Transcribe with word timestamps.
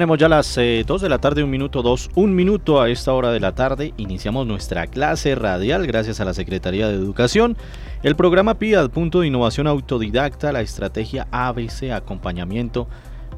Tenemos 0.00 0.16
ya 0.16 0.30
las 0.30 0.54
2 0.54 0.62
eh, 0.62 0.84
de 0.86 1.08
la 1.10 1.18
tarde, 1.18 1.44
un 1.44 1.50
minuto 1.50 1.82
2, 1.82 2.12
un 2.14 2.34
minuto 2.34 2.80
a 2.80 2.88
esta 2.88 3.12
hora 3.12 3.32
de 3.32 3.38
la 3.38 3.54
tarde. 3.54 3.92
Iniciamos 3.98 4.46
nuestra 4.46 4.86
clase 4.86 5.34
radial 5.34 5.86
gracias 5.86 6.20
a 6.20 6.24
la 6.24 6.32
Secretaría 6.32 6.88
de 6.88 6.94
Educación. 6.94 7.54
El 8.02 8.16
programa 8.16 8.54
PIAD, 8.54 8.88
punto 8.88 9.20
de 9.20 9.26
innovación 9.26 9.66
autodidacta, 9.66 10.52
la 10.52 10.62
estrategia 10.62 11.28
ABC, 11.32 11.92
acompañamiento 11.92 12.88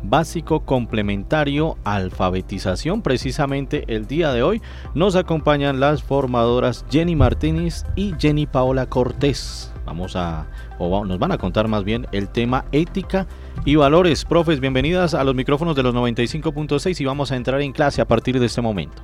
básico 0.05 0.61
complementario 0.61 1.79
alfabetización. 1.83 3.03
Precisamente 3.03 3.83
el 3.89 4.07
día 4.07 4.33
de 4.33 4.45
hoy 4.45 4.63
nos 4.95 5.17
acompañan 5.17 5.81
las 5.81 6.05
formadoras 6.05 6.87
Jenny 6.89 7.17
Martínez 7.17 7.85
y 7.97 8.15
Jenny 8.21 8.47
Paola 8.47 8.87
Cortés. 8.87 9.73
Vamos 9.85 10.15
a, 10.15 10.47
o 10.79 11.05
nos 11.05 11.19
van 11.19 11.33
a 11.33 11.39
contar 11.39 11.67
más 11.67 11.83
bien 11.83 12.07
el 12.13 12.29
tema 12.29 12.67
ética 12.71 13.27
y 13.65 13.77
valores. 13.77 14.25
Profes, 14.25 14.61
bienvenidas 14.61 15.15
a 15.15 15.25
los 15.25 15.35
micrófonos 15.35 15.77
de 15.77 15.83
los 15.83 15.95
95.6 15.95 17.01
y 17.01 17.05
vamos 17.05 17.33
a 17.33 17.37
entrar 17.37 17.61
en 17.61 17.73
clase 17.73 18.01
a 18.01 18.07
partir 18.07 18.39
de 18.39 18.47
este 18.47 18.61
momento. 18.61 19.03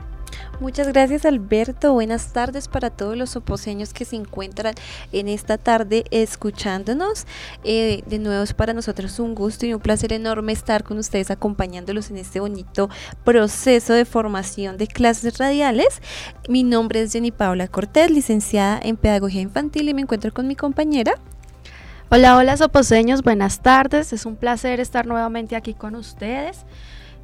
Muchas 0.61 0.89
gracias 0.89 1.25
Alberto, 1.25 1.93
buenas 1.93 2.33
tardes 2.33 2.67
para 2.67 2.91
todos 2.91 3.17
los 3.17 3.37
oposeños 3.37 3.93
que 3.93 4.05
se 4.05 4.17
encuentran 4.17 4.75
en 5.13 5.29
esta 5.29 5.57
tarde 5.57 6.05
escuchándonos. 6.11 7.27
Eh, 7.63 8.03
de 8.07 8.19
nuevo 8.19 8.43
es 8.43 8.55
para 8.55 8.73
nosotros 8.73 9.21
un 9.21 9.37
gusto 9.37 9.67
y 9.67 9.75
un 9.75 9.81
placer 9.81 10.13
enorme 10.13 10.53
estar 10.53 10.83
con 10.83 10.99
ustedes 10.99 11.31
acompañándolos 11.31 12.11
en 12.11 12.17
este 12.17 12.41
bonito 12.41 12.91
proceso 13.25 13.93
de 13.93 14.05
formación 14.05 14.79
de 14.79 14.89
clases 14.89 15.39
radiales. 15.39 16.03
Mi 16.49 16.65
nombre 16.65 17.03
es 17.03 17.13
Jenny 17.13 17.31
Paula 17.31 17.69
Cortés, 17.69 18.11
licenciada 18.11 18.81
en 18.83 18.97
Pedagogía 18.97 19.41
Infantil 19.41 19.89
y 19.89 19.95
me 19.95 20.03
encuentro 20.03 20.33
con 20.35 20.49
mi 20.49 20.57
compañera. 20.57 21.15
Hola, 22.11 22.39
hola 22.39 22.57
soposeños, 22.57 23.23
buenas 23.23 23.61
tardes. 23.61 24.15
Es 24.15 24.25
un 24.25 24.35
placer 24.35 24.81
estar 24.81 25.05
nuevamente 25.05 25.57
aquí 25.57 25.75
con 25.75 25.95
ustedes. 25.95 26.65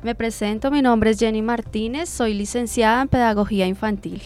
Me 0.02 0.14
presento, 0.14 0.70
mi 0.70 0.82
nombre 0.82 1.08
es 1.08 1.18
Jenny 1.18 1.40
Martínez, 1.40 2.10
soy 2.10 2.34
licenciada 2.34 3.00
en 3.00 3.08
Pedagogía 3.08 3.66
Infantil. 3.66 4.20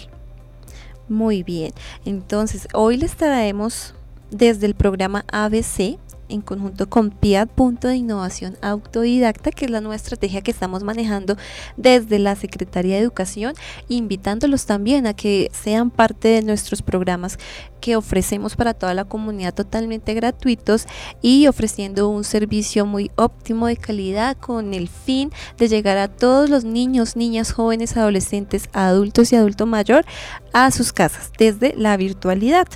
Muy 1.08 1.44
bien, 1.44 1.72
entonces 2.04 2.66
hoy 2.74 2.96
les 2.96 3.14
traemos 3.14 3.94
desde 4.32 4.66
el 4.66 4.74
programa 4.74 5.24
ABC 5.30 5.96
en 6.28 6.40
conjunto 6.40 6.88
con 6.88 7.10
PIAD, 7.10 7.48
punto 7.48 7.88
de 7.88 7.96
innovación 7.96 8.56
autodidacta, 8.62 9.50
que 9.50 9.66
es 9.66 9.70
la 9.70 9.80
nueva 9.80 9.96
estrategia 9.96 10.42
que 10.42 10.50
estamos 10.50 10.82
manejando 10.82 11.36
desde 11.76 12.18
la 12.18 12.36
Secretaría 12.36 12.96
de 12.96 13.02
Educación, 13.02 13.54
invitándolos 13.88 14.66
también 14.66 15.06
a 15.06 15.14
que 15.14 15.50
sean 15.52 15.90
parte 15.90 16.28
de 16.28 16.42
nuestros 16.42 16.82
programas 16.82 17.38
que 17.80 17.96
ofrecemos 17.96 18.56
para 18.56 18.74
toda 18.74 18.94
la 18.94 19.04
comunidad 19.04 19.54
totalmente 19.54 20.14
gratuitos 20.14 20.86
y 21.22 21.46
ofreciendo 21.46 22.08
un 22.08 22.24
servicio 22.24 22.86
muy 22.86 23.10
óptimo 23.16 23.66
de 23.66 23.76
calidad 23.76 24.36
con 24.36 24.74
el 24.74 24.88
fin 24.88 25.30
de 25.56 25.68
llegar 25.68 25.98
a 25.98 26.08
todos 26.08 26.50
los 26.50 26.64
niños, 26.64 27.16
niñas, 27.16 27.52
jóvenes, 27.52 27.96
adolescentes, 27.96 28.68
adultos 28.72 29.32
y 29.32 29.36
adulto 29.36 29.66
mayor 29.66 30.04
a 30.52 30.70
sus 30.70 30.92
casas 30.92 31.30
desde 31.38 31.74
la 31.76 31.96
virtualidad. 31.96 32.66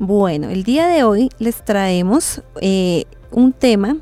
Bueno, 0.00 0.50
el 0.50 0.64
día 0.64 0.88
de 0.88 1.04
hoy 1.04 1.30
les 1.38 1.64
traemos 1.64 2.42
eh, 2.60 3.04
un 3.30 3.52
tema 3.52 3.98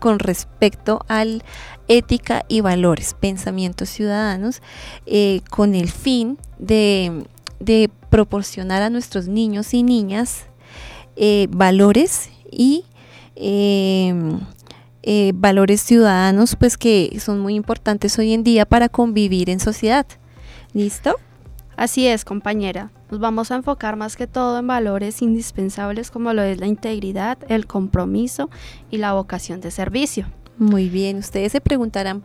con 0.00 0.18
respecto 0.18 1.04
al 1.06 1.44
ética 1.86 2.44
y 2.48 2.62
valores, 2.62 3.14
pensamientos 3.14 3.88
ciudadanos, 3.88 4.60
eh, 5.06 5.42
con 5.48 5.76
el 5.76 5.88
fin 5.88 6.36
de, 6.58 7.26
proporcionar 8.10 8.82
a 8.82 8.90
nuestros 8.90 9.28
niños 9.28 9.72
y 9.72 9.82
niñas 9.82 10.46
eh, 11.16 11.46
valores 11.50 12.30
y 12.50 12.84
em, 13.36 14.40
valores 15.34 15.80
ciudadanos, 15.80 16.56
pues 16.56 16.76
que 16.76 17.18
son 17.20 17.38
muy 17.38 17.54
importantes 17.54 18.18
hoy 18.18 18.32
en 18.32 18.42
día 18.42 18.66
para 18.66 18.88
convivir 18.88 19.48
en 19.48 19.60
sociedad. 19.60 20.06
¿Listo? 20.72 21.16
Así 21.76 22.06
es, 22.06 22.24
compañera. 22.24 22.90
Nos 23.10 23.20
vamos 23.20 23.50
a 23.50 23.56
enfocar 23.56 23.96
más 23.96 24.16
que 24.16 24.26
todo 24.26 24.58
en 24.58 24.66
valores 24.66 25.20
indispensables 25.20 26.10
como 26.10 26.32
lo 26.32 26.42
es 26.42 26.58
la 26.58 26.66
integridad, 26.66 27.38
el 27.48 27.66
compromiso 27.66 28.48
y 28.90 28.96
la 28.96 29.12
vocación 29.12 29.60
de 29.60 29.70
servicio. 29.70 30.26
Muy 30.56 30.88
bien, 30.88 31.18
ustedes 31.18 31.52
se 31.52 31.60
preguntarán 31.60 32.22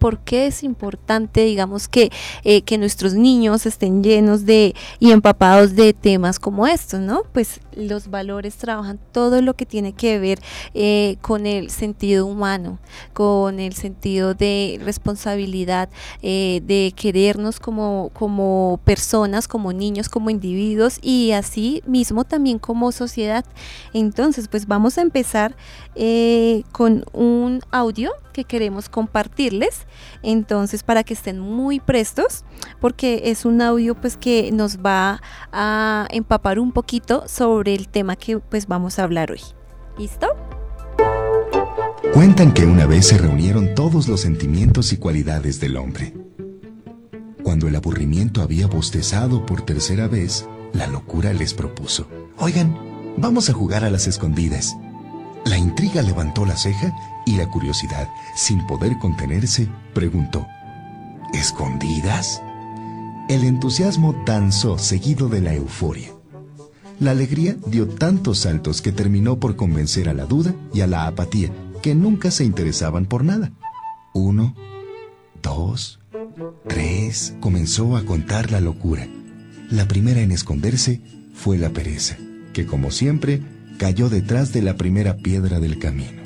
por 0.00 0.18
qué 0.20 0.46
es 0.46 0.64
importante, 0.64 1.44
digamos, 1.44 1.86
que, 1.86 2.10
eh, 2.42 2.62
que 2.62 2.78
nuestros 2.78 3.12
niños 3.14 3.66
estén 3.66 4.02
llenos 4.02 4.46
de 4.46 4.74
y 4.98 5.12
empapados 5.12 5.76
de 5.76 5.92
temas 5.92 6.38
como 6.38 6.66
estos, 6.66 7.00
¿no? 7.00 7.22
Pues 7.32 7.60
los 7.76 8.08
valores 8.08 8.56
trabajan 8.56 8.98
todo 9.12 9.42
lo 9.42 9.54
que 9.54 9.66
tiene 9.66 9.92
que 9.92 10.18
ver 10.18 10.40
eh, 10.72 11.18
con 11.20 11.46
el 11.46 11.70
sentido 11.70 12.26
humano, 12.26 12.78
con 13.12 13.60
el 13.60 13.74
sentido 13.74 14.32
de 14.32 14.80
responsabilidad, 14.82 15.90
eh, 16.22 16.62
de 16.64 16.94
querernos 16.96 17.60
como, 17.60 18.10
como 18.14 18.80
personas, 18.84 19.46
como 19.46 19.74
niños, 19.74 20.08
como 20.08 20.30
individuos 20.30 20.98
y 21.02 21.32
así 21.32 21.82
mismo 21.86 22.24
también 22.24 22.58
como 22.58 22.90
sociedad. 22.90 23.44
Entonces, 23.92 24.48
pues 24.48 24.66
vamos 24.66 24.96
a 24.96 25.02
empezar 25.02 25.54
con 26.72 27.04
un 27.12 27.60
audio 27.70 28.12
que 28.40 28.44
queremos 28.44 28.88
compartirles. 28.88 29.86
Entonces, 30.22 30.82
para 30.82 31.04
que 31.04 31.14
estén 31.14 31.40
muy 31.40 31.80
prestos, 31.80 32.44
porque 32.80 33.22
es 33.26 33.44
un 33.44 33.60
audio 33.60 33.94
pues 33.94 34.16
que 34.16 34.50
nos 34.52 34.78
va 34.78 35.20
a 35.52 36.06
empapar 36.10 36.58
un 36.58 36.72
poquito 36.72 37.24
sobre 37.28 37.74
el 37.74 37.88
tema 37.88 38.16
que 38.16 38.38
pues 38.38 38.66
vamos 38.66 38.98
a 38.98 39.04
hablar 39.04 39.30
hoy. 39.30 39.40
¿Listo? 39.98 40.28
Cuentan 42.14 42.52
que 42.52 42.64
una 42.64 42.86
vez 42.86 43.08
se 43.08 43.18
reunieron 43.18 43.74
todos 43.74 44.08
los 44.08 44.20
sentimientos 44.20 44.92
y 44.92 44.96
cualidades 44.96 45.60
del 45.60 45.76
hombre. 45.76 46.14
Cuando 47.42 47.68
el 47.68 47.76
aburrimiento 47.76 48.42
había 48.42 48.66
bostezado 48.66 49.44
por 49.44 49.62
tercera 49.62 50.08
vez, 50.08 50.46
la 50.72 50.86
locura 50.86 51.32
les 51.32 51.52
propuso, 51.52 52.06
oigan, 52.38 52.76
vamos 53.16 53.50
a 53.50 53.52
jugar 53.52 53.84
a 53.84 53.90
las 53.90 54.06
escondidas. 54.06 54.76
La 55.44 55.58
intriga 55.58 56.02
levantó 56.02 56.44
la 56.44 56.56
ceja 56.56 56.94
y 57.26 57.36
la 57.36 57.48
curiosidad, 57.48 58.08
sin 58.34 58.66
poder 58.66 58.98
contenerse, 58.98 59.68
preguntó, 59.94 60.46
¿Escondidas? 61.32 62.42
El 63.28 63.44
entusiasmo 63.44 64.14
danzó 64.26 64.78
seguido 64.78 65.28
de 65.28 65.40
la 65.40 65.54
euforia. 65.54 66.10
La 66.98 67.12
alegría 67.12 67.56
dio 67.66 67.88
tantos 67.88 68.40
saltos 68.40 68.82
que 68.82 68.92
terminó 68.92 69.38
por 69.38 69.56
convencer 69.56 70.08
a 70.08 70.14
la 70.14 70.26
duda 70.26 70.54
y 70.74 70.80
a 70.80 70.86
la 70.86 71.06
apatía, 71.06 71.50
que 71.82 71.94
nunca 71.94 72.30
se 72.30 72.44
interesaban 72.44 73.06
por 73.06 73.24
nada. 73.24 73.52
Uno, 74.12 74.54
dos, 75.42 76.00
tres, 76.66 77.34
comenzó 77.40 77.96
a 77.96 78.04
contar 78.04 78.50
la 78.50 78.60
locura. 78.60 79.08
La 79.70 79.86
primera 79.86 80.20
en 80.20 80.32
esconderse 80.32 81.00
fue 81.32 81.56
la 81.56 81.70
pereza, 81.70 82.16
que 82.52 82.66
como 82.66 82.90
siempre 82.90 83.40
cayó 83.80 84.10
detrás 84.10 84.52
de 84.52 84.60
la 84.60 84.76
primera 84.76 85.16
piedra 85.16 85.58
del 85.58 85.78
camino. 85.78 86.20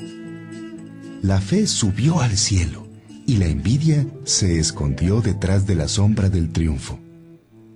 La 1.21 1.39
fe 1.39 1.67
subió 1.67 2.19
al 2.19 2.35
cielo 2.35 2.85
y 3.25 3.37
la 3.37 3.45
envidia 3.45 4.05
se 4.25 4.59
escondió 4.59 5.21
detrás 5.21 5.65
de 5.65 5.75
la 5.75 5.87
sombra 5.87 6.29
del 6.29 6.51
triunfo, 6.51 6.99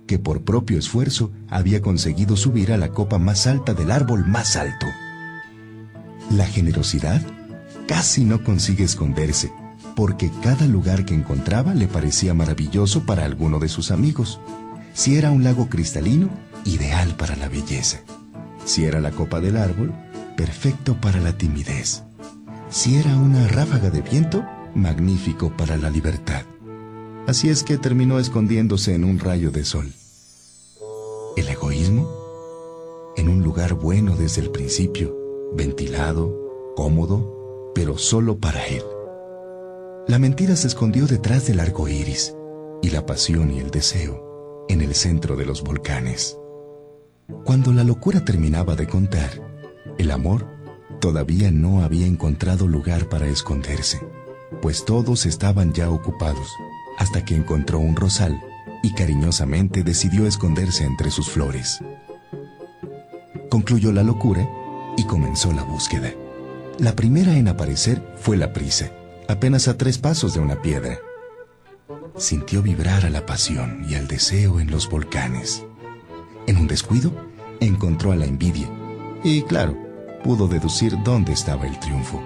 que 0.06 0.18
por 0.18 0.42
propio 0.42 0.78
esfuerzo 0.78 1.32
había 1.48 1.80
conseguido 1.80 2.36
subir 2.36 2.72
a 2.72 2.76
la 2.76 2.90
copa 2.90 3.18
más 3.18 3.46
alta 3.46 3.72
del 3.72 3.90
árbol 3.90 4.26
más 4.26 4.54
alto. 4.54 4.86
La 6.30 6.44
generosidad 6.44 7.22
casi 7.88 8.26
no 8.26 8.44
consigue 8.44 8.84
esconderse, 8.84 9.50
porque 9.96 10.30
cada 10.42 10.66
lugar 10.66 11.06
que 11.06 11.14
encontraba 11.14 11.72
le 11.72 11.88
parecía 11.88 12.34
maravilloso 12.34 13.06
para 13.06 13.24
alguno 13.24 13.58
de 13.58 13.70
sus 13.70 13.90
amigos. 13.90 14.42
Si 14.92 15.16
era 15.16 15.30
un 15.30 15.42
lago 15.42 15.70
cristalino, 15.70 16.28
ideal 16.66 17.16
para 17.16 17.34
la 17.34 17.48
belleza. 17.48 18.00
Si 18.64 18.84
era 18.84 19.00
la 19.00 19.10
copa 19.10 19.40
del 19.40 19.56
árbol, 19.56 19.92
perfecto 20.36 21.00
para 21.00 21.20
la 21.20 21.36
timidez. 21.36 22.02
Si 22.70 22.96
era 22.96 23.16
una 23.16 23.48
ráfaga 23.48 23.90
de 23.90 24.02
viento, 24.02 24.44
magnífico 24.74 25.50
para 25.56 25.76
la 25.76 25.90
libertad. 25.90 26.42
Así 27.26 27.48
es 27.48 27.62
que 27.62 27.78
terminó 27.78 28.18
escondiéndose 28.18 28.94
en 28.94 29.04
un 29.04 29.18
rayo 29.18 29.50
de 29.50 29.64
sol. 29.64 29.92
El 31.36 31.48
egoísmo, 31.48 32.08
en 33.16 33.28
un 33.28 33.42
lugar 33.42 33.74
bueno 33.74 34.16
desde 34.16 34.40
el 34.40 34.50
principio, 34.50 35.16
ventilado, 35.54 36.72
cómodo, 36.76 37.72
pero 37.74 37.98
solo 37.98 38.38
para 38.38 38.66
él. 38.66 38.82
La 40.08 40.18
mentira 40.18 40.56
se 40.56 40.66
escondió 40.66 41.06
detrás 41.06 41.46
del 41.46 41.60
arco 41.60 41.86
iris 41.86 42.34
y 42.82 42.90
la 42.90 43.06
pasión 43.06 43.52
y 43.52 43.60
el 43.60 43.70
deseo 43.70 44.66
en 44.68 44.80
el 44.80 44.94
centro 44.94 45.36
de 45.36 45.44
los 45.44 45.62
volcanes. 45.62 46.39
Cuando 47.44 47.72
la 47.72 47.84
locura 47.84 48.24
terminaba 48.24 48.76
de 48.76 48.86
contar, 48.86 49.30
el 49.98 50.10
amor 50.10 50.46
todavía 51.00 51.50
no 51.50 51.82
había 51.82 52.06
encontrado 52.06 52.66
lugar 52.66 53.08
para 53.08 53.26
esconderse, 53.26 54.00
pues 54.62 54.84
todos 54.84 55.26
estaban 55.26 55.72
ya 55.72 55.90
ocupados, 55.90 56.48
hasta 56.98 57.24
que 57.24 57.34
encontró 57.34 57.78
un 57.78 57.96
rosal 57.96 58.40
y 58.82 58.92
cariñosamente 58.94 59.82
decidió 59.82 60.26
esconderse 60.26 60.84
entre 60.84 61.10
sus 61.10 61.28
flores. 61.30 61.80
Concluyó 63.50 63.92
la 63.92 64.02
locura 64.02 64.48
y 64.96 65.04
comenzó 65.04 65.52
la 65.52 65.62
búsqueda. 65.62 66.12
La 66.78 66.94
primera 66.94 67.36
en 67.36 67.48
aparecer 67.48 68.02
fue 68.16 68.36
la 68.36 68.52
prisa, 68.52 68.90
apenas 69.28 69.68
a 69.68 69.76
tres 69.76 69.98
pasos 69.98 70.34
de 70.34 70.40
una 70.40 70.62
piedra. 70.62 70.98
sintió 72.16 72.62
vibrar 72.62 73.06
a 73.06 73.10
la 73.10 73.24
pasión 73.24 73.86
y 73.88 73.94
al 73.94 74.06
deseo 74.06 74.60
en 74.60 74.70
los 74.70 74.90
volcanes. 74.90 75.64
En 76.50 76.56
un 76.56 76.66
descuido, 76.66 77.12
encontró 77.60 78.10
a 78.10 78.16
la 78.16 78.26
envidia 78.26 78.68
y, 79.22 79.42
claro, 79.42 79.76
pudo 80.24 80.48
deducir 80.48 81.00
dónde 81.04 81.32
estaba 81.32 81.64
el 81.64 81.78
triunfo. 81.78 82.20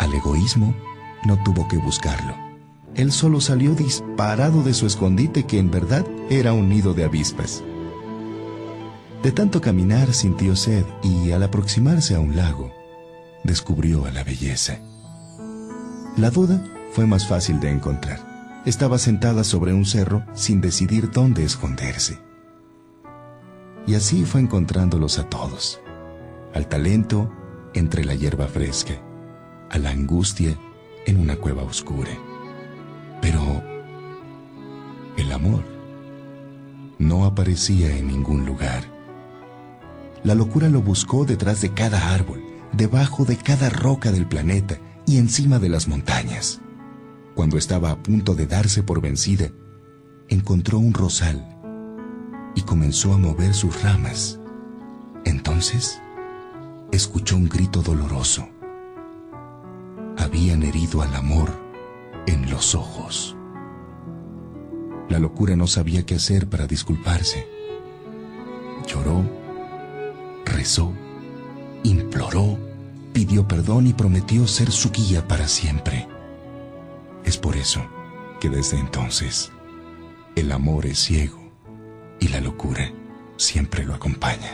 Al 0.00 0.12
egoísmo 0.12 0.74
no 1.24 1.40
tuvo 1.44 1.68
que 1.68 1.76
buscarlo. 1.76 2.34
Él 2.96 3.12
solo 3.12 3.40
salió 3.40 3.76
disparado 3.76 4.64
de 4.64 4.74
su 4.74 4.88
escondite 4.88 5.44
que 5.44 5.60
en 5.60 5.70
verdad 5.70 6.04
era 6.28 6.52
un 6.52 6.68
nido 6.68 6.94
de 6.94 7.04
avispas. 7.04 7.62
De 9.22 9.30
tanto 9.30 9.60
caminar 9.60 10.12
sintió 10.12 10.56
sed 10.56 10.84
y 11.04 11.30
al 11.30 11.44
aproximarse 11.44 12.16
a 12.16 12.18
un 12.18 12.34
lago, 12.34 12.72
descubrió 13.44 14.04
a 14.04 14.10
la 14.10 14.24
belleza. 14.24 14.80
La 16.16 16.30
duda 16.30 16.60
fue 16.90 17.06
más 17.06 17.28
fácil 17.28 17.60
de 17.60 17.70
encontrar. 17.70 18.18
Estaba 18.66 18.98
sentada 18.98 19.44
sobre 19.44 19.72
un 19.72 19.86
cerro 19.86 20.24
sin 20.34 20.60
decidir 20.60 21.12
dónde 21.12 21.44
esconderse. 21.44 22.18
Y 23.86 23.94
así 23.94 24.24
fue 24.24 24.40
encontrándolos 24.40 25.18
a 25.18 25.28
todos. 25.28 25.80
Al 26.54 26.68
talento 26.68 27.30
entre 27.74 28.04
la 28.04 28.14
hierba 28.14 28.46
fresca, 28.46 28.94
a 29.70 29.78
la 29.78 29.90
angustia 29.90 30.58
en 31.06 31.20
una 31.20 31.36
cueva 31.36 31.62
oscura. 31.62 32.12
Pero 33.20 33.62
el 35.16 35.32
amor 35.32 35.64
no 36.98 37.24
aparecía 37.24 37.96
en 37.96 38.08
ningún 38.08 38.46
lugar. 38.46 38.84
La 40.22 40.34
locura 40.34 40.68
lo 40.68 40.80
buscó 40.80 41.24
detrás 41.24 41.60
de 41.60 41.74
cada 41.74 42.14
árbol, 42.14 42.42
debajo 42.72 43.24
de 43.24 43.36
cada 43.36 43.68
roca 43.68 44.10
del 44.10 44.26
planeta 44.26 44.78
y 45.06 45.18
encima 45.18 45.58
de 45.58 45.68
las 45.68 45.86
montañas. 45.86 46.60
Cuando 47.34 47.58
estaba 47.58 47.90
a 47.90 48.02
punto 48.02 48.34
de 48.34 48.46
darse 48.46 48.82
por 48.82 49.02
vencida, 49.02 49.50
encontró 50.28 50.78
un 50.78 50.94
rosal 50.94 51.53
y 52.54 52.62
comenzó 52.62 53.12
a 53.12 53.18
mover 53.18 53.54
sus 53.54 53.82
ramas. 53.82 54.38
Entonces, 55.24 56.00
escuchó 56.92 57.36
un 57.36 57.48
grito 57.48 57.82
doloroso. 57.82 58.48
Habían 60.16 60.62
herido 60.62 61.02
al 61.02 61.14
amor 61.14 61.50
en 62.26 62.50
los 62.50 62.74
ojos. 62.74 63.36
La 65.08 65.18
locura 65.18 65.56
no 65.56 65.66
sabía 65.66 66.06
qué 66.06 66.14
hacer 66.14 66.48
para 66.48 66.66
disculparse. 66.66 67.46
Lloró, 68.86 69.22
rezó, 70.44 70.92
imploró, 71.82 72.58
pidió 73.12 73.46
perdón 73.46 73.86
y 73.86 73.92
prometió 73.92 74.46
ser 74.46 74.70
su 74.70 74.90
guía 74.90 75.26
para 75.26 75.48
siempre. 75.48 76.08
Es 77.24 77.38
por 77.38 77.56
eso 77.56 77.80
que 78.40 78.50
desde 78.50 78.78
entonces 78.78 79.50
el 80.36 80.52
amor 80.52 80.86
es 80.86 80.98
ciego 80.98 81.43
y 82.20 82.28
la 82.28 82.40
locura 82.40 82.90
siempre 83.36 83.84
lo 83.84 83.94
acompaña. 83.94 84.52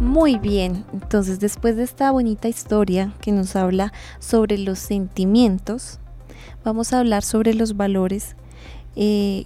Muy 0.00 0.38
bien, 0.38 0.84
entonces 0.92 1.40
después 1.40 1.76
de 1.76 1.82
esta 1.82 2.10
bonita 2.10 2.48
historia 2.48 3.14
que 3.20 3.32
nos 3.32 3.56
habla 3.56 3.92
sobre 4.18 4.58
los 4.58 4.78
sentimientos, 4.78 5.98
vamos 6.64 6.92
a 6.92 7.00
hablar 7.00 7.22
sobre 7.22 7.54
los 7.54 7.76
valores, 7.76 8.36
eh, 8.96 9.44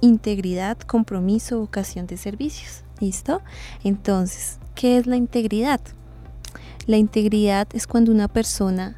integridad, 0.00 0.78
compromiso, 0.78 1.60
vocación 1.60 2.06
de 2.06 2.16
servicios. 2.16 2.82
¿Listo? 3.00 3.40
Entonces, 3.82 4.58
¿qué 4.74 4.98
es 4.98 5.06
la 5.06 5.16
integridad? 5.16 5.80
La 6.86 6.96
integridad 6.96 7.66
es 7.72 7.86
cuando 7.86 8.12
una 8.12 8.28
persona 8.28 8.96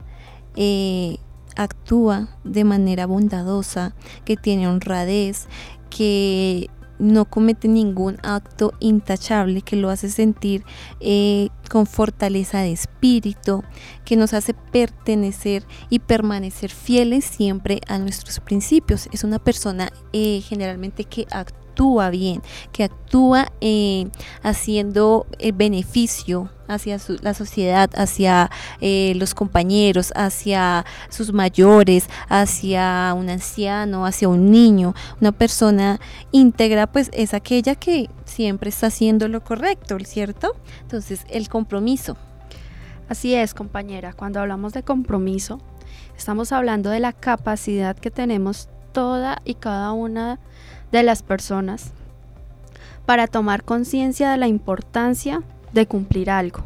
eh, 0.56 1.18
actúa 1.56 2.28
de 2.44 2.64
manera 2.64 3.06
bondadosa, 3.06 3.94
que 4.24 4.36
tiene 4.36 4.68
honradez, 4.68 5.46
que 5.90 6.70
no 6.98 7.24
comete 7.24 7.66
ningún 7.66 8.18
acto 8.22 8.74
intachable 8.78 9.62
que 9.62 9.74
lo 9.76 9.90
hace 9.90 10.08
sentir 10.08 10.64
eh, 11.00 11.48
con 11.68 11.86
fortaleza 11.86 12.60
de 12.60 12.72
espíritu, 12.72 13.64
que 14.04 14.16
nos 14.16 14.34
hace 14.34 14.54
pertenecer 14.54 15.64
y 15.90 15.98
permanecer 15.98 16.70
fieles 16.70 17.24
siempre 17.24 17.80
a 17.88 17.98
nuestros 17.98 18.38
principios. 18.38 19.08
Es 19.10 19.24
una 19.24 19.40
persona 19.40 19.90
eh, 20.12 20.42
generalmente 20.42 21.04
que 21.04 21.26
actúa 21.30 21.61
bien, 22.10 22.42
que 22.72 22.84
actúa 22.84 23.52
eh, 23.60 24.08
haciendo 24.42 25.26
el 25.38 25.52
beneficio 25.52 26.50
hacia 26.68 26.98
la 27.22 27.34
sociedad, 27.34 27.90
hacia 27.94 28.50
eh, 28.80 29.12
los 29.16 29.34
compañeros, 29.34 30.12
hacia 30.14 30.84
sus 31.10 31.32
mayores, 31.32 32.08
hacia 32.28 33.14
un 33.16 33.28
anciano, 33.28 34.06
hacia 34.06 34.28
un 34.28 34.50
niño. 34.50 34.94
Una 35.20 35.32
persona 35.32 36.00
íntegra 36.30 36.86
pues 36.86 37.10
es 37.12 37.34
aquella 37.34 37.74
que 37.74 38.08
siempre 38.24 38.70
está 38.70 38.86
haciendo 38.86 39.28
lo 39.28 39.42
correcto, 39.42 39.98
¿cierto? 40.04 40.54
Entonces 40.82 41.24
el 41.28 41.48
compromiso. 41.48 42.16
Así 43.08 43.34
es, 43.34 43.52
compañera. 43.52 44.14
Cuando 44.14 44.40
hablamos 44.40 44.72
de 44.72 44.82
compromiso, 44.82 45.58
estamos 46.16 46.52
hablando 46.52 46.88
de 46.88 47.00
la 47.00 47.12
capacidad 47.12 47.96
que 47.96 48.10
tenemos 48.10 48.68
toda 48.92 49.40
y 49.44 49.54
cada 49.54 49.92
una 49.92 50.34
de 50.36 50.38
las 50.92 51.22
personas 51.22 51.92
para 53.06 53.26
tomar 53.26 53.64
conciencia 53.64 54.30
de 54.30 54.36
la 54.36 54.48
importancia 54.48 55.42
de 55.72 55.86
cumplir 55.86 56.30
algo. 56.30 56.64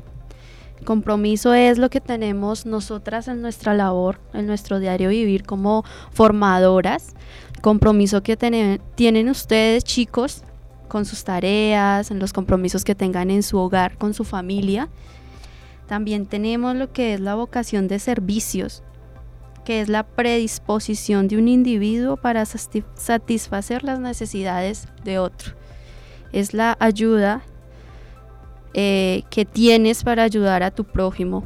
Compromiso 0.84 1.54
es 1.54 1.78
lo 1.78 1.90
que 1.90 2.00
tenemos 2.00 2.66
nosotras 2.66 3.28
en 3.28 3.40
nuestra 3.40 3.74
labor, 3.74 4.20
en 4.34 4.46
nuestro 4.46 4.78
diario 4.78 5.08
vivir 5.08 5.44
como 5.44 5.84
formadoras. 6.12 7.14
Compromiso 7.62 8.22
que 8.22 8.36
tienen 8.36 9.28
ustedes 9.28 9.84
chicos 9.84 10.42
con 10.88 11.04
sus 11.04 11.24
tareas, 11.24 12.10
en 12.10 12.18
los 12.18 12.32
compromisos 12.32 12.84
que 12.84 12.94
tengan 12.94 13.30
en 13.30 13.42
su 13.42 13.58
hogar, 13.58 13.96
con 13.96 14.14
su 14.14 14.24
familia. 14.24 14.88
También 15.88 16.26
tenemos 16.26 16.76
lo 16.76 16.92
que 16.92 17.14
es 17.14 17.20
la 17.20 17.34
vocación 17.34 17.88
de 17.88 17.98
servicios, 17.98 18.82
que 19.66 19.80
es 19.80 19.88
la 19.88 20.04
predisposición 20.04 21.26
de 21.26 21.38
un 21.38 21.48
individuo 21.48 22.16
para 22.16 22.44
satisfacer 22.46 23.82
las 23.82 23.98
necesidades 23.98 24.86
de 25.02 25.18
otro. 25.18 25.54
Es 26.32 26.54
la 26.54 26.76
ayuda 26.78 27.42
eh, 28.74 29.24
que 29.28 29.44
tienes 29.44 30.04
para 30.04 30.22
ayudar 30.22 30.62
a 30.62 30.70
tu 30.70 30.84
prójimo. 30.84 31.42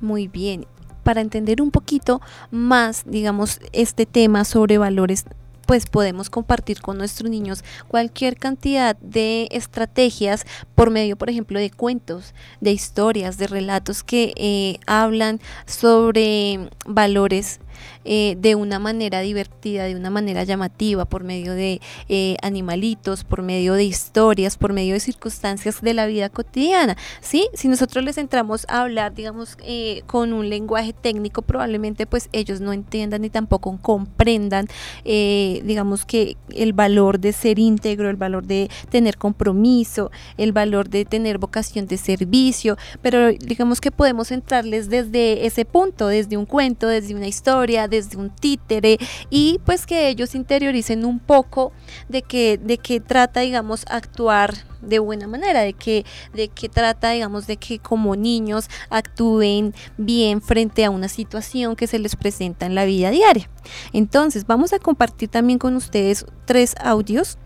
Muy 0.00 0.26
bien. 0.26 0.66
Para 1.04 1.20
entender 1.20 1.62
un 1.62 1.70
poquito 1.70 2.20
más, 2.50 3.04
digamos, 3.06 3.60
este 3.72 4.04
tema 4.04 4.44
sobre 4.44 4.78
valores 4.78 5.24
pues 5.72 5.86
podemos 5.86 6.28
compartir 6.28 6.82
con 6.82 6.98
nuestros 6.98 7.30
niños 7.30 7.64
cualquier 7.88 8.36
cantidad 8.36 8.94
de 8.96 9.48
estrategias 9.52 10.44
por 10.74 10.90
medio, 10.90 11.16
por 11.16 11.30
ejemplo, 11.30 11.58
de 11.58 11.70
cuentos, 11.70 12.34
de 12.60 12.72
historias, 12.72 13.38
de 13.38 13.46
relatos 13.46 14.02
que 14.02 14.34
eh, 14.36 14.80
hablan 14.86 15.40
sobre 15.64 16.68
valores 16.84 17.58
eh, 18.04 18.36
de 18.38 18.54
una 18.54 18.78
manera 18.78 19.20
divertida, 19.20 19.84
de 19.84 19.94
una 19.94 20.10
manera 20.10 20.44
llamativa, 20.44 21.04
por 21.04 21.24
medio 21.24 21.54
de 21.54 21.80
eh, 22.08 22.36
animalitos, 22.42 23.24
por 23.24 23.42
medio 23.42 23.74
de 23.74 23.84
historias, 23.84 24.56
por 24.56 24.72
medio 24.72 24.94
de 24.94 25.00
circunstancias 25.00 25.80
de 25.80 25.94
la 25.94 26.06
vida 26.06 26.28
cotidiana. 26.28 26.96
¿sí? 27.20 27.48
Si 27.54 27.68
nosotros 27.68 28.04
les 28.04 28.18
entramos 28.18 28.66
a 28.68 28.82
hablar, 28.82 29.14
digamos, 29.14 29.56
eh, 29.64 30.02
con 30.06 30.32
un 30.32 30.48
lenguaje 30.48 30.92
técnico, 30.92 31.42
probablemente 31.42 32.06
pues 32.06 32.28
ellos 32.32 32.60
no 32.60 32.72
entiendan 32.72 33.22
ni 33.22 33.30
tampoco 33.30 33.78
comprendan, 33.80 34.66
digamos 35.04 36.04
que 36.04 36.36
el 36.50 36.72
valor 36.72 37.18
de 37.18 37.32
ser 37.32 37.58
íntegro, 37.58 38.10
el 38.10 38.16
valor 38.16 38.46
de 38.46 38.70
tener 38.90 39.16
compromiso, 39.16 40.10
el 40.36 40.52
valor 40.52 40.88
de 40.88 41.04
tener 41.04 41.38
vocación 41.38 41.86
de 41.86 41.96
servicio, 41.96 42.76
pero 43.00 43.32
digamos 43.32 43.80
que 43.80 43.90
podemos 43.90 44.30
entrarles 44.30 44.88
desde 44.88 45.46
ese 45.46 45.64
punto, 45.64 46.08
desde 46.08 46.36
un 46.36 46.46
cuento, 46.46 46.86
desde 46.88 47.14
una 47.14 47.26
historia, 47.26 47.71
desde 47.88 48.16
un 48.16 48.30
títere 48.30 48.98
y 49.30 49.60
pues 49.64 49.86
que 49.86 50.08
ellos 50.08 50.34
interioricen 50.34 51.04
un 51.04 51.18
poco 51.18 51.72
de 52.08 52.22
que 52.22 52.58
de 52.58 52.78
qué 52.78 53.00
trata 53.00 53.40
digamos 53.40 53.84
actuar 53.88 54.54
de 54.82 54.98
buena 54.98 55.28
manera, 55.28 55.60
de 55.60 55.74
que, 55.74 56.04
de 56.34 56.48
que 56.48 56.68
trata, 56.68 57.10
digamos, 57.10 57.46
de 57.46 57.56
que 57.56 57.78
como 57.78 58.16
niños 58.16 58.68
actúen 58.90 59.74
bien 59.96 60.42
frente 60.42 60.84
a 60.84 60.90
una 60.90 61.08
situación 61.08 61.76
que 61.76 61.86
se 61.86 62.00
les 62.00 62.16
presenta 62.16 62.66
en 62.66 62.74
la 62.74 62.84
vida 62.84 63.10
diaria. 63.10 63.48
Entonces, 63.92 64.44
vamos 64.44 64.72
a 64.72 64.80
compartir 64.80 65.28
también 65.28 65.60
con 65.60 65.76
ustedes 65.76 66.26
tres 66.46 66.74
audios 66.82 67.38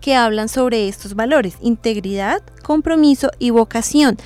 que 0.00 0.14
hablan 0.14 0.48
sobre 0.48 0.86
estos 0.86 1.14
valores, 1.14 1.56
integridad, 1.60 2.42
compromiso 2.62 3.30
y 3.40 3.50
vocación 3.50 4.16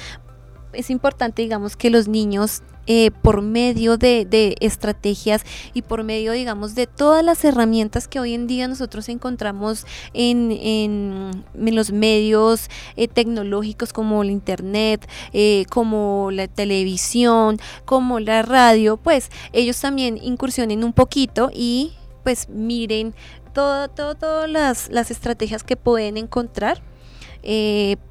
es 0.72 0.90
importante, 0.90 1.42
digamos, 1.42 1.76
que 1.76 1.90
los 1.90 2.08
niños 2.08 2.62
eh, 2.90 3.10
por 3.10 3.42
medio 3.42 3.98
de, 3.98 4.56
estrategias 4.60 5.44
y 5.74 5.82
por 5.82 6.04
medio, 6.04 6.32
digamos, 6.32 6.74
de 6.74 6.86
todas 6.86 7.22
las 7.22 7.44
herramientas 7.44 8.08
que 8.08 8.18
hoy 8.18 8.32
en 8.32 8.46
día 8.46 8.66
nosotros 8.66 9.10
encontramos 9.10 9.84
en, 10.14 10.50
en, 10.52 11.44
los 11.54 11.92
medios 11.92 12.70
eh, 12.96 13.06
tecnológicos 13.06 13.92
como 13.92 14.22
el 14.22 14.30
Internet, 14.30 15.06
eh, 15.34 15.66
como 15.68 16.30
la 16.32 16.48
televisión, 16.48 17.60
como 17.84 18.20
la 18.20 18.40
radio, 18.40 18.96
pues 18.96 19.28
ellos 19.52 19.78
también 19.78 20.16
incursionen 20.16 20.82
un 20.82 20.94
poquito 20.94 21.50
y 21.52 21.92
pues 22.24 22.48
miren 22.48 23.14
todas 23.52 23.94
todo, 23.94 24.46
las, 24.46 24.88
las, 24.88 25.10
estrategias 25.10 25.62
que 25.62 25.76
pueden 25.76 26.16
encontrar 26.16 26.80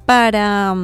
para 0.06 0.76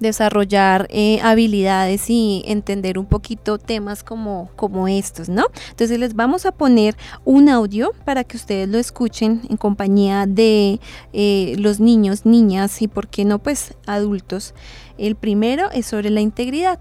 desarrollar 0.00 0.86
eh, 0.90 1.20
habilidades 1.22 2.08
y 2.08 2.42
entender 2.46 2.98
un 2.98 3.06
poquito 3.06 3.58
temas 3.58 4.04
como, 4.04 4.50
como 4.56 4.88
estos, 4.88 5.28
¿no? 5.28 5.46
Entonces 5.70 5.98
les 5.98 6.14
vamos 6.14 6.46
a 6.46 6.52
poner 6.52 6.96
un 7.24 7.48
audio 7.48 7.92
para 8.04 8.24
que 8.24 8.36
ustedes 8.36 8.68
lo 8.68 8.78
escuchen 8.78 9.42
en 9.48 9.56
compañía 9.56 10.26
de 10.26 10.80
eh, 11.12 11.54
los 11.58 11.80
niños, 11.80 12.26
niñas 12.26 12.82
y, 12.82 12.88
¿por 12.88 13.08
qué 13.08 13.24
no, 13.24 13.38
pues 13.38 13.74
adultos? 13.86 14.54
El 14.98 15.16
primero 15.16 15.70
es 15.70 15.86
sobre 15.86 16.10
la 16.10 16.20
integridad. 16.20 16.80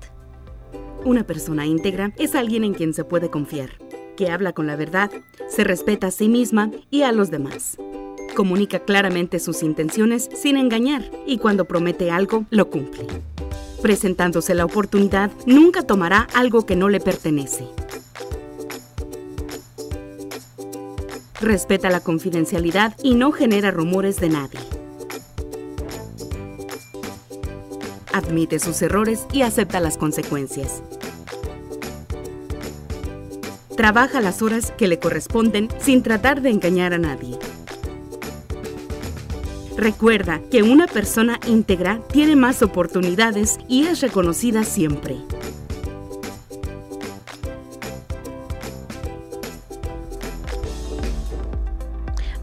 Una 1.05 1.25
persona 1.25 1.65
íntegra 1.65 2.13
es 2.17 2.36
alguien 2.36 2.63
en 2.63 2.74
quien 2.74 2.93
se 2.93 3.03
puede 3.03 3.29
confiar, 3.29 3.72
que 4.15 4.29
habla 4.29 4.53
con 4.53 4.67
la 4.67 4.75
verdad, 4.75 5.12
se 5.50 5.63
respeta 5.63 6.08
a 6.08 6.12
sí 6.12 6.29
misma 6.29 6.72
y 6.89 7.01
a 7.01 7.12
los 7.12 7.29
demás 7.29 7.77
comunica 8.34 8.80
claramente 8.80 9.40
sus 9.40 9.63
intenciones 9.63 10.30
sin 10.36 10.58
engañar 10.58 11.04
y 11.25 11.38
cuando 11.38 11.66
promete 11.66 12.12
algo, 12.12 12.46
lo 12.50 12.70
cumple. 12.70 13.08
Presentándose 13.82 14.56
la 14.56 14.66
oportunidad, 14.66 15.32
nunca 15.46 15.84
tomará 15.84 16.28
algo 16.34 16.66
que 16.66 16.75
no 16.75 16.90
le 16.90 17.00
pertenece. 17.00 17.68
Respeta 21.42 21.90
la 21.90 22.00
confidencialidad 22.00 22.96
y 23.04 23.16
no 23.16 23.34
genera 23.34 23.72
rumores 23.72 24.18
de 24.22 24.30
nadie. 24.30 24.60
Admite 28.13 28.60
sus 28.60 28.82
errores 28.82 29.25
y 29.34 29.42
acepta 29.42 29.80
las 29.82 29.98
consecuencias. 29.98 30.82
Trabaja 33.75 34.22
las 34.22 34.42
horas 34.42 34.72
que 34.78 34.88
le 34.88 35.00
corresponden 35.00 35.68
sin 35.80 36.04
tratar 36.04 36.42
de 36.42 36.52
engañar 36.52 36.94
a 36.94 37.00
nadie. 37.00 37.38
Recuerda 39.77 40.39
que 40.51 40.62
una 40.62 40.86
persona 40.86 41.39
íntegra 41.48 42.00
tiene 42.12 42.36
más 42.36 42.62
oportunidades 42.62 43.58
y 43.68 43.88
es 43.88 44.01
reconocida 44.01 44.63
siempre. 44.63 45.18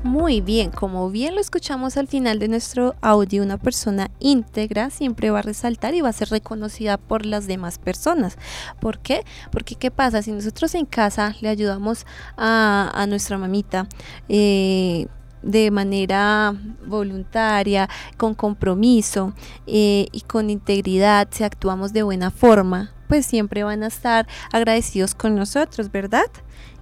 Muy 0.02 0.40
bien, 0.40 0.70
como 0.72 1.08
bien 1.10 1.36
lo 1.36 1.40
escuchamos 1.40 1.96
al 1.96 2.08
final 2.08 2.40
de 2.40 2.48
nuestro 2.48 2.96
audio, 3.00 3.44
una 3.44 3.58
persona 3.58 4.10
íntegra 4.18 4.90
siempre 4.90 5.30
va 5.30 5.38
a 5.38 5.42
resaltar 5.42 5.94
y 5.94 6.00
va 6.00 6.08
a 6.08 6.12
ser 6.12 6.30
reconocida 6.30 6.96
por 6.96 7.24
las 7.24 7.46
demás 7.46 7.78
personas. 7.78 8.38
¿Por 8.80 8.98
qué? 8.98 9.24
Porque 9.52 9.76
¿qué 9.76 9.92
pasa? 9.92 10.20
Si 10.22 10.32
nosotros 10.32 10.74
en 10.74 10.84
casa 10.84 11.36
le 11.40 11.48
ayudamos 11.48 12.06
a, 12.36 13.06
nuestra 13.08 13.38
mamita, 13.38 13.86
eh, 14.28 15.06
de 15.42 15.70
manera 15.70 16.54
voluntaria, 16.86 17.88
con 18.16 18.34
compromiso 18.34 19.32
eh, 19.66 20.08
y 20.12 20.20
con 20.22 20.50
integridad, 20.50 21.28
si 21.30 21.44
actuamos 21.44 21.92
de 21.92 22.02
buena 22.02 22.30
forma, 22.30 22.92
pues 23.08 23.26
siempre 23.26 23.64
van 23.64 23.82
a 23.82 23.88
estar 23.88 24.26
agradecidos 24.52 25.14
con 25.14 25.34
nosotros, 25.34 25.90
¿verdad? 25.90 26.30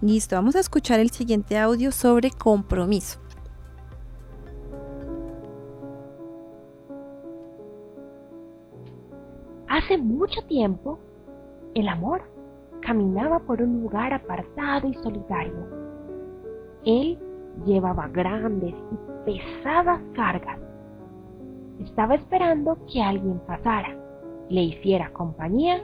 Listo, 0.00 0.36
vamos 0.36 0.56
a 0.56 0.60
escuchar 0.60 1.00
el 1.00 1.10
siguiente 1.10 1.58
audio 1.58 1.90
sobre 1.90 2.30
compromiso. 2.30 3.18
Hace 9.68 9.98
mucho 9.98 10.42
tiempo, 10.48 10.98
el 11.74 11.88
amor 11.88 12.22
caminaba 12.80 13.38
por 13.40 13.62
un 13.62 13.82
lugar 13.82 14.12
apartado 14.12 14.88
y 14.88 14.94
solitario. 14.94 15.66
Él 16.84 17.18
llevaba 17.64 18.08
grandes 18.08 18.74
y 18.74 19.24
pesadas 19.24 20.00
cargas. 20.14 20.58
Estaba 21.80 22.14
esperando 22.14 22.76
que 22.92 23.02
alguien 23.02 23.40
pasara, 23.46 23.96
le 24.48 24.62
hiciera 24.62 25.12
compañía 25.12 25.82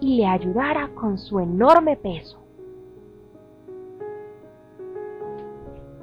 y 0.00 0.16
le 0.16 0.26
ayudara 0.26 0.90
con 0.94 1.18
su 1.18 1.38
enorme 1.40 1.96
peso. 1.96 2.38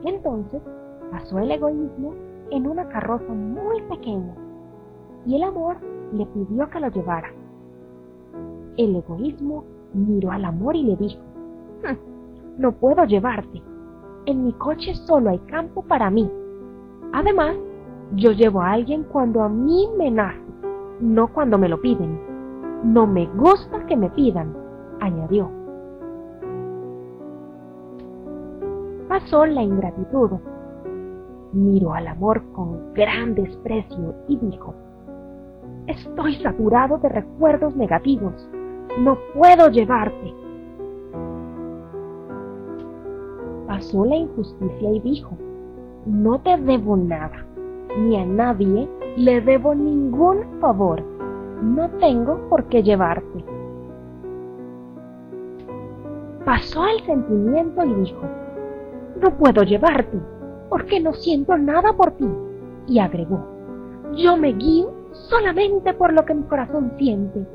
Entonces 0.06 0.62
pasó 1.12 1.40
el 1.40 1.52
egoísmo 1.52 2.14
en 2.52 2.68
una 2.68 2.88
carroza 2.90 3.34
muy 3.34 3.82
pequeña 3.84 4.36
y 5.26 5.36
el 5.36 5.44
amor 5.44 5.78
le 6.14 6.26
pidió 6.28 6.70
que 6.70 6.80
lo 6.80 6.90
llevara. 6.90 7.32
El 8.78 8.96
egoísmo 8.96 9.64
miró 9.94 10.32
al 10.32 10.46
amor 10.46 10.76
y 10.76 10.84
le 10.84 10.96
dijo, 10.98 11.22
hm, 11.84 12.62
no 12.62 12.72
puedo 12.74 13.06
llevarte, 13.06 13.62
en 14.26 14.46
mi 14.46 14.54
coche 14.54 14.94
solo 15.06 15.30
hay 15.30 15.40
campo 15.40 15.84
para 15.84 16.10
mí. 16.10 16.30
Además, 17.12 17.56
yo 18.16 18.32
llevo 18.32 18.62
a 18.62 18.72
alguien 18.72 19.04
cuando 19.04 19.44
a 19.44 19.50
mí 19.50 19.88
me 19.98 20.12
nace, 20.12 20.40
no 21.00 21.28
cuando 21.28 21.58
me 21.58 21.70
lo 21.70 21.80
piden. 21.82 22.20
No 22.84 23.08
me 23.08 23.28
gusta 23.28 23.86
que 23.86 23.96
me 23.96 24.10
pidan, 24.10 24.56
añadió. 25.00 25.50
Pasó 29.08 29.46
la 29.46 29.62
ingratitud. 29.62 30.32
Miró 31.54 31.94
al 31.94 32.08
amor 32.08 32.44
con 32.52 32.94
gran 32.94 33.36
desprecio 33.36 34.16
y 34.28 34.38
dijo, 34.38 34.74
Estoy 35.88 36.36
saturado 36.36 36.98
de 36.98 37.10
recuerdos 37.10 37.76
negativos. 37.76 38.50
No 39.00 39.18
puedo 39.34 39.70
llevarte. 39.70 40.43
Pasó 43.68 44.06
la 44.06 44.16
injusticia 44.16 44.92
y 44.92 45.00
dijo, 45.00 45.38
no 46.06 46.40
te 46.40 46.58
debo 46.58 46.98
nada, 46.98 47.46
ni 47.98 48.18
a 48.18 48.26
nadie 48.26 48.90
le 49.18 49.42
debo 49.42 49.74
ningún 49.76 50.60
favor, 50.60 51.02
no 51.62 51.90
tengo 52.00 52.38
por 52.50 52.66
qué 52.66 52.84
llevarte. 52.84 53.46
Pasó 56.46 56.86
el 56.86 57.06
sentimiento 57.06 57.86
y 57.86 57.94
dijo, 57.94 58.22
no 59.22 59.38
puedo 59.38 59.64
llevarte, 59.64 60.20
porque 60.70 61.00
no 61.00 61.14
siento 61.14 61.58
nada 61.58 61.94
por 61.94 62.12
ti. 62.12 62.28
Y 62.88 63.00
agregó, 63.00 63.46
yo 64.16 64.36
me 64.36 64.52
guío 64.52 64.92
solamente 65.12 65.94
por 65.94 66.12
lo 66.12 66.26
que 66.26 66.34
mi 66.34 66.44
corazón 66.44 66.92
siente, 66.98 67.48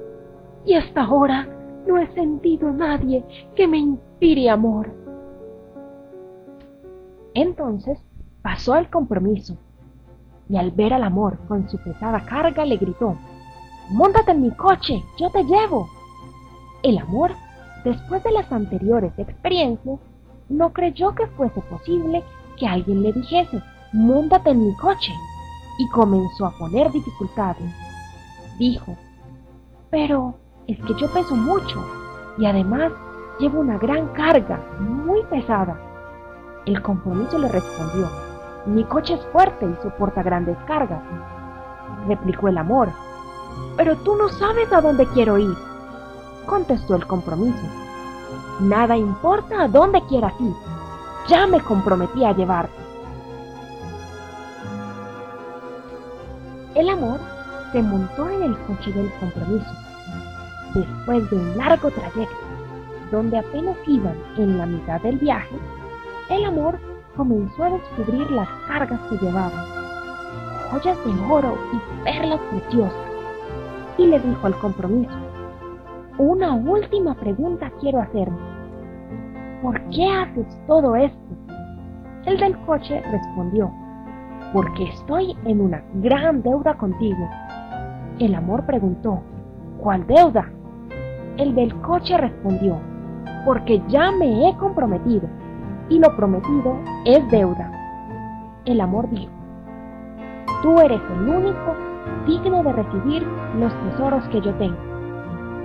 y 0.64 0.74
hasta 0.74 1.02
ahora 1.02 1.46
no 1.86 1.98
he 1.98 2.06
sentido 2.14 2.72
nadie 2.72 3.24
que 3.54 3.68
me 3.68 3.78
inspire 3.78 4.50
amor. 4.50 4.97
Entonces 7.40 7.96
pasó 8.42 8.74
al 8.74 8.90
compromiso 8.90 9.56
y 10.48 10.56
al 10.56 10.72
ver 10.72 10.92
al 10.92 11.04
amor 11.04 11.38
con 11.46 11.68
su 11.70 11.78
pesada 11.78 12.24
carga 12.24 12.64
le 12.64 12.76
gritó, 12.76 13.16
Móntate 13.90 14.32
en 14.32 14.42
mi 14.42 14.50
coche, 14.50 15.04
yo 15.20 15.30
te 15.30 15.44
llevo. 15.44 15.88
El 16.82 16.98
amor, 16.98 17.30
después 17.84 18.24
de 18.24 18.32
las 18.32 18.50
anteriores 18.50 19.12
experiencias, 19.18 20.00
no 20.48 20.72
creyó 20.72 21.14
que 21.14 21.28
fuese 21.28 21.60
posible 21.60 22.24
que 22.58 22.66
alguien 22.66 23.04
le 23.04 23.12
dijese, 23.12 23.62
Móntate 23.92 24.50
en 24.50 24.66
mi 24.66 24.74
coche, 24.74 25.12
y 25.78 25.88
comenzó 25.90 26.46
a 26.46 26.58
poner 26.58 26.90
dificultades. 26.90 27.72
Dijo, 28.58 28.96
pero 29.90 30.34
es 30.66 30.76
que 30.80 30.94
yo 30.94 31.06
peso 31.12 31.36
mucho 31.36 31.84
y 32.36 32.46
además 32.46 32.90
llevo 33.38 33.60
una 33.60 33.78
gran 33.78 34.08
carga, 34.08 34.60
muy 34.80 35.22
pesada. 35.30 35.87
El 36.68 36.82
compromiso 36.82 37.38
le 37.38 37.48
respondió, 37.48 38.10
mi 38.66 38.84
coche 38.84 39.14
es 39.14 39.24
fuerte 39.32 39.64
y 39.64 39.82
soporta 39.82 40.22
grandes 40.22 40.58
cargas. 40.66 41.00
Replicó 42.06 42.48
el 42.48 42.58
amor, 42.58 42.90
pero 43.78 43.96
tú 43.96 44.14
no 44.16 44.28
sabes 44.28 44.70
a 44.70 44.82
dónde 44.82 45.06
quiero 45.06 45.38
ir. 45.38 45.56
Contestó 46.44 46.94
el 46.96 47.06
compromiso, 47.06 47.66
nada 48.60 48.98
importa 48.98 49.62
a 49.62 49.68
dónde 49.68 50.02
quieras 50.10 50.34
ir, 50.40 50.52
ya 51.26 51.46
me 51.46 51.58
comprometí 51.58 52.22
a 52.22 52.36
llevarte. 52.36 52.76
El 56.74 56.90
amor 56.90 57.18
se 57.72 57.82
montó 57.82 58.28
en 58.28 58.42
el 58.42 58.58
coche 58.66 58.92
del 58.92 59.10
compromiso. 59.14 59.72
Después 60.74 61.30
de 61.30 61.36
un 61.36 61.56
largo 61.56 61.90
trayecto, 61.90 62.36
donde 63.10 63.38
apenas 63.38 63.78
iban 63.86 64.18
en 64.36 64.58
la 64.58 64.66
mitad 64.66 65.00
del 65.00 65.16
viaje, 65.16 65.56
el 66.30 66.44
amor 66.44 66.78
comenzó 67.16 67.64
a 67.64 67.70
descubrir 67.70 68.30
las 68.30 68.48
cargas 68.66 69.00
que 69.08 69.16
llevaba, 69.16 69.64
joyas 70.70 70.98
de 71.04 71.32
oro 71.32 71.56
y 71.72 72.04
perlas 72.04 72.40
preciosas. 72.50 73.08
y 73.96 74.06
le 74.06 74.20
dijo 74.20 74.46
al 74.46 74.54
compromiso, 74.58 75.12
una 76.18 76.54
última 76.54 77.14
pregunta 77.14 77.72
quiero 77.80 78.00
hacerme. 78.00 78.38
¿Por 79.62 79.80
qué 79.90 80.06
haces 80.06 80.46
todo 80.68 80.94
esto? 80.94 81.18
El 82.26 82.38
del 82.38 82.56
coche 82.60 83.02
respondió, 83.10 83.72
porque 84.52 84.84
estoy 84.84 85.36
en 85.46 85.60
una 85.60 85.82
gran 85.94 86.42
deuda 86.42 86.74
contigo. 86.74 87.28
El 88.20 88.34
amor 88.36 88.66
preguntó, 88.66 89.20
¿cuál 89.80 90.06
deuda? 90.06 90.48
El 91.38 91.54
del 91.56 91.74
coche 91.80 92.16
respondió, 92.18 92.76
porque 93.44 93.82
ya 93.88 94.12
me 94.12 94.48
he 94.48 94.56
comprometido 94.58 95.28
y 95.88 95.98
lo 95.98 96.14
prometido 96.16 96.78
es 97.04 97.28
deuda. 97.30 97.70
El 98.64 98.80
amor 98.80 99.08
dijo, 99.10 99.32
tú 100.62 100.78
eres 100.80 101.00
el 101.10 101.28
único 101.28 101.74
digno 102.26 102.62
de 102.62 102.72
recibir 102.72 103.26
los 103.58 103.72
tesoros 103.74 104.26
que 104.28 104.40
yo 104.40 104.54
tengo. 104.54 104.76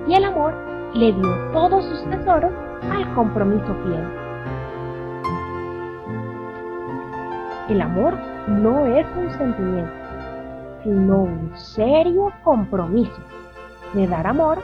Y 0.08 0.14
el 0.16 0.26
amor 0.26 0.54
le 0.94 1.12
dio 1.12 1.52
todos 1.52 1.84
sus 1.86 2.04
tesoros 2.10 2.52
al 2.92 3.14
compromiso 3.14 3.74
fiel. 3.84 4.24
El 7.70 7.82
amor 7.82 8.16
no 8.48 8.86
es 8.86 9.06
un 9.18 9.32
sentimiento, 9.32 9.94
sino 10.84 11.24
un 11.24 11.52
serio 11.56 12.32
compromiso 12.44 13.22
de 13.94 14.08
dar 14.08 14.28
amor 14.28 14.60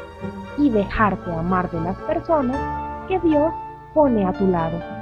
y 0.58 0.70
dejarte 0.70 1.32
amar 1.32 1.70
de 1.72 1.80
las 1.82 1.96
personas 2.00 2.58
que 3.08 3.20
Dios 3.20 3.54
pone 3.94 4.26
a 4.26 4.34
tu 4.34 4.48
lado. 4.48 4.99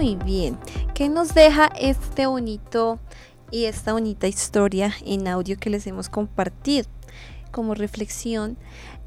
Muy 0.00 0.16
bien. 0.16 0.58
¿Qué 0.94 1.10
nos 1.10 1.34
deja 1.34 1.66
este 1.78 2.24
bonito 2.24 2.98
y 3.50 3.66
esta 3.66 3.92
bonita 3.92 4.28
historia 4.28 4.94
en 5.04 5.28
audio 5.28 5.58
que 5.58 5.68
les 5.68 5.86
hemos 5.86 6.08
compartido? 6.08 6.88
Como 7.50 7.74
reflexión, 7.74 8.56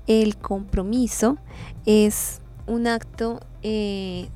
el 0.05 0.37
compromiso 0.37 1.39
es 1.87 2.41
un 2.67 2.85
acto 2.85 3.39
eh, 3.63 4.29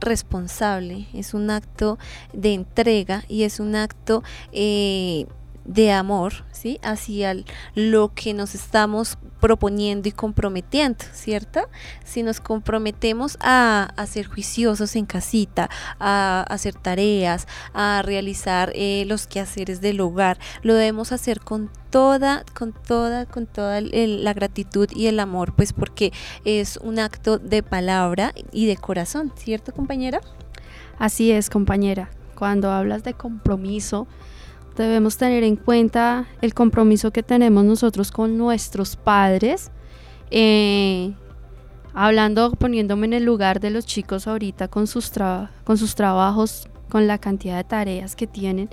responsable, 0.00 1.06
es 1.12 1.34
un 1.34 1.50
acto 1.50 1.98
de 2.32 2.54
entrega 2.54 3.22
y 3.28 3.42
es 3.42 3.60
un 3.60 3.76
acto 3.76 4.22
eh, 4.52 5.26
de 5.70 5.92
amor, 5.92 6.32
¿sí? 6.50 6.80
Hacia 6.82 7.36
lo 7.76 8.12
que 8.12 8.34
nos 8.34 8.56
estamos 8.56 9.18
proponiendo 9.38 10.08
y 10.08 10.12
comprometiendo, 10.12 11.04
¿cierto? 11.12 11.60
Si 12.04 12.24
nos 12.24 12.40
comprometemos 12.40 13.38
a, 13.40 13.94
ser 14.08 14.26
juiciosos 14.26 14.96
en 14.96 15.06
casita, 15.06 15.70
a, 16.00 16.44
hacer 16.48 16.74
tareas, 16.74 17.46
a 17.72 18.02
realizar 18.04 18.72
eh, 18.74 19.04
los 19.06 19.28
quehaceres 19.28 19.80
del 19.80 20.00
hogar, 20.00 20.40
lo 20.62 20.74
debemos 20.74 21.12
hacer 21.12 21.38
con 21.38 21.70
toda, 21.90 22.44
con 22.52 22.72
toda, 22.72 23.26
con 23.26 23.46
toda 23.46 23.80
la 23.80 24.34
gratitud 24.34 24.88
y 24.92 25.06
el 25.06 25.20
amor, 25.20 25.54
pues 25.54 25.72
porque 25.72 26.12
es 26.44 26.78
un 26.78 26.98
acto 26.98 27.38
de 27.38 27.62
palabra 27.62 28.32
y 28.50 28.66
de 28.66 28.76
corazón, 28.76 29.32
¿cierto 29.36 29.72
compañera? 29.72 30.20
Así 30.98 31.30
es, 31.30 31.48
compañera. 31.48 32.10
Cuando 32.34 32.72
hablas 32.72 33.04
de 33.04 33.14
compromiso, 33.14 34.08
debemos 34.76 35.16
tener 35.16 35.44
en 35.44 35.56
cuenta 35.56 36.26
el 36.40 36.54
compromiso 36.54 37.12
que 37.12 37.22
tenemos 37.22 37.64
nosotros 37.64 38.10
con 38.10 38.38
nuestros 38.38 38.96
padres. 38.96 39.70
Eh, 40.30 41.12
hablando, 41.94 42.52
poniéndome 42.52 43.06
en 43.06 43.12
el 43.14 43.24
lugar 43.24 43.60
de 43.60 43.70
los 43.70 43.86
chicos 43.86 44.26
ahorita 44.26 44.68
con 44.68 44.86
sus, 44.86 45.12
con 45.64 45.78
sus 45.78 45.94
trabajos, 45.94 46.68
con 46.88 47.06
la 47.06 47.18
cantidad 47.18 47.56
de 47.56 47.64
tareas 47.64 48.16
que 48.16 48.26
tienen. 48.26 48.70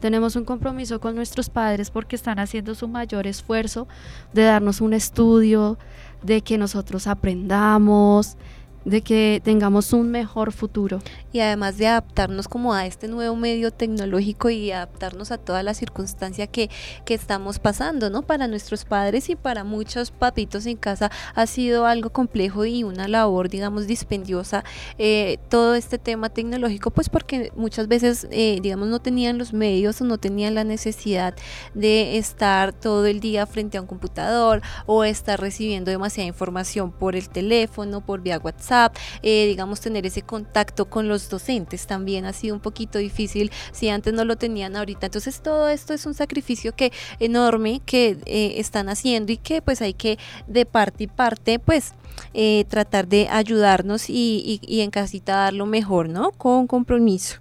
Tenemos 0.00 0.36
un 0.36 0.44
compromiso 0.44 1.00
con 1.00 1.14
nuestros 1.14 1.48
padres 1.48 1.90
porque 1.90 2.16
están 2.16 2.38
haciendo 2.38 2.74
su 2.74 2.88
mayor 2.88 3.26
esfuerzo 3.26 3.88
de 4.32 4.42
darnos 4.42 4.80
un 4.80 4.92
estudio, 4.92 5.78
de 6.22 6.42
que 6.42 6.58
nosotros 6.58 7.06
aprendamos, 7.06 8.36
de 8.84 9.02
que 9.02 9.40
tengamos 9.42 9.92
un 9.92 10.10
mejor 10.10 10.52
futuro. 10.52 11.00
Y 11.32 11.40
además 11.40 11.78
de 11.78 11.86
adaptarnos 11.88 12.48
como 12.48 12.74
a 12.74 12.86
este 12.86 13.08
nuevo 13.08 13.34
medio 13.34 13.72
tecnológico 13.72 14.50
y 14.50 14.70
adaptarnos 14.70 15.30
a 15.30 15.38
toda 15.38 15.62
la 15.62 15.74
circunstancia 15.74 16.46
que, 16.46 16.70
que 17.04 17.14
estamos 17.14 17.58
pasando, 17.58 18.10
¿no? 18.10 18.22
Para 18.22 18.46
nuestros 18.46 18.84
padres 18.84 19.30
y 19.30 19.36
para 19.36 19.64
muchos 19.64 20.10
papitos 20.10 20.66
en 20.66 20.76
casa 20.76 21.10
ha 21.34 21.46
sido 21.46 21.86
algo 21.86 22.10
complejo 22.10 22.64
y 22.64 22.84
una 22.84 23.08
labor, 23.08 23.48
digamos, 23.48 23.86
dispendiosa 23.86 24.64
eh, 24.98 25.38
todo 25.48 25.74
este 25.74 25.98
tema 25.98 26.28
tecnológico, 26.28 26.90
pues 26.90 27.08
porque 27.08 27.52
muchas 27.56 27.88
veces, 27.88 28.28
eh, 28.30 28.58
digamos, 28.62 28.88
no 28.88 29.00
tenían 29.00 29.38
los 29.38 29.52
medios 29.52 30.00
o 30.00 30.04
no 30.04 30.18
tenían 30.18 30.54
la 30.54 30.64
necesidad 30.64 31.34
de 31.74 32.18
estar 32.18 32.72
todo 32.72 33.06
el 33.06 33.20
día 33.20 33.46
frente 33.46 33.78
a 33.78 33.80
un 33.80 33.86
computador 33.86 34.62
o 34.86 35.04
estar 35.04 35.40
recibiendo 35.40 35.90
demasiada 35.90 36.28
información 36.28 36.92
por 36.92 37.16
el 37.16 37.28
teléfono, 37.28 38.04
por 38.04 38.20
vía 38.20 38.38
WhatsApp 38.38 38.73
eh, 39.22 39.46
digamos, 39.46 39.80
tener 39.80 40.06
ese 40.06 40.22
contacto 40.22 40.86
con 40.86 41.08
los 41.08 41.28
docentes 41.28 41.86
también 41.86 42.24
ha 42.24 42.32
sido 42.32 42.54
un 42.54 42.60
poquito 42.60 42.98
difícil 42.98 43.50
si 43.72 43.88
antes 43.88 44.12
no 44.12 44.24
lo 44.24 44.36
tenían 44.36 44.76
ahorita. 44.76 45.06
Entonces 45.06 45.40
todo 45.40 45.68
esto 45.68 45.94
es 45.94 46.06
un 46.06 46.14
sacrificio 46.14 46.74
que 46.74 46.92
enorme 47.20 47.80
que 47.84 48.18
eh, 48.26 48.54
están 48.56 48.88
haciendo 48.88 49.32
y 49.32 49.36
que 49.36 49.62
pues 49.62 49.82
hay 49.82 49.94
que 49.94 50.18
de 50.46 50.66
parte 50.66 51.04
y 51.04 51.06
parte 51.06 51.58
pues 51.58 51.94
eh, 52.32 52.64
tratar 52.68 53.08
de 53.08 53.28
ayudarnos 53.28 54.08
y, 54.08 54.60
en 54.68 54.90
casita 54.90 55.36
dar 55.36 55.54
lo 55.54 55.66
mejor, 55.66 56.08
¿no? 56.08 56.30
Con 56.32 56.66
compromiso. 56.66 57.38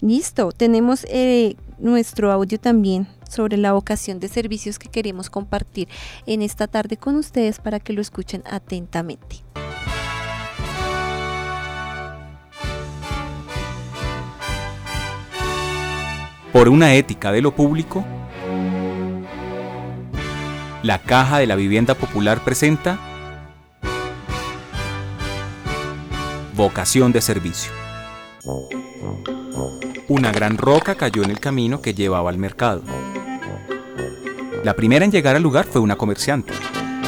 Listo, 0.00 0.52
tenemos 0.52 1.06
nuestro 1.78 2.30
audio 2.32 2.58
también 2.58 3.08
sobre 3.28 3.56
la 3.56 3.72
vocación 3.72 4.20
de 4.20 4.28
servicios 4.28 4.78
que 4.78 4.88
queremos 4.88 5.30
compartir 5.30 5.88
en 6.26 6.42
esta 6.42 6.66
tarde 6.66 6.96
con 6.96 7.16
ustedes 7.16 7.58
para 7.58 7.80
que 7.80 7.92
lo 7.92 8.00
escuchen 8.00 8.42
atentamente. 8.46 9.44
Por 16.56 16.70
una 16.70 16.94
ética 16.94 17.32
de 17.32 17.42
lo 17.42 17.54
público, 17.54 18.02
la 20.82 21.02
Caja 21.02 21.36
de 21.36 21.46
la 21.46 21.54
Vivienda 21.54 21.94
Popular 21.94 22.42
presenta 22.44 22.98
Vocación 26.54 27.12
de 27.12 27.20
Servicio. 27.20 27.70
Una 30.08 30.32
gran 30.32 30.56
roca 30.56 30.94
cayó 30.94 31.24
en 31.24 31.30
el 31.30 31.40
camino 31.40 31.82
que 31.82 31.92
llevaba 31.92 32.30
al 32.30 32.38
mercado. 32.38 32.82
La 34.64 34.72
primera 34.72 35.04
en 35.04 35.12
llegar 35.12 35.36
al 35.36 35.42
lugar 35.42 35.66
fue 35.66 35.82
una 35.82 35.96
comerciante, 35.96 36.54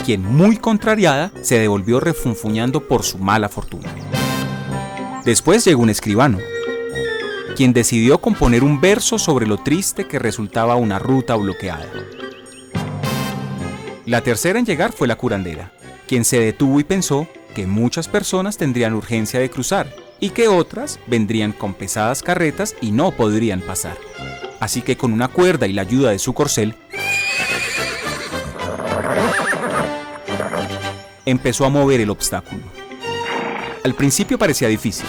quien 0.04 0.22
muy 0.22 0.58
contrariada 0.58 1.32
se 1.40 1.58
devolvió 1.58 2.00
refunfuñando 2.00 2.86
por 2.86 3.02
su 3.02 3.16
mala 3.16 3.48
fortuna. 3.48 3.88
Después 5.24 5.64
llegó 5.64 5.80
un 5.80 5.88
escribano, 5.88 6.36
quien 7.58 7.72
decidió 7.72 8.20
componer 8.20 8.62
un 8.62 8.80
verso 8.80 9.18
sobre 9.18 9.44
lo 9.44 9.56
triste 9.56 10.06
que 10.06 10.20
resultaba 10.20 10.76
una 10.76 11.00
ruta 11.00 11.34
bloqueada. 11.34 11.88
La 14.06 14.20
tercera 14.20 14.60
en 14.60 14.64
llegar 14.64 14.92
fue 14.92 15.08
la 15.08 15.16
curandera, 15.16 15.72
quien 16.06 16.24
se 16.24 16.38
detuvo 16.38 16.78
y 16.78 16.84
pensó 16.84 17.26
que 17.56 17.66
muchas 17.66 18.06
personas 18.06 18.58
tendrían 18.58 18.94
urgencia 18.94 19.40
de 19.40 19.50
cruzar 19.50 19.92
y 20.20 20.30
que 20.30 20.46
otras 20.46 21.00
vendrían 21.08 21.50
con 21.50 21.74
pesadas 21.74 22.22
carretas 22.22 22.76
y 22.80 22.92
no 22.92 23.10
podrían 23.10 23.60
pasar. 23.60 23.98
Así 24.60 24.80
que 24.80 24.96
con 24.96 25.12
una 25.12 25.26
cuerda 25.26 25.66
y 25.66 25.72
la 25.72 25.82
ayuda 25.82 26.12
de 26.12 26.20
su 26.20 26.34
corcel, 26.34 26.76
empezó 31.26 31.64
a 31.64 31.70
mover 31.70 32.00
el 32.02 32.10
obstáculo. 32.10 32.62
Al 33.82 33.96
principio 33.96 34.38
parecía 34.38 34.68
difícil, 34.68 35.08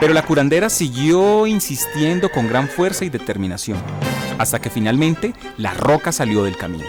pero 0.00 0.12
la 0.12 0.22
curandera 0.22 0.68
siguió 0.68 1.46
insistiendo 1.46 2.30
con 2.30 2.48
gran 2.48 2.68
fuerza 2.68 3.04
y 3.04 3.08
determinación, 3.08 3.78
hasta 4.38 4.60
que 4.60 4.70
finalmente 4.70 5.34
la 5.56 5.74
roca 5.74 6.12
salió 6.12 6.42
del 6.44 6.56
camino. 6.56 6.84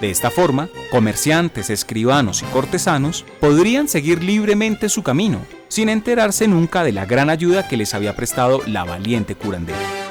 De 0.00 0.10
esta 0.10 0.30
forma, 0.30 0.68
comerciantes, 0.90 1.70
escribanos 1.70 2.42
y 2.42 2.44
cortesanos 2.46 3.24
podrían 3.40 3.88
seguir 3.88 4.22
libremente 4.22 4.90
su 4.90 5.02
camino, 5.02 5.40
sin 5.68 5.88
enterarse 5.88 6.46
nunca 6.48 6.84
de 6.84 6.92
la 6.92 7.06
gran 7.06 7.30
ayuda 7.30 7.66
que 7.66 7.78
les 7.78 7.94
había 7.94 8.14
prestado 8.14 8.60
la 8.66 8.84
valiente 8.84 9.34
curandera. 9.36 10.05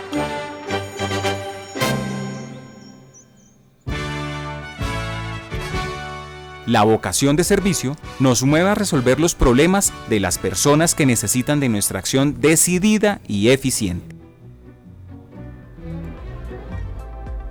La 6.75 6.83
vocación 6.83 7.37
de 7.37 7.45
servicio 7.45 7.95
nos 8.19 8.43
mueve 8.43 8.67
a 8.67 8.75
resolver 8.75 9.17
los 9.17 9.33
problemas 9.33 9.93
de 10.09 10.19
las 10.19 10.37
personas 10.37 10.93
que 10.93 11.05
necesitan 11.05 11.61
de 11.61 11.69
nuestra 11.69 11.99
acción 11.99 12.41
decidida 12.41 13.21
y 13.29 13.47
eficiente. 13.47 14.13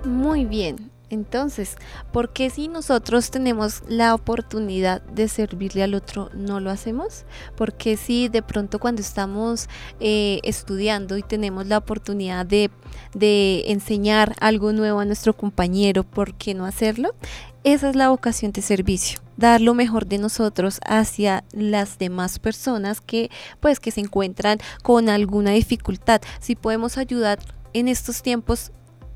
Muy 0.05 0.45
bien, 0.45 0.91
Entonces, 1.09 1.75
¿por 2.11 2.33
qué 2.33 2.51
si 2.51 2.67
nosotros 2.67 3.31
tenemos 3.31 3.81
la 3.87 4.13
oportunidad 4.13 5.01
de 5.03 5.27
servirle 5.27 5.81
al 5.81 5.95
otro 5.95 6.29
no 6.33 6.59
lo 6.59 6.69
hacemos? 6.69 7.25
¿Por 7.55 7.73
qué 7.73 7.95
si 7.95 8.27
de 8.27 8.41
pronto 8.43 8.79
cuando 8.79 9.01
estamos 9.01 9.69
eh, 9.99 10.39
estudiando 10.43 11.17
y 11.17 11.23
tenemos 11.23 11.65
la 11.67 11.77
oportunidad 11.77 12.45
de, 12.45 12.69
de 13.13 13.71
enseñar 13.71 14.35
algo 14.39 14.71
nuevo 14.73 14.99
a 14.99 15.05
nuestro 15.05 15.33
compañero, 15.33 16.03
¿por 16.03 16.33
qué 16.35 16.53
no 16.53 16.65
hacerlo? 16.65 17.15
Esa 17.65 17.89
es 17.89 17.95
la 17.95 18.09
vocación 18.09 18.51
de 18.51 18.61
servicio, 18.61 19.17
dar 19.37 19.59
lo 19.59 19.73
mejor 19.73 20.05
de 20.05 20.19
nosotros 20.19 20.79
hacia 20.85 21.43
las 21.51 21.97
demás 21.97 22.37
personas 22.37 23.01
que 23.01 23.31
pues 23.59 23.79
que 23.79 23.89
se 23.89 24.01
encuentran 24.01 24.59
con 24.83 25.09
alguna 25.09 25.49
dificultad. 25.49 26.21
Si 26.39 26.55
podemos 26.55 26.99
ayudar 26.99 27.39
en 27.73 27.87
estos 27.87 28.21
tiempos, 28.21 28.71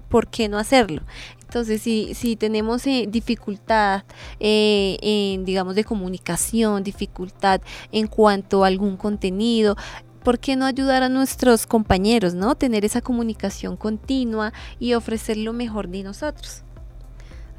¿por 0.10 0.30
qué 0.30 0.50
no 0.50 0.58
hacerlo? 0.58 1.04
Entonces, 1.42 1.84
si, 1.84 2.16
si 2.16 2.36
tenemos 2.36 2.88
eh, 2.88 3.06
dificultad 3.08 4.04
eh, 4.40 4.98
en, 5.00 5.46
digamos, 5.46 5.76
de 5.76 5.84
comunicación, 5.84 6.84
dificultad 6.84 7.62
en 7.92 8.08
cuanto 8.08 8.64
a 8.64 8.68
algún 8.68 8.98
contenido, 8.98 9.76
¿por 10.24 10.40
qué 10.40 10.56
no 10.56 10.66
ayudar 10.66 11.04
a 11.04 11.10
nuestros 11.10 11.68
compañeros, 11.68 12.34
no? 12.34 12.56
Tener 12.56 12.84
esa 12.84 13.02
comunicación 13.02 13.78
continua 13.78 14.54
y 14.80 14.96
ofrecer 14.96 15.38
lo 15.38 15.54
mejor 15.54 15.88
de 15.90 16.02
nosotros. 16.02 16.64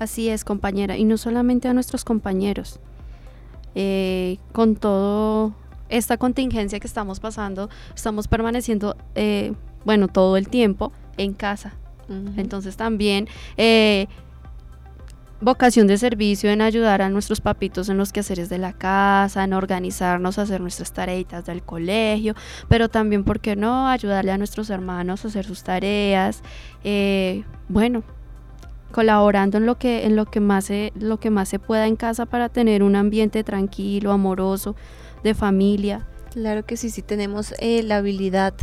Así 0.00 0.28
es, 0.28 0.44
compañera, 0.44 0.96
y 0.96 1.04
no 1.04 1.16
solamente 1.16 1.68
a 1.68 1.74
nuestros 1.74 2.04
compañeros. 2.04 2.80
Eh, 3.76 4.38
con 4.52 4.74
todo 4.74 5.54
esta 5.88 6.16
contingencia 6.16 6.80
que 6.80 6.86
estamos 6.88 7.20
pasando, 7.20 7.68
estamos 7.94 8.26
permaneciendo, 8.26 8.96
bueno, 9.84 10.08
todo 10.08 10.36
el 10.36 10.48
tiempo 10.48 10.92
en 11.18 11.34
casa. 11.34 11.74
Entonces 12.36 12.76
también 12.76 13.28
eh, 13.56 14.08
vocación 15.40 15.86
de 15.86 15.96
servicio 15.96 16.50
en 16.50 16.60
ayudar 16.60 17.02
a 17.02 17.08
nuestros 17.08 17.40
papitos 17.40 17.88
en 17.88 17.98
los 17.98 18.12
quehaceres 18.12 18.48
de 18.48 18.58
la 18.58 18.72
casa, 18.72 19.44
en 19.44 19.52
organizarnos, 19.52 20.38
a 20.38 20.42
hacer 20.42 20.60
nuestras 20.60 20.92
tareitas 20.92 21.44
del 21.44 21.62
colegio, 21.62 22.34
pero 22.68 22.88
también, 22.88 23.22
¿por 23.22 23.40
qué 23.40 23.54
no?, 23.54 23.86
ayudarle 23.86 24.32
a 24.32 24.38
nuestros 24.38 24.70
hermanos 24.70 25.24
a 25.24 25.28
hacer 25.28 25.44
sus 25.44 25.62
tareas. 25.62 26.42
Eh, 26.84 27.44
bueno, 27.68 28.02
colaborando 28.92 29.58
en 29.58 29.66
lo 29.66 29.78
que 29.78 30.06
en 30.06 30.16
lo 30.16 30.26
que 30.26 30.40
más 30.40 30.66
se, 30.66 30.92
lo 30.98 31.18
que 31.18 31.30
más 31.30 31.48
se 31.48 31.58
pueda 31.58 31.86
en 31.86 31.96
casa 31.96 32.26
para 32.26 32.48
tener 32.48 32.82
un 32.82 32.96
ambiente 32.96 33.44
tranquilo, 33.44 34.12
amoroso, 34.12 34.76
de 35.22 35.34
familia. 35.34 36.06
Claro 36.30 36.64
que 36.64 36.76
sí, 36.76 36.90
sí 36.90 37.02
tenemos 37.02 37.54
eh, 37.58 37.82
la 37.82 37.96
habilidad 37.96 38.54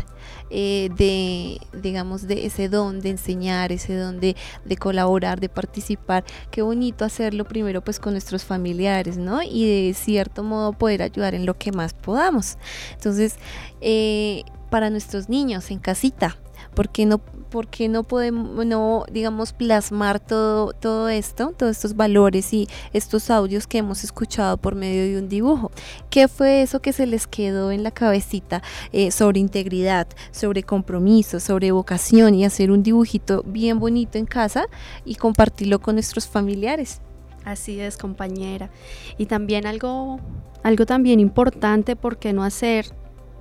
eh, 0.50 0.90
de, 0.96 1.60
digamos, 1.78 2.26
de 2.26 2.46
ese 2.46 2.70
don 2.70 3.02
de 3.02 3.10
enseñar, 3.10 3.74
ese 3.74 3.94
don 3.98 4.22
de, 4.22 4.36
colaborar, 4.80 5.42
de 5.42 5.50
participar. 5.50 6.24
Qué 6.50 6.62
bonito 6.62 7.04
hacerlo 7.04 7.44
primero 7.44 7.84
pues 7.84 8.00
con 8.00 8.14
nuestros 8.14 8.46
familiares, 8.46 9.18
¿no? 9.18 9.42
Y 9.44 9.88
de 9.88 9.94
cierto 9.94 10.44
modo 10.44 10.72
poder 10.72 11.02
ayudar 11.02 11.36
en 11.36 11.46
lo 11.46 11.56
que 11.56 11.74
más 11.74 11.94
podamos. 11.94 12.58
Entonces, 12.94 13.36
eh, 13.82 14.44
para 14.70 14.90
nuestros 14.90 15.28
niños 15.28 15.70
en 15.70 15.80
casita, 15.80 16.38
¿por 16.78 16.90
qué 16.90 17.08
no 17.08 17.18
¿por 17.18 17.70
qué 17.70 17.88
no 17.88 18.04
podemos, 18.04 18.64
no, 18.68 19.06
digamos, 19.12 19.52
plasmar 19.52 20.20
todo, 20.20 20.74
todo 20.74 21.10
esto, 21.10 21.54
todos 21.58 21.72
estos 21.72 21.96
valores 21.96 22.54
y 22.54 22.68
estos 22.94 23.32
audios 23.32 23.66
que 23.66 23.80
hemos 23.80 24.04
escuchado 24.04 24.58
por 24.58 24.76
medio 24.76 25.02
de 25.02 25.18
un 25.18 25.28
dibujo? 25.28 25.72
¿Qué 26.12 26.28
fue 26.28 26.62
eso 26.62 26.80
que 26.80 26.94
se 26.94 27.08
les 27.08 27.26
quedó 27.26 27.72
en 27.72 27.82
la 27.82 27.90
cabecita 27.90 28.62
eh, 28.92 29.10
sobre 29.10 29.40
integridad, 29.40 30.08
sobre 30.30 30.62
compromiso, 30.62 31.40
sobre 31.40 31.72
vocación 31.72 32.36
y 32.36 32.46
hacer 32.46 32.70
un 32.70 32.84
dibujito 32.84 33.44
bien 33.48 33.80
bonito 33.80 34.20
en 34.20 34.28
casa 34.28 34.66
y 35.04 35.16
compartirlo 35.16 35.80
con 35.80 35.96
nuestros 35.96 36.28
familiares? 36.28 37.02
Así 37.44 37.80
es, 37.80 37.98
compañera. 37.98 38.70
Y 39.18 39.26
también 39.26 39.66
algo, 39.66 40.20
algo 40.62 40.86
también 40.86 41.20
importante, 41.20 41.96
¿por 41.96 42.18
qué 42.18 42.34
no 42.34 42.44
hacer? 42.44 42.86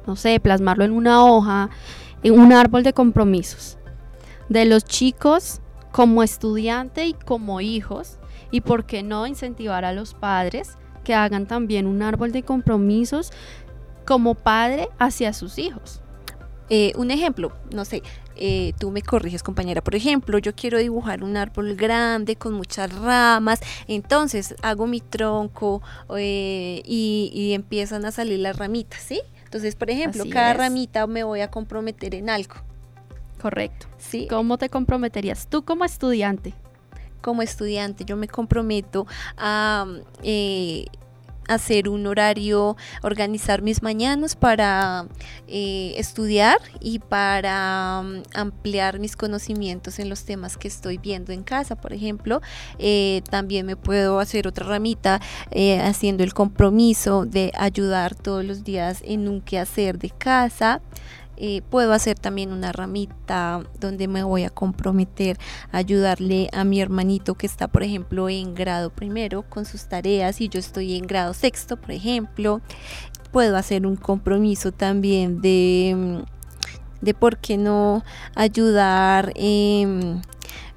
No 0.07 0.17
sé, 0.17 0.41
plasmarlo 0.41 0.85
en 0.85 0.93
una 0.93 1.25
hoja, 1.25 1.69
un 2.25 2.53
árbol 2.53 2.83
de 2.83 2.93
compromisos 2.93 3.79
de 4.49 4.65
los 4.65 4.85
chicos 4.85 5.61
como 5.93 6.23
estudiante 6.23 7.07
y 7.07 7.15
como 7.15 7.61
hijos 7.61 8.19
y 8.51 8.61
por 8.61 8.85
qué 8.85 9.03
no 9.03 9.27
incentivar 9.27 9.85
a 9.85 9.93
los 9.93 10.15
padres 10.15 10.77
que 11.05 11.15
hagan 11.15 11.47
también 11.47 11.87
un 11.87 12.03
árbol 12.03 12.33
de 12.33 12.43
compromisos 12.43 13.33
como 14.05 14.35
padre 14.35 14.89
hacia 14.99 15.33
sus 15.33 15.59
hijos. 15.59 16.01
Eh, 16.69 16.93
un 16.97 17.13
ejemplo, 17.13 17.53
no 17.73 17.85
sé, 17.85 18.03
eh, 18.35 18.73
tú 18.81 18.91
me 18.91 19.01
corriges 19.01 19.45
compañera, 19.45 19.83
por 19.83 19.95
ejemplo, 19.95 20.39
yo 20.39 20.53
quiero 20.55 20.79
dibujar 20.79 21.23
un 21.23 21.37
árbol 21.37 21.77
grande 21.77 22.35
con 22.35 22.55
muchas 22.55 22.93
ramas, 22.93 23.61
entonces 23.87 24.57
hago 24.63 24.89
mi 24.89 25.01
tronco 25.01 25.81
eh, 26.17 26.83
y, 26.85 27.53
empiezan 27.53 28.05
a 28.05 28.11
salir 28.11 28.41
las 28.41 28.57
ramitas, 28.57 29.01
¿sí? 29.01 29.21
Entonces, 29.47 29.77
por 29.77 29.91
ejemplo, 29.91 30.25
cada 30.31 30.53
ramita 30.55 31.07
me 31.07 31.23
voy 31.23 31.41
a 31.41 31.51
comprometer 31.51 32.15
en 32.15 32.29
algo. 32.29 32.57
Correcto. 33.41 33.87
¿Sí? 33.97 34.27
¿Cómo 34.29 34.59
te 34.59 34.69
comprometerías 34.69 35.47
tú 35.47 35.65
como 35.65 35.85
estudiante? 35.85 36.53
Como 37.23 37.43
estudiante, 37.43 38.05
yo 38.05 38.17
me 38.17 38.29
comprometo 38.29 39.07
a 39.37 39.87
eh, 40.23 40.87
hacer 41.49 41.89
un 41.89 42.07
horario, 42.07 42.77
organizar 43.03 43.63
mis 43.63 43.83
mañanas 43.83 44.37
para 44.37 45.07
eh, 45.49 45.95
estudiar 45.97 46.59
y 46.81 46.99
para 46.99 48.03
mm, 48.03 48.23
ampliar 48.35 48.99
mis 48.99 49.17
conocimientos 49.17 49.99
en 49.99 50.09
los 50.09 50.25
temas 50.25 50.57
que 50.57 50.69
estoy 50.69 50.99
viendo 50.99 51.33
en 51.33 51.43
casa. 51.43 51.77
Por 51.77 51.93
ejemplo, 51.93 52.41
eh, 52.79 53.23
también 53.31 53.67
me 53.67 53.77
puedo 53.77 54.21
hacer 54.21 54.47
otra 54.47 54.67
ramita 54.67 55.21
haciendo 55.83 56.23
el 56.25 56.35
compromiso 56.35 57.25
de 57.25 57.53
ayudar 57.57 58.15
todos 58.15 58.45
los 58.45 58.65
días 58.65 59.03
en 59.05 59.29
un 59.29 59.41
quehacer 59.41 59.99
de 59.99 60.11
casa. 60.11 60.81
Eh, 61.37 61.63
puedo 61.69 61.93
hacer 61.93 62.19
también 62.19 62.53
una 62.53 62.73
ramita 62.73 63.63
donde 63.79 64.09
me 64.09 64.23
voy 64.23 64.45
a 64.45 64.51
comprometer 64.51 65.39
a 65.71 65.79
ayudarle 65.79 66.49
a 66.53 66.65
mi 66.65 66.81
hermanito 66.81 67.35
que 67.35 67.47
está, 67.47 67.69
por 67.69 67.83
ejemplo, 67.83 68.29
en 68.29 68.55
grado 68.55 68.91
primero 68.91 69.43
con 69.43 69.65
sus 69.65 69.87
tareas 69.87 70.41
y 70.41 70.49
yo 70.49 70.59
estoy 70.59 70.97
en 70.97 71.07
grado 71.07 71.35
sexto, 71.35 71.77
por 71.77 71.91
ejemplo. 71.91 72.61
Puedo 73.33 73.57
hacer 73.57 73.87
un 73.87 73.97
compromiso 73.97 74.73
también 74.73 75.41
de, 75.43 75.95
mm, 75.97 77.05
de 77.05 77.15
por 77.15 77.37
qué 77.39 77.59
no 77.59 78.03
ayudar, 78.35 79.35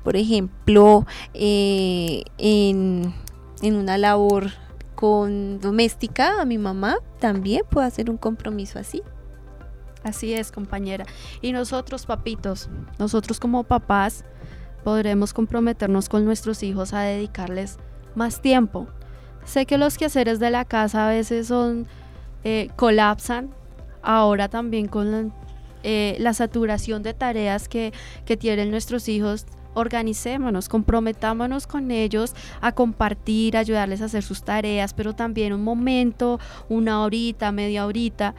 por 0.04 0.16
ejemplo, 0.18 1.06
eh, 1.34 2.24
en, 2.38 3.14
en 3.62 3.76
una 3.76 3.98
labor 3.98 4.52
con 4.96 5.62
doméstica 5.62 6.42
a 6.42 6.46
mi 6.46 6.58
mamá, 6.58 6.98
también 7.20 7.62
puedo 7.70 7.88
hacer 7.88 8.10
un 8.10 8.18
compromiso 8.18 8.80
así. 8.80 9.02
Así 10.10 10.34
es, 10.34 10.52
compañera. 10.52 11.06
Y 11.42 11.52
nosotros, 11.52 12.06
papitos, 12.06 12.68
nosotros 12.98 13.40
como 13.40 13.64
papás, 13.64 14.26
podremos 14.84 15.34
comprometernos 15.34 16.10
con 16.10 16.26
nuestros 16.26 16.64
hijos 16.64 16.94
a 16.94 17.02
dedicarles 17.02 17.78
más 18.16 18.42
tiempo. 18.42 18.88
Sé 19.46 19.66
que 19.66 19.78
los 19.78 19.98
quehaceres 19.98 20.40
de 20.40 20.50
la 20.50 20.66
casa 20.66 21.08
a 21.08 21.10
veces 21.10 21.48
son 21.48 21.88
eh, 22.44 22.70
colapsan, 22.76 23.52
ahora 24.02 24.50
también 24.50 24.88
con 24.88 25.12
la, 25.12 25.26
eh, 25.84 26.16
la 26.20 26.34
saturación 26.34 27.04
de 27.04 27.14
tareas 27.14 27.70
que, 27.70 27.94
que 28.26 28.36
tienen 28.36 28.72
nuestros 28.72 29.08
hijos, 29.10 29.46
organicémonos, 29.76 30.70
comprometámonos 30.70 31.68
con 31.68 31.92
ellos 31.92 32.34
a 32.62 32.72
compartir, 32.72 33.56
ayudarles 33.58 34.02
a 34.02 34.06
hacer 34.06 34.24
sus 34.24 34.42
tareas, 34.42 34.94
pero 34.94 35.14
también 35.14 35.54
un 35.54 35.64
momento, 35.64 36.40
una 36.68 37.04
horita, 37.04 37.52
media 37.52 37.86
horita, 37.86 38.34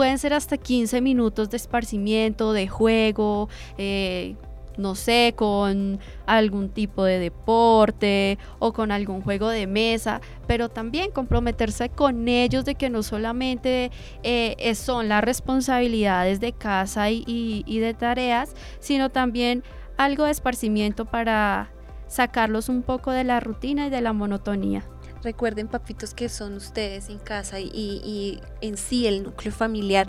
pueden 0.00 0.18
ser 0.18 0.32
hasta 0.32 0.56
15 0.56 1.02
minutos 1.02 1.50
de 1.50 1.58
esparcimiento, 1.58 2.54
de 2.54 2.68
juego, 2.68 3.50
eh, 3.76 4.34
no 4.78 4.94
sé, 4.94 5.34
con 5.36 6.00
algún 6.24 6.70
tipo 6.70 7.04
de 7.04 7.18
deporte 7.18 8.38
o 8.60 8.72
con 8.72 8.92
algún 8.92 9.20
juego 9.20 9.50
de 9.50 9.66
mesa, 9.66 10.22
pero 10.46 10.70
también 10.70 11.10
comprometerse 11.10 11.90
con 11.90 12.28
ellos 12.28 12.64
de 12.64 12.76
que 12.76 12.88
no 12.88 13.02
solamente 13.02 13.90
eh, 14.22 14.74
son 14.74 15.10
las 15.10 15.22
responsabilidades 15.22 16.40
de 16.40 16.54
casa 16.54 17.10
y 17.10 17.78
de 17.78 17.92
tareas, 17.92 18.54
sino 18.78 19.10
también 19.10 19.62
algo 19.98 20.24
de 20.24 20.30
esparcimiento 20.30 21.04
para 21.04 21.72
sacarlos 22.06 22.70
un 22.70 22.82
poco 22.84 23.10
de 23.10 23.24
la 23.24 23.38
rutina 23.38 23.88
y 23.88 23.90
de 23.90 24.00
la 24.00 24.14
monotonía. 24.14 24.82
Recuerden, 25.22 25.68
papitos, 25.68 26.14
que 26.14 26.28
son 26.30 26.54
ustedes 26.54 27.10
en 27.10 27.18
casa 27.18 27.60
y, 27.60 28.40
en 28.62 28.76
sí 28.76 29.06
el 29.06 29.22
núcleo 29.22 29.52
familiar 29.52 30.08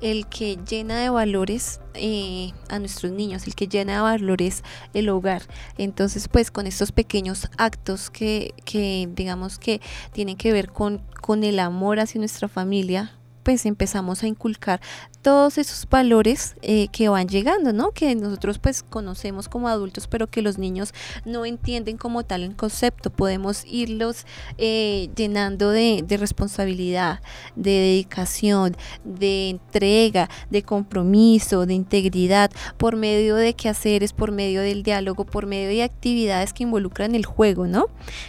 el 0.00 0.26
que 0.28 0.56
llena 0.68 1.00
de 1.00 1.10
valores 1.10 1.80
eh, 1.94 2.52
a 2.68 2.78
nuestros 2.78 3.12
niños, 3.12 3.46
el 3.46 3.54
que 3.54 3.66
llena 3.66 3.94
de 3.96 4.00
valores 4.02 4.62
el 4.94 5.08
hogar. 5.08 5.42
Entonces, 5.78 6.28
pues 6.28 6.50
con 6.50 6.66
estos 6.66 6.92
pequeños 6.92 7.48
actos 7.58 8.10
que, 8.10 8.54
que 8.64 9.08
digamos 9.12 9.58
que 9.58 9.80
tienen 10.12 10.36
que 10.36 10.52
ver 10.52 10.70
con, 10.70 10.98
con 11.20 11.42
el 11.42 11.58
amor 11.58 11.98
hacia 11.98 12.20
nuestra 12.20 12.46
familia, 12.48 13.12
pues 13.42 13.66
empezamos 13.66 14.22
a 14.22 14.26
inculcar 14.26 14.80
todos 15.22 15.56
esos 15.58 15.88
valores 15.88 16.56
eh, 16.62 16.88
que 16.88 17.08
van 17.08 17.28
llegando, 17.28 17.72
¿no? 17.72 17.92
Que 17.92 18.14
nosotros 18.14 18.58
pues 18.58 18.82
conocemos 18.82 19.48
como 19.48 19.68
adultos, 19.68 20.08
pero 20.08 20.26
que 20.26 20.42
los 20.42 20.58
niños 20.58 20.92
no 21.24 21.46
entienden 21.46 21.96
como 21.96 22.24
tal 22.24 22.42
el 22.42 22.56
concepto. 22.56 23.10
Podemos 23.10 23.64
irlos 23.66 24.26
eh, 24.58 25.10
llenando 25.14 25.70
de, 25.70 26.04
responsabilidad, 26.08 27.20
de 27.56 27.70
dedicación, 27.70 28.76
de 29.04 29.50
entrega, 29.50 30.28
de 30.50 30.62
compromiso, 30.62 31.66
de 31.66 31.74
integridad, 31.74 32.50
por 32.76 32.96
medio 32.96 33.36
de 33.36 33.54
quehaceres, 33.54 34.12
por 34.12 34.32
medio 34.32 34.60
del 34.60 34.82
diálogo, 34.82 35.24
por 35.24 35.46
medio 35.46 35.68
de 35.68 35.82
actividades 35.82 36.52
que 36.52 36.64
involucran 36.64 37.14
el 37.14 37.26
juego, 37.26 37.66
¿no? 37.66 37.86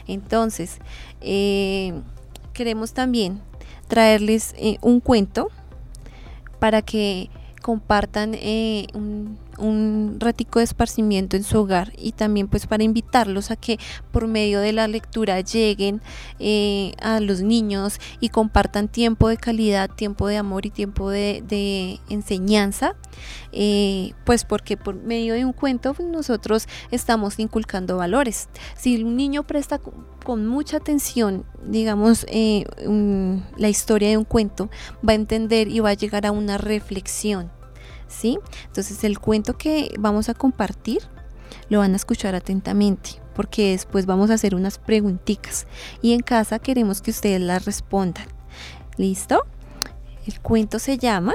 Entonces, 0.08 0.78
eh, 1.22 1.94
queremos 2.54 2.94
también 2.94 3.42
traerles 3.94 4.56
eh, 4.58 4.80
un 4.82 5.00
cuento 5.00 5.52
para 6.58 6.82
que 6.82 7.30
compartan 7.62 8.34
eh, 8.34 8.88
un, 8.96 9.38
un 9.58 10.18
ratico 10.20 10.60
de 10.60 10.66
esparcimiento 10.66 11.36
en 11.36 11.44
su 11.44 11.60
hogar 11.60 11.94
y 11.98 12.14
también 12.14 12.48
pues 12.48 12.68
para 12.68 12.84
invitarlos 12.84 13.52
a 13.52 13.56
que 13.56 13.80
por 14.12 14.28
medio 14.28 14.60
de 14.60 14.74
la 14.74 14.88
lectura 14.88 15.40
lleguen 15.42 16.02
eh, 16.40 16.94
a 17.02 17.20
los 17.20 17.42
niños 17.42 18.00
y 18.20 18.30
compartan 18.30 18.88
tiempo 18.88 19.30
de 19.30 19.38
calidad, 19.38 19.90
tiempo 19.90 20.28
de 20.28 20.38
amor 20.38 20.66
y 20.66 20.70
tiempo 20.70 21.10
de, 21.10 22.00
enseñanza, 22.10 22.96
eh, 23.52 24.14
pues 24.26 24.46
porque 24.46 24.78
por 24.78 24.96
medio 24.96 25.34
de 25.34 25.46
un 25.46 25.54
cuento 25.54 25.94
pues, 25.94 26.08
nosotros 26.08 26.68
estamos 26.92 27.40
inculcando 27.40 27.98
valores. 27.98 28.50
Si 28.76 29.04
un 29.04 29.16
niño 29.16 29.44
presta 29.44 29.80
con 30.24 30.48
mucha 30.48 30.78
atención, 30.78 31.46
digamos, 31.66 32.26
eh, 32.30 32.66
la 33.58 33.70
historia 33.70 34.10
de 34.10 34.18
un 34.18 34.26
cuento, 34.26 34.70
va 35.08 35.12
a 35.14 35.16
entender 35.16 35.68
y 35.68 35.80
va 35.80 35.90
a 35.90 35.94
llegar 35.94 36.26
a 36.26 36.32
una 36.32 36.58
reflexión. 36.58 37.52
¿Sí? 38.14 38.40
Entonces 38.68 39.04
el 39.04 39.20
cuento 39.20 39.58
que 39.58 39.94
vamos 40.00 40.30
a 40.30 40.34
compartir 40.34 41.02
lo 41.70 41.80
van 41.80 41.94
a 41.94 41.96
escuchar 41.96 42.36
atentamente 42.36 43.22
porque 43.36 43.72
después 43.72 44.06
vamos 44.06 44.30
a 44.30 44.36
hacer 44.36 44.56
unas 44.56 44.78
preguntitas 44.78 45.68
y 46.02 46.14
en 46.14 46.22
casa 46.22 46.60
queremos 46.60 47.02
que 47.02 47.12
ustedes 47.12 47.42
las 47.42 47.66
respondan. 47.66 48.28
¿Listo? 48.98 49.44
El 50.26 50.40
cuento 50.40 50.80
se 50.80 50.98
llama 50.98 51.34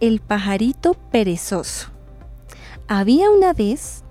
El 0.00 0.20
pajarito 0.20 0.94
perezoso. 0.94 1.88
Había 2.88 3.30
una 3.30 3.52
vez 3.52 4.02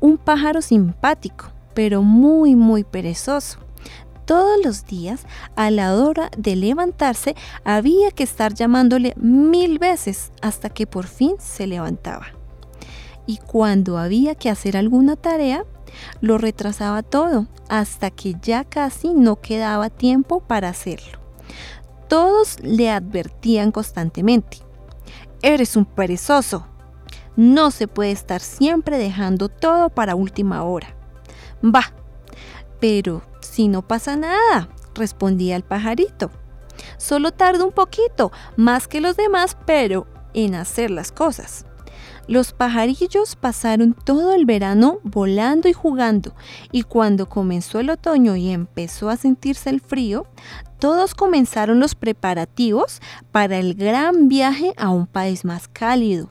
un 0.00 0.18
pájaro 0.18 0.60
simpático, 0.60 1.46
pero 1.74 2.02
muy 2.02 2.54
muy 2.54 2.84
perezoso 2.84 3.58
todos 4.28 4.62
los 4.62 4.84
días, 4.84 5.24
a 5.56 5.70
la 5.70 5.94
hora 5.94 6.30
de 6.36 6.54
levantarse, 6.54 7.34
había 7.64 8.10
que 8.10 8.24
estar 8.24 8.52
llamándole 8.52 9.14
mil 9.16 9.78
veces 9.78 10.32
hasta 10.42 10.68
que 10.68 10.86
por 10.86 11.06
fin 11.06 11.36
se 11.38 11.66
levantaba. 11.66 12.26
Y 13.26 13.38
cuando 13.38 13.96
había 13.96 14.34
que 14.34 14.50
hacer 14.50 14.76
alguna 14.76 15.16
tarea, 15.16 15.64
lo 16.20 16.36
retrasaba 16.36 17.02
todo 17.02 17.46
hasta 17.70 18.10
que 18.10 18.36
ya 18.42 18.64
casi 18.64 19.14
no 19.14 19.36
quedaba 19.36 19.88
tiempo 19.88 20.40
para 20.40 20.68
hacerlo. 20.68 21.18
Todos 22.06 22.60
le 22.60 22.90
advertían 22.90 23.72
constantemente, 23.72 24.58
eres 25.40 25.74
un 25.74 25.86
perezoso. 25.86 26.66
No 27.34 27.70
se 27.70 27.88
puede 27.88 28.10
estar 28.10 28.42
siempre 28.42 28.98
dejando 28.98 29.48
todo 29.48 29.88
para 29.88 30.14
última 30.14 30.64
hora. 30.64 30.94
Va, 31.64 31.94
pero 32.78 33.22
si 33.58 33.66
no 33.66 33.82
pasa 33.82 34.14
nada, 34.14 34.68
respondía 34.94 35.56
el 35.56 35.64
pajarito. 35.64 36.30
Solo 36.96 37.32
tardo 37.32 37.66
un 37.66 37.72
poquito, 37.72 38.30
más 38.56 38.86
que 38.86 39.00
los 39.00 39.16
demás, 39.16 39.56
pero 39.66 40.06
en 40.32 40.54
hacer 40.54 40.92
las 40.92 41.10
cosas. 41.10 41.66
Los 42.28 42.52
pajarillos 42.52 43.34
pasaron 43.34 43.94
todo 43.94 44.32
el 44.32 44.44
verano 44.44 45.00
volando 45.02 45.68
y 45.68 45.72
jugando, 45.72 46.36
y 46.70 46.84
cuando 46.84 47.28
comenzó 47.28 47.80
el 47.80 47.90
otoño 47.90 48.36
y 48.36 48.50
empezó 48.50 49.10
a 49.10 49.16
sentirse 49.16 49.70
el 49.70 49.80
frío, 49.80 50.28
todos 50.78 51.16
comenzaron 51.16 51.80
los 51.80 51.96
preparativos 51.96 53.00
para 53.32 53.58
el 53.58 53.74
gran 53.74 54.28
viaje 54.28 54.72
a 54.76 54.90
un 54.90 55.08
país 55.08 55.44
más 55.44 55.66
cálido. 55.66 56.30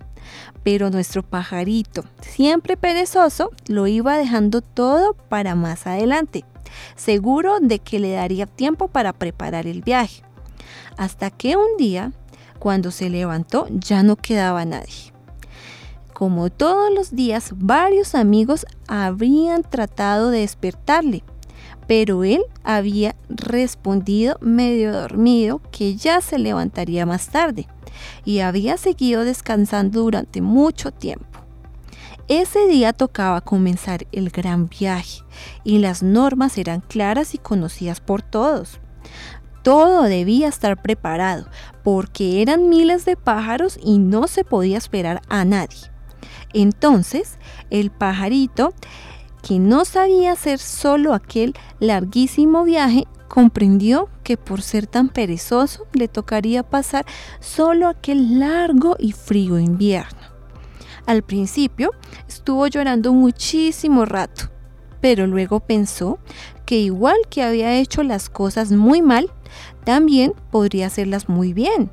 Pero 0.67 0.89
nuestro 0.89 1.23
pajarito, 1.23 2.03
siempre 2.19 2.75
perezoso, 2.75 3.51
lo 3.69 3.87
iba 3.87 4.17
dejando 4.17 4.59
todo 4.59 5.13
para 5.13 5.55
más 5.55 5.87
adelante 5.87 6.43
seguro 6.97 7.61
de 7.61 7.79
que 7.79 7.99
le 7.99 8.11
daría 8.11 8.47
tiempo 8.47 8.89
para 8.89 9.13
preparar 9.13 9.65
el 9.65 9.81
viaje. 9.81 10.23
Hasta 10.97 11.31
que 11.31 11.55
un 11.55 11.77
día, 11.77 12.11
cuando 12.59 12.91
se 12.91 13.09
levantó, 13.09 13.65
ya 13.69 14.03
no 14.03 14.17
quedaba 14.17 14.65
nadie. 14.65 15.13
Como 16.11 16.49
todos 16.49 16.93
los 16.93 17.15
días, 17.15 17.51
varios 17.55 18.13
amigos 18.13 18.65
habrían 18.89 19.63
tratado 19.63 20.31
de 20.31 20.39
despertarle, 20.39 21.23
pero 21.87 22.23
él 22.23 22.41
había 22.63 23.15
respondido 23.29 24.37
medio 24.41 24.91
dormido 24.91 25.61
que 25.71 25.95
ya 25.95 26.21
se 26.21 26.37
levantaría 26.37 27.05
más 27.05 27.29
tarde 27.29 27.67
y 28.25 28.39
había 28.39 28.77
seguido 28.77 29.23
descansando 29.23 30.01
durante 30.01 30.41
mucho 30.41 30.91
tiempo. 30.91 31.25
Ese 32.27 32.67
día 32.67 32.91
tocaba 32.91 33.39
comenzar 33.39 34.05
el 34.11 34.29
gran 34.29 34.67
viaje 34.67 35.21
y 35.63 35.79
las 35.79 36.03
normas 36.03 36.57
eran 36.57 36.81
claras 36.81 37.33
y 37.33 37.37
conocidas 37.37 38.01
por 38.01 38.21
todos. 38.21 38.81
Todo 39.63 40.03
debía 40.03 40.49
estar 40.49 40.81
preparado 40.81 41.47
porque 41.83 42.41
eran 42.41 42.67
miles 42.67 43.05
de 43.05 43.15
pájaros 43.15 43.79
y 43.81 43.97
no 43.97 44.27
se 44.27 44.43
podía 44.43 44.77
esperar 44.77 45.21
a 45.29 45.45
nadie. 45.45 45.89
Entonces, 46.53 47.37
el 47.69 47.91
pajarito, 47.91 48.73
que 49.41 49.59
no 49.59 49.85
sabía 49.85 50.33
hacer 50.33 50.59
solo 50.59 51.13
aquel 51.13 51.53
larguísimo 51.79 52.63
viaje, 52.63 53.07
comprendió 53.27 54.09
que 54.23 54.37
por 54.37 54.61
ser 54.61 54.87
tan 54.87 55.09
perezoso 55.09 55.85
le 55.93 56.07
tocaría 56.07 56.63
pasar 56.63 57.05
solo 57.39 57.87
aquel 57.87 58.39
largo 58.39 58.95
y 58.99 59.11
frío 59.11 59.59
invierno. 59.59 60.19
Al 61.05 61.23
principio 61.23 61.91
estuvo 62.27 62.67
llorando 62.67 63.13
muchísimo 63.13 64.05
rato, 64.05 64.49
pero 64.99 65.27
luego 65.27 65.59
pensó 65.59 66.19
que 66.65 66.79
igual 66.79 67.17
que 67.29 67.43
había 67.43 67.77
hecho 67.77 68.03
las 68.03 68.29
cosas 68.29 68.71
muy 68.71 69.01
mal, 69.01 69.31
también 69.85 70.33
podría 70.51 70.87
hacerlas 70.87 71.29
muy 71.29 71.53
bien. 71.53 71.89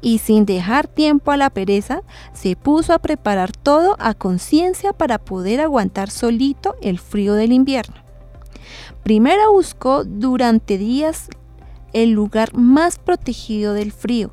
Y 0.00 0.18
sin 0.18 0.46
dejar 0.46 0.86
tiempo 0.86 1.30
a 1.30 1.36
la 1.36 1.50
pereza, 1.50 2.02
se 2.32 2.56
puso 2.56 2.92
a 2.92 2.98
preparar 2.98 3.52
todo 3.52 3.96
a 3.98 4.14
conciencia 4.14 4.92
para 4.92 5.18
poder 5.18 5.60
aguantar 5.60 6.10
solito 6.10 6.76
el 6.80 6.98
frío 6.98 7.34
del 7.34 7.52
invierno. 7.52 7.96
Primero 9.02 9.52
buscó 9.52 10.04
durante 10.04 10.78
días 10.78 11.28
el 11.92 12.10
lugar 12.10 12.54
más 12.54 12.98
protegido 12.98 13.72
del 13.72 13.92
frío 13.92 14.30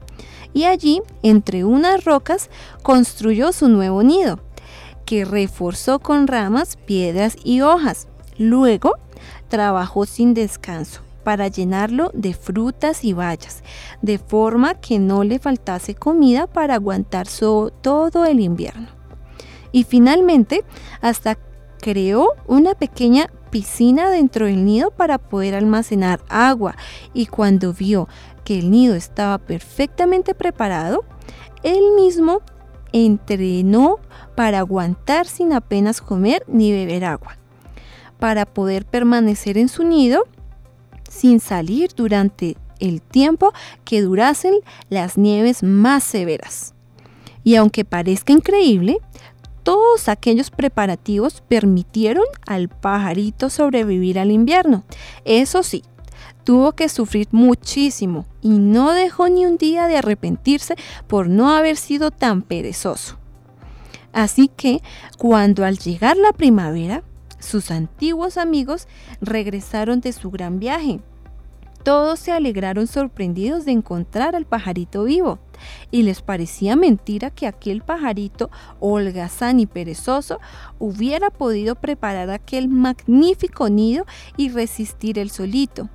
y 0.53 0.63
allí, 0.63 1.01
entre 1.21 1.65
unas 1.65 2.05
rocas, 2.05 2.49
construyó 2.81 3.51
su 3.51 3.67
nuevo 3.67 4.03
nido, 4.03 4.39
que 5.05 5.25
reforzó 5.25 5.99
con 5.99 6.27
ramas, 6.27 6.77
piedras 6.77 7.35
y 7.43 7.61
hojas. 7.61 8.07
Luego, 8.37 8.95
trabajó 9.49 10.05
sin 10.05 10.33
descanso 10.33 11.04
para 11.25 11.47
llenarlo 11.47 12.11
de 12.13 12.35
frutas 12.35 13.03
y 13.03 13.13
bayas, 13.13 13.63
de 14.03 14.19
forma 14.19 14.75
que 14.75 14.99
no 14.99 15.23
le 15.23 15.39
faltase 15.39 15.95
comida 15.95 16.45
para 16.45 16.75
aguantar 16.75 17.27
todo 17.81 18.25
el 18.25 18.39
invierno. 18.39 18.87
Y 19.71 19.83
finalmente, 19.85 20.63
hasta 21.01 21.37
creó 21.81 22.29
una 22.47 22.75
pequeña 22.75 23.27
piscina 23.49 24.11
dentro 24.11 24.45
del 24.45 24.65
nido 24.65 24.91
para 24.91 25.17
poder 25.17 25.55
almacenar 25.55 26.21
agua 26.29 26.75
y 27.13 27.25
cuando 27.25 27.73
vio 27.73 28.07
que 28.43 28.59
el 28.59 28.69
nido 28.69 28.93
estaba 28.93 29.39
perfectamente 29.39 30.35
preparado, 30.35 31.05
él 31.63 31.83
mismo 31.95 32.43
entrenó 32.93 33.97
para 34.35 34.59
aguantar 34.59 35.25
sin 35.25 35.53
apenas 35.53 36.01
comer 36.01 36.43
ni 36.47 36.71
beber 36.71 37.03
agua, 37.03 37.37
para 38.19 38.45
poder 38.45 38.85
permanecer 38.85 39.57
en 39.57 39.69
su 39.69 39.83
nido 39.83 40.25
sin 41.15 41.39
salir 41.39 41.91
durante 41.95 42.57
el 42.79 43.01
tiempo 43.01 43.53
que 43.83 44.01
durasen 44.01 44.55
las 44.89 45.17
nieves 45.17 45.63
más 45.63 46.03
severas. 46.03 46.73
Y 47.43 47.55
aunque 47.55 47.85
parezca 47.85 48.33
increíble, 48.33 48.99
todos 49.63 50.09
aquellos 50.09 50.51
preparativos 50.51 51.41
permitieron 51.47 52.25
al 52.45 52.69
pajarito 52.69 53.49
sobrevivir 53.49 54.19
al 54.19 54.31
invierno. 54.31 54.83
Eso 55.23 55.63
sí, 55.63 55.83
tuvo 56.43 56.73
que 56.73 56.89
sufrir 56.89 57.27
muchísimo 57.31 58.25
y 58.41 58.59
no 58.59 58.93
dejó 58.93 59.27
ni 59.29 59.45
un 59.45 59.57
día 59.57 59.87
de 59.87 59.97
arrepentirse 59.97 60.75
por 61.07 61.27
no 61.27 61.49
haber 61.51 61.77
sido 61.77 62.11
tan 62.11 62.41
perezoso. 62.41 63.17
Así 64.13 64.47
que 64.47 64.81
cuando 65.17 65.65
al 65.65 65.77
llegar 65.77 66.15
la 66.15 66.31
primavera, 66.31 67.03
sus 67.45 67.71
antiguos 67.71 68.37
amigos 68.37 68.89
regresaron 69.21 70.01
de 70.01 70.11
su 70.11 70.29
gran 70.31 70.59
viaje 70.59 70.99
todos 71.85 72.19
se 72.19 72.31
alegraron 72.31 72.87
sorprendidos 72.87 73.63
de 73.63 73.71
encontrar 73.71 74.35
al 74.35 74.47
pajarito 74.47 75.03
vivo, 75.03 75.37
y 75.91 76.01
les 76.01 76.23
parecía 76.23 76.75
mentira 76.75 77.29
que 77.29 77.45
aquel 77.45 77.83
pajarito 77.83 78.49
holgazán 78.79 79.59
y 79.59 79.67
perezoso 79.67 80.39
hubiera 80.79 81.29
podido 81.29 81.75
preparar 81.75 82.31
aquel 82.31 82.69
magnífico 82.69 83.69
nido 83.69 84.07
y 84.35 84.49
resistir 84.49 85.19
el 85.19 85.29
solito. 85.29 85.87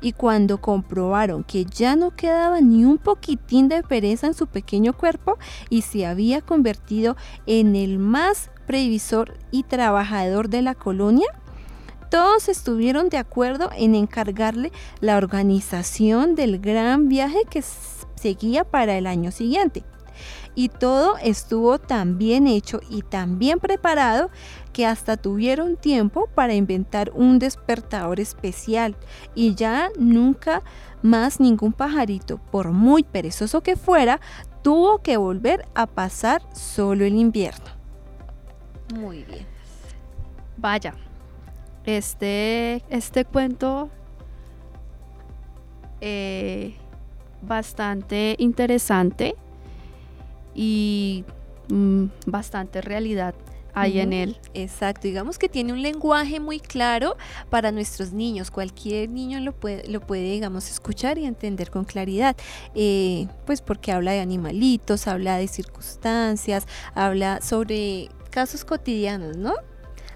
Y 0.00 0.12
cuando 0.12 0.60
comprobaron 0.60 1.42
que 1.42 1.64
ya 1.64 1.96
no 1.96 2.12
quedaba 2.12 2.60
ni 2.60 2.84
un 2.84 2.98
poquitín 2.98 3.68
de 3.68 3.82
pereza 3.82 4.28
en 4.28 4.34
su 4.34 4.46
pequeño 4.46 4.92
cuerpo 4.92 5.38
y 5.68 5.82
se 5.82 6.06
había 6.06 6.42
convertido 6.42 7.16
en 7.46 7.74
el 7.74 7.98
más 7.98 8.52
previsor 8.66 9.36
y 9.50 9.62
trabajador 9.62 10.48
de 10.48 10.62
la 10.62 10.74
colonia, 10.74 11.28
todos 12.10 12.48
estuvieron 12.48 13.08
de 13.08 13.18
acuerdo 13.18 13.70
en 13.76 13.94
encargarle 13.94 14.70
la 15.00 15.16
organización 15.16 16.36
del 16.36 16.60
gran 16.60 17.08
viaje 17.08 17.40
que 17.50 17.62
seguía 18.14 18.64
para 18.64 18.96
el 18.96 19.06
año 19.06 19.32
siguiente. 19.32 19.82
Y 20.54 20.68
todo 20.68 21.16
estuvo 21.16 21.78
tan 21.80 22.16
bien 22.16 22.46
hecho 22.46 22.80
y 22.88 23.02
tan 23.02 23.40
bien 23.40 23.58
preparado 23.58 24.30
que 24.72 24.86
hasta 24.86 25.16
tuvieron 25.16 25.76
tiempo 25.76 26.28
para 26.34 26.54
inventar 26.54 27.10
un 27.14 27.40
despertador 27.40 28.20
especial 28.20 28.96
y 29.34 29.56
ya 29.56 29.90
nunca 29.98 30.62
más 31.02 31.40
ningún 31.40 31.72
pajarito, 31.72 32.38
por 32.38 32.70
muy 32.70 33.02
perezoso 33.02 33.62
que 33.62 33.74
fuera, 33.74 34.20
tuvo 34.62 35.02
que 35.02 35.16
volver 35.16 35.66
a 35.74 35.86
pasar 35.86 36.42
solo 36.54 37.04
el 37.04 37.16
invierno. 37.16 37.73
Muy 38.92 39.24
bien. 39.24 39.46
Vaya, 40.56 40.94
este, 41.84 42.82
este 42.90 43.24
cuento 43.24 43.90
eh, 46.00 46.74
bastante 47.42 48.36
interesante 48.38 49.34
y 50.54 51.24
mm, 51.68 52.04
bastante 52.26 52.80
realidad 52.80 53.34
hay 53.74 53.98
en 53.98 54.12
él. 54.12 54.36
Exacto, 54.54 55.02
digamos 55.02 55.36
que 55.36 55.48
tiene 55.48 55.72
un 55.72 55.82
lenguaje 55.82 56.38
muy 56.38 56.60
claro 56.60 57.16
para 57.50 57.72
nuestros 57.72 58.12
niños. 58.12 58.50
Cualquier 58.50 59.10
niño 59.10 59.40
lo 59.40 59.52
puede, 59.52 59.88
lo 59.88 60.00
puede 60.00 60.30
digamos, 60.30 60.70
escuchar 60.70 61.18
y 61.18 61.26
entender 61.26 61.70
con 61.70 61.84
claridad. 61.84 62.36
Eh, 62.74 63.26
pues 63.46 63.60
porque 63.60 63.90
habla 63.92 64.12
de 64.12 64.20
animalitos, 64.20 65.08
habla 65.08 65.38
de 65.38 65.48
circunstancias, 65.48 66.66
habla 66.94 67.40
sobre 67.40 68.10
casos 68.34 68.64
cotidianos, 68.64 69.36
¿no? 69.36 69.54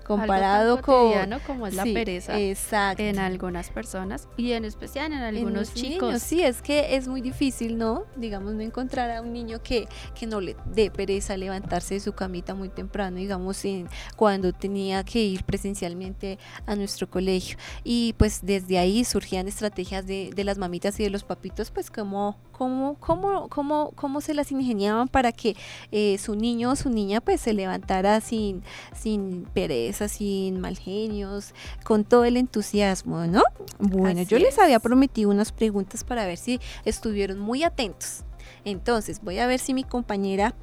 comparado 0.09 0.81
con 0.81 1.39
como 1.47 1.67
es 1.67 1.75
la 1.75 1.85
pereza 1.85 2.95
en 2.97 3.19
algunas 3.19 3.69
personas 3.69 4.27
y 4.39 4.53
en 4.53 4.65
especial 4.65 5.13
en 5.13 5.19
algunos 5.19 5.75
chicos. 5.75 6.23
sí, 6.23 6.43
es 6.43 6.63
que 6.63 6.97
es 6.97 7.07
muy 7.07 7.21
difícil, 7.21 7.77
¿no? 7.77 8.07
Digamos, 8.17 8.55
no 8.55 8.63
encontrar 8.63 9.11
a 9.11 9.21
un 9.21 9.35
niño 9.35 9.63
que, 9.63 9.87
que 10.19 10.27
no 10.27 10.41
le 10.41 10.57
dé 10.65 10.91
pereza 10.91 11.37
levantarse 11.37 11.95
de 11.95 12.01
su 12.01 12.15
camita 12.15 12.55
muy 12.55 12.71
temprano, 12.71 13.19
digamos, 13.19 13.63
en, 13.67 13.87
cuando 14.17 14.53
tenía 14.55 15.05
que 15.05 15.21
ir 15.21 15.45
presencialmente 15.45 16.39
a 16.65 16.75
nuestro 16.75 17.11
colegio. 17.11 17.59
Y 17.85 18.15
pues 18.17 18.41
desde 18.43 18.79
ahí 18.79 19.05
surgían 19.05 19.47
estrategias 19.47 20.07
de, 20.07 20.31
de 20.35 20.45
las 20.45 20.57
mamitas 20.57 20.99
y 21.01 21.05
de 21.05 21.11
los 21.11 21.23
papitos, 21.23 21.71
pues 21.71 21.91
como 21.91 22.39
cómo, 22.59 22.97
cómo, 22.99 23.49
cómo, 23.49 23.93
cómo 23.95 24.21
se 24.21 24.35
las 24.35 24.51
ingeniaban 24.51 25.07
para 25.07 25.31
que 25.31 25.57
eh, 25.93 26.19
su 26.19 26.35
niño 26.35 26.73
o 26.73 26.77
su 26.77 26.91
niña 26.91 27.21
pues 27.21 27.41
se 27.41 27.53
levantara 27.53 28.21
sin, 28.21 28.65
sin 28.95 29.45
pereza, 29.55 30.09
sin 30.09 30.59
mal 30.59 30.77
genios, 30.77 31.55
con 31.85 32.05
todo 32.05 32.25
el 32.25 32.37
entusiasmo, 32.37 33.27
¿no? 33.27 33.43
Bueno, 33.79 34.23
yo 34.23 34.41
les 34.41 34.59
había 34.59 34.81
prometido 34.81 35.31
unas 35.31 35.53
preguntas 35.53 36.03
para 36.03 36.27
ver 36.27 36.37
si 36.37 36.59
estuvieron 36.85 37.39
muy 37.39 37.63
atentos. 37.63 38.25
Entonces, 38.65 39.21
voy 39.23 39.39
a 39.39 39.47
ver 39.47 39.61
si 39.61 39.73
mi 39.73 39.85
compañera, 39.85 40.55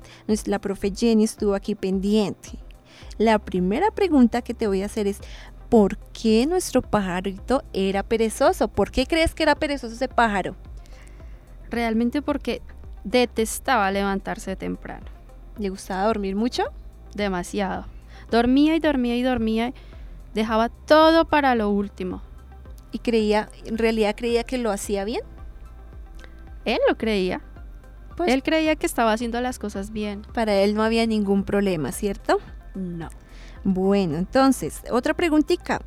la 0.45 0.59
profe 0.59 0.91
Jenny, 0.93 1.23
estuvo 1.23 1.55
aquí 1.55 1.75
pendiente. 1.75 2.49
La 3.17 3.39
primera 3.39 3.89
pregunta 3.91 4.41
que 4.41 4.53
te 4.53 4.67
voy 4.67 4.81
a 4.81 4.87
hacer 4.87 5.07
es, 5.07 5.19
¿por 5.69 5.97
qué 6.11 6.45
nuestro 6.45 6.81
pajarito 6.81 7.63
era 7.71 8.03
perezoso? 8.03 8.67
¿Por 8.67 8.91
qué 8.91 9.05
crees 9.05 9.33
que 9.33 9.43
era 9.43 9.55
perezoso 9.55 9.95
ese 9.95 10.09
pájaro? 10.09 10.57
Realmente 11.69 12.21
porque 12.21 12.61
detestaba 13.03 13.91
levantarse 13.91 14.55
temprano. 14.55 15.05
¿Le 15.57 15.69
gustaba 15.69 16.05
dormir 16.05 16.35
mucho? 16.35 16.63
Demasiado. 17.13 17.85
Dormía 18.29 18.75
y 18.75 18.79
dormía 18.79 19.15
y 19.15 19.21
dormía. 19.21 19.73
Dejaba 20.33 20.69
todo 20.69 21.25
para 21.25 21.55
lo 21.55 21.69
último. 21.69 22.21
¿Y 22.91 22.99
creía, 22.99 23.49
en 23.65 23.77
realidad 23.77 24.15
creía 24.17 24.43
que 24.43 24.57
lo 24.57 24.71
hacía 24.71 25.05
bien? 25.05 25.21
Él 26.65 26.79
lo 26.89 26.97
creía. 26.97 27.41
Pues, 28.17 28.31
él 28.31 28.43
creía 28.43 28.75
que 28.75 28.85
estaba 28.85 29.13
haciendo 29.13 29.39
las 29.41 29.59
cosas 29.59 29.91
bien. 29.91 30.23
Para 30.33 30.55
él 30.55 30.73
no 30.75 30.83
había 30.83 31.05
ningún 31.05 31.43
problema, 31.43 31.91
¿cierto? 31.91 32.39
No. 32.73 33.09
Bueno, 33.63 34.17
entonces, 34.17 34.81
otra 34.91 35.13
preguntita. 35.13 35.81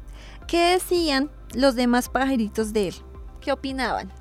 ¿Qué 0.46 0.72
decían 0.72 1.30
los 1.54 1.74
demás 1.74 2.08
pajaritos 2.08 2.72
de 2.72 2.88
él? 2.88 2.94
¿Qué 3.40 3.52
opinaban? 3.52 4.12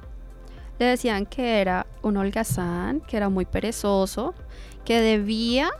Le 0.80 0.86
decían 0.86 1.26
que 1.26 1.60
era 1.62 1.88
un 2.02 2.18
holgazán, 2.18 3.02
que 3.02 3.18
era 3.18 3.30
muy 3.30 3.46
perezoso, 3.46 4.34
que 4.86 5.02
debía 5.02 5.72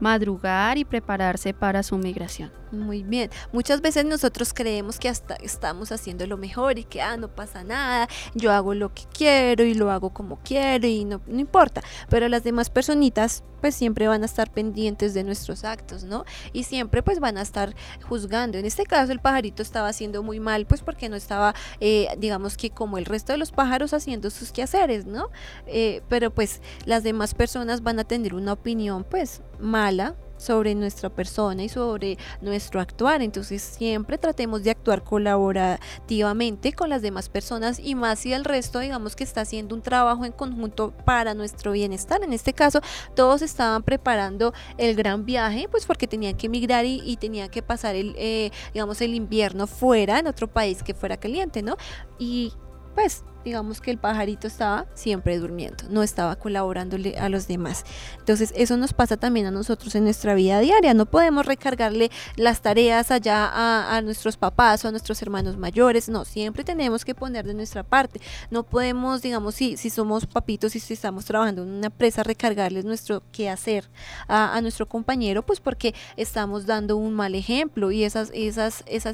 madrugar 0.00 0.78
y 0.78 0.84
prepararse 0.84 1.54
para 1.54 1.82
su 1.82 1.96
migración. 1.98 2.52
Muy 2.70 3.02
bien. 3.02 3.30
Muchas 3.52 3.80
veces 3.80 4.04
nosotros 4.04 4.52
creemos 4.52 4.98
que 4.98 5.08
hasta 5.08 5.36
estamos 5.36 5.90
haciendo 5.90 6.26
lo 6.26 6.36
mejor 6.36 6.78
y 6.78 6.84
que 6.84 7.00
ah, 7.00 7.16
no 7.16 7.28
pasa 7.28 7.64
nada, 7.64 8.08
yo 8.34 8.52
hago 8.52 8.74
lo 8.74 8.92
que 8.92 9.04
quiero 9.12 9.64
y 9.64 9.74
lo 9.74 9.90
hago 9.90 10.10
como 10.10 10.38
quiero 10.44 10.86
y 10.86 11.04
no, 11.04 11.20
no 11.26 11.40
importa. 11.40 11.82
Pero 12.10 12.28
las 12.28 12.44
demás 12.44 12.68
personitas 12.70 13.42
pues 13.60 13.74
siempre 13.74 14.06
van 14.06 14.22
a 14.22 14.26
estar 14.26 14.50
pendientes 14.50 15.14
de 15.14 15.24
nuestros 15.24 15.64
actos, 15.64 16.04
¿no? 16.04 16.24
Y 16.52 16.64
siempre 16.64 17.02
pues 17.02 17.20
van 17.20 17.38
a 17.38 17.42
estar 17.42 17.74
juzgando. 18.08 18.58
En 18.58 18.66
este 18.66 18.84
caso 18.84 19.12
el 19.12 19.20
pajarito 19.20 19.62
estaba 19.62 19.88
haciendo 19.88 20.22
muy 20.22 20.38
mal 20.40 20.66
pues 20.66 20.82
porque 20.82 21.08
no 21.08 21.16
estaba, 21.16 21.54
eh, 21.80 22.08
digamos 22.18 22.56
que 22.56 22.70
como 22.70 22.98
el 22.98 23.06
resto 23.06 23.32
de 23.32 23.38
los 23.38 23.50
pájaros 23.50 23.94
haciendo 23.94 24.30
sus 24.30 24.52
quehaceres, 24.52 25.06
¿no? 25.06 25.30
Eh, 25.66 26.02
pero 26.08 26.30
pues 26.30 26.60
las 26.84 27.02
demás 27.02 27.34
personas 27.34 27.82
van 27.82 27.98
a 27.98 28.04
tener 28.04 28.34
una 28.34 28.52
opinión 28.52 29.04
pues 29.04 29.42
mala 29.58 30.14
sobre 30.38 30.74
nuestra 30.74 31.10
persona 31.10 31.62
y 31.62 31.68
sobre 31.68 32.16
nuestro 32.40 32.80
actuar. 32.80 33.20
Entonces 33.22 33.60
siempre 33.62 34.16
tratemos 34.16 34.62
de 34.62 34.70
actuar 34.70 35.04
colaborativamente 35.04 36.72
con 36.72 36.88
las 36.88 37.02
demás 37.02 37.28
personas 37.28 37.78
y 37.78 37.94
más 37.94 38.20
si 38.20 38.32
el 38.32 38.44
resto 38.44 38.78
digamos 38.78 39.14
que 39.14 39.24
está 39.24 39.42
haciendo 39.42 39.74
un 39.74 39.82
trabajo 39.82 40.24
en 40.24 40.32
conjunto 40.32 40.92
para 41.04 41.34
nuestro 41.34 41.72
bienestar. 41.72 42.22
En 42.22 42.32
este 42.32 42.52
caso 42.54 42.80
todos 43.14 43.42
estaban 43.42 43.82
preparando 43.82 44.54
el 44.78 44.96
gran 44.96 45.24
viaje 45.24 45.68
pues 45.70 45.84
porque 45.84 46.06
tenían 46.06 46.36
que 46.36 46.46
emigrar 46.46 46.86
y, 46.86 47.02
y 47.04 47.16
tenían 47.16 47.50
que 47.50 47.62
pasar 47.62 47.94
el 47.94 48.14
eh, 48.16 48.50
digamos 48.72 49.00
el 49.00 49.14
invierno 49.14 49.66
fuera 49.66 50.18
en 50.18 50.26
otro 50.26 50.48
país 50.48 50.82
que 50.82 50.94
fuera 50.94 51.16
caliente, 51.16 51.62
¿no? 51.62 51.76
Y 52.18 52.52
pues 52.98 53.22
digamos 53.44 53.80
que 53.80 53.92
el 53.92 53.98
pajarito 53.98 54.48
estaba 54.48 54.86
siempre 54.94 55.38
durmiendo, 55.38 55.84
no 55.88 56.02
estaba 56.02 56.34
colaborándole 56.34 57.16
a 57.16 57.28
los 57.28 57.46
demás. 57.46 57.84
Entonces 58.18 58.52
eso 58.56 58.76
nos 58.76 58.92
pasa 58.92 59.16
también 59.16 59.46
a 59.46 59.52
nosotros 59.52 59.94
en 59.94 60.02
nuestra 60.02 60.34
vida 60.34 60.58
diaria, 60.58 60.94
no 60.94 61.06
podemos 61.06 61.46
recargarle 61.46 62.10
las 62.34 62.60
tareas 62.60 63.12
allá 63.12 63.48
a, 63.54 64.02
nuestros 64.02 64.36
papás 64.36 64.84
o 64.84 64.88
a 64.88 64.90
nuestros 64.90 65.22
hermanos 65.22 65.56
mayores, 65.56 66.08
no, 66.08 66.24
siempre 66.24 66.64
tenemos 66.64 67.04
que 67.04 67.14
poner 67.14 67.46
de 67.46 67.54
nuestra 67.54 67.84
parte, 67.84 68.20
no 68.50 68.64
podemos, 68.64 69.22
digamos, 69.22 69.54
si, 69.54 69.76
si 69.76 69.90
somos 69.90 70.26
papitos 70.26 70.74
y 70.74 70.80
si 70.80 70.94
estamos 70.94 71.24
trabajando 71.24 71.62
en 71.62 71.68
una 71.68 71.86
empresa, 71.86 72.24
recargarles 72.24 72.84
nuestro 72.84 73.22
qué 73.30 73.48
hacer 73.48 73.88
a, 74.26 74.56
a 74.56 74.60
nuestro 74.60 74.88
compañero, 74.88 75.46
pues 75.46 75.60
porque 75.60 75.94
estamos 76.16 76.66
dando 76.66 76.96
un 76.96 77.14
mal 77.14 77.36
ejemplo 77.36 77.92
y 77.92 78.02
esas 78.02 78.32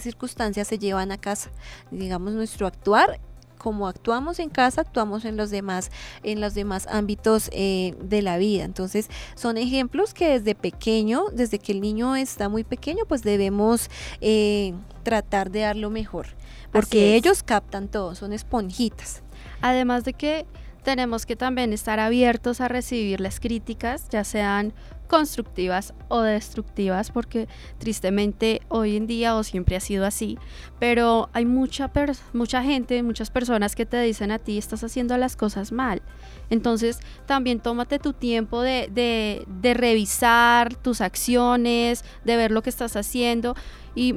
circunstancias 0.01 0.69
se 0.69 0.79
llevan 0.79 1.13
a 1.13 1.19
casa, 1.19 1.51
digamos, 1.91 2.33
nuestro 2.33 2.67
actuar 2.67 3.21
como 3.65 3.89
actuamos 3.89 4.41
en 4.41 4.51
casa, 4.51 4.83
actuamos 4.83 5.25
en 5.25 5.39
los 5.39 5.49
demás, 5.49 5.91
en 6.23 6.43
los 6.43 6.53
demás 6.53 6.87
ámbitos 6.91 7.49
eh, 7.51 7.95
de 7.99 8.21
la 8.21 8.37
vida. 8.37 8.63
Entonces, 8.63 9.09
son 9.37 9.57
ejemplos 9.57 10.13
que 10.13 10.39
desde 10.39 10.55
pequeño, 10.55 11.25
desde 11.33 11.59
que 11.59 11.73
el 11.73 11.81
niño 11.81 12.15
está 12.15 12.51
muy 12.51 12.63
pequeño, 12.63 13.07
pues 13.09 13.23
debemos 13.23 13.89
eh, 14.21 14.75
tratar 15.03 15.51
de 15.51 15.61
dar 15.61 15.77
lo 15.77 15.89
mejor. 15.89 16.27
Porque 16.73 17.15
ellos 17.15 17.43
captan 17.43 17.89
todo, 17.89 18.15
son 18.15 18.35
esponjitas. 18.35 19.23
Además 19.63 20.05
de 20.05 20.13
que 20.13 20.45
tenemos 20.83 21.25
que 21.25 21.35
también 21.35 21.73
estar 21.73 22.01
abiertos 22.01 22.61
a 22.61 22.69
recibir 22.69 23.19
las 23.19 23.41
críticas, 23.41 24.11
ya 24.11 24.25
sean 24.25 24.75
constructivas 25.15 25.95
o 26.09 26.23
destructivas, 26.23 27.13
porque 27.13 27.47
tristemente 27.79 28.63
hoy 28.69 28.97
en 28.97 29.07
día 29.07 29.37
o 29.37 29.45
siempre 29.45 29.77
ha 29.77 29.81
sido 29.81 30.05
así, 30.07 30.39
pero 30.81 31.29
hay 31.33 31.45
mucha, 31.45 31.89
mucha 32.33 32.65
gente, 32.65 33.01
muchas 33.05 33.31
personas 33.31 33.77
que 33.77 33.87
te 33.87 34.03
dicen 34.03 34.33
a 34.33 34.41
ti 34.41 34.59
estás 34.59 34.83
haciendo 34.83 35.17
las 35.17 35.37
cosas 35.37 35.71
mal. 35.71 36.03
Entonces 36.51 36.99
también 37.27 37.61
tómate 37.61 38.01
tu 38.01 38.13
tiempo 38.13 38.61
de, 38.61 38.89
de 39.47 39.75
revisar 39.75 40.75
tus 40.75 41.01
acciones, 41.01 42.05
de 42.25 42.37
ver 42.37 42.51
lo 42.51 42.63
que 42.63 42.71
estás 42.71 42.97
haciendo 42.97 43.55
y 43.95 44.17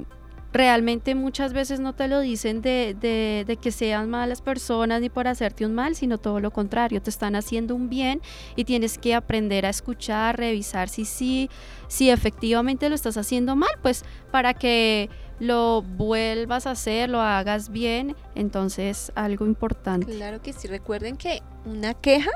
realmente 0.53 1.15
muchas 1.15 1.53
veces 1.53 1.79
no 1.79 1.93
te 1.93 2.07
lo 2.07 2.19
dicen 2.19 2.61
de, 2.61 2.95
de, 2.99 3.57
que 3.57 3.71
sean 3.71 4.09
malas 4.09 4.41
personas 4.41 5.01
ni 5.01 5.09
por 5.09 5.27
hacerte 5.27 5.65
un 5.65 5.73
mal, 5.73 5.95
sino 5.95 6.17
todo 6.17 6.39
lo 6.39 6.51
contrario, 6.51 7.01
te 7.01 7.09
están 7.09 7.35
haciendo 7.35 7.75
un 7.75 7.89
bien 7.89 8.21
y 8.55 8.63
tienes 8.63 8.97
que 8.97 9.13
aprender 9.13 9.65
a 9.65 9.69
escuchar, 9.69 10.37
revisar 10.37 10.89
si 10.89 11.05
sí, 11.05 11.49
si 11.87 12.09
efectivamente 12.09 12.89
lo 12.89 12.95
estás 12.95 13.17
haciendo 13.17 13.55
mal, 13.55 13.69
pues 13.81 14.03
para 14.31 14.53
que 14.53 15.09
lo 15.39 15.81
vuelvas 15.81 16.65
a 16.65 16.71
hacer, 16.71 17.09
lo 17.09 17.21
hagas 17.21 17.69
bien, 17.69 18.15
entonces 18.35 19.11
algo 19.15 19.45
importante. 19.45 20.07
Claro 20.07 20.41
que 20.41 20.53
sí, 20.53 20.67
recuerden 20.67 21.17
que 21.17 21.41
una 21.65 21.93
queja 21.93 22.31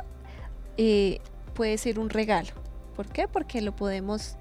eh, 0.77 1.19
puede 1.53 1.77
ser 1.77 1.99
un 1.99 2.09
regalo. 2.09 2.49
¿Por 2.95 3.07
qué? 3.07 3.27
Porque 3.27 3.61
lo 3.61 3.75
podemos, 3.75 4.35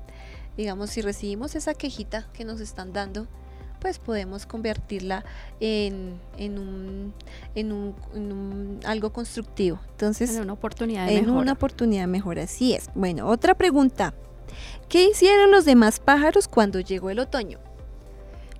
digamos, 0.56 0.90
si 0.90 1.00
recibimos 1.00 1.54
esa 1.54 1.74
quejita 1.74 2.28
que 2.34 2.44
nos 2.44 2.60
están 2.60 2.92
dando, 2.92 3.26
pues 3.80 3.98
podemos 3.98 4.46
convertirla 4.46 5.24
en, 5.58 6.20
en, 6.36 6.58
un, 6.58 7.14
en, 7.54 7.72
un, 7.72 8.80
algo 8.84 9.12
constructivo. 9.12 9.80
Entonces, 9.90 10.34
en 10.34 10.42
una 10.42 10.52
oportunidad 10.52 11.06
de 11.06 11.18
En 11.18 11.30
una 11.30 11.52
oportunidad 11.52 12.06
mejor, 12.06 12.38
así 12.38 12.74
es. 12.74 12.88
Bueno, 12.94 13.26
otra 13.28 13.54
pregunta. 13.54 14.14
¿Qué 14.88 15.04
hicieron 15.04 15.50
los 15.50 15.64
demás 15.64 16.00
pájaros 16.00 16.48
cuando 16.48 16.80
llegó 16.80 17.10
el 17.10 17.18
otoño? 17.18 17.58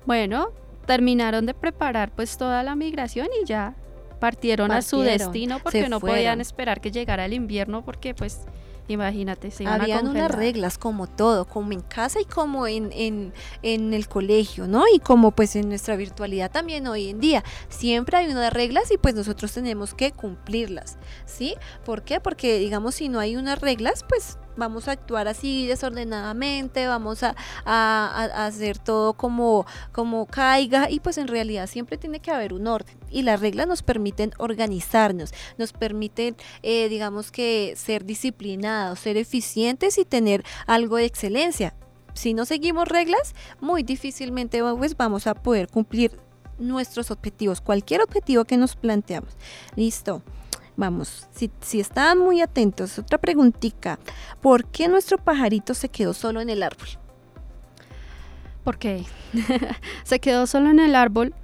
Bueno, 0.05 0.49
terminaron 0.85 1.45
de 1.45 1.53
preparar 1.53 2.11
pues 2.11 2.37
toda 2.37 2.63
la 2.63 2.75
migración 2.75 3.27
y 3.41 3.45
ya 3.45 3.75
partieron, 4.19 4.71
a 4.71 4.81
su 4.81 4.99
destino 5.01 5.59
porque 5.59 5.89
no 5.89 5.99
podían 5.99 6.41
esperar 6.41 6.79
que 6.79 6.91
llegara 6.91 7.25
el 7.25 7.33
invierno 7.33 7.83
porque 7.83 8.13
pues 8.13 8.41
Imagínate, 8.91 9.51
se 9.51 9.65
Habían 9.65 10.07
unas 10.07 10.31
reglas 10.31 10.77
como 10.77 11.07
todo, 11.07 11.45
como 11.45 11.71
en 11.71 11.81
casa 11.81 12.19
y 12.21 12.25
como 12.25 12.67
en, 12.67 12.91
en, 12.93 13.33
en, 13.61 13.93
el 13.93 14.07
colegio, 14.07 14.67
¿no? 14.67 14.83
Y 14.93 14.99
como 14.99 15.31
pues 15.31 15.55
en 15.55 15.69
nuestra 15.69 15.95
virtualidad 15.95 16.51
también 16.51 16.87
hoy 16.87 17.09
en 17.09 17.19
día. 17.19 17.43
Siempre 17.69 18.17
hay 18.17 18.31
unas 18.31 18.53
reglas 18.53 18.91
y 18.91 18.97
pues 18.97 19.15
nosotros 19.15 19.51
tenemos 19.51 19.93
que 19.93 20.11
cumplirlas, 20.11 20.97
¿sí? 21.25 21.55
¿Por 21.85 22.03
qué? 22.03 22.19
Porque 22.19 22.59
digamos 22.59 22.95
si 22.95 23.09
no 23.09 23.19
hay 23.19 23.35
unas 23.35 23.59
reglas, 23.59 24.05
pues 24.07 24.37
vamos 24.55 24.87
a 24.87 24.91
actuar 24.91 25.27
así 25.27 25.67
desordenadamente, 25.67 26.87
vamos 26.87 27.23
a, 27.23 27.35
hacer 27.65 28.77
todo 28.77 29.13
como, 29.13 29.65
como 29.91 30.25
caiga 30.25 30.89
y 30.89 30.99
pues 30.99 31.17
en 31.17 31.27
realidad 31.27 31.67
siempre 31.67 31.97
tiene 31.97 32.19
que 32.19 32.31
haber 32.31 32.53
un 32.53 32.67
orden 32.67 32.97
y 33.09 33.23
las 33.23 33.39
reglas 33.39 33.67
nos 33.67 33.83
permiten 33.83 34.31
organizarnos, 34.37 35.33
nos 35.57 35.73
permiten 35.73 36.35
eh, 36.63 36.89
digamos 36.89 37.31
que 37.31 37.73
ser 37.77 38.05
disciplinados, 38.05 38.99
ser 38.99 39.17
eficientes 39.17 39.97
y 39.97 40.05
tener 40.05 40.43
algo 40.67 40.97
de 40.97 41.05
excelencia. 41.05 41.73
Si 42.13 42.33
no 42.33 42.45
seguimos 42.45 42.87
reglas, 42.87 43.33
muy 43.59 43.83
difícilmente 43.83 44.61
pues, 44.61 44.97
vamos 44.97 45.27
a 45.27 45.33
poder 45.33 45.67
cumplir 45.69 46.19
nuestros 46.59 47.11
objetivos, 47.11 47.61
cualquier 47.61 48.01
objetivo 48.01 48.45
que 48.45 48.57
nos 48.57 48.75
planteamos. 48.75 49.33
Listo. 49.75 50.21
Vamos, 50.81 51.27
si, 51.29 51.51
si 51.61 51.79
estaban 51.79 52.17
muy 52.17 52.41
atentos, 52.41 52.97
otra 52.97 53.19
preguntita. 53.19 53.99
¿Por 54.41 54.65
qué 54.65 54.87
nuestro 54.87 55.19
pajarito 55.19 55.75
se 55.75 55.89
quedó 55.89 56.11
solo 56.15 56.41
en 56.41 56.49
el 56.49 56.63
árbol? 56.63 56.87
¿Por 58.63 58.79
qué? 58.79 59.05
se 60.03 60.19
quedó 60.19 60.47
solo 60.47 60.71
en 60.71 60.79
el 60.79 60.95
árbol 60.95 61.35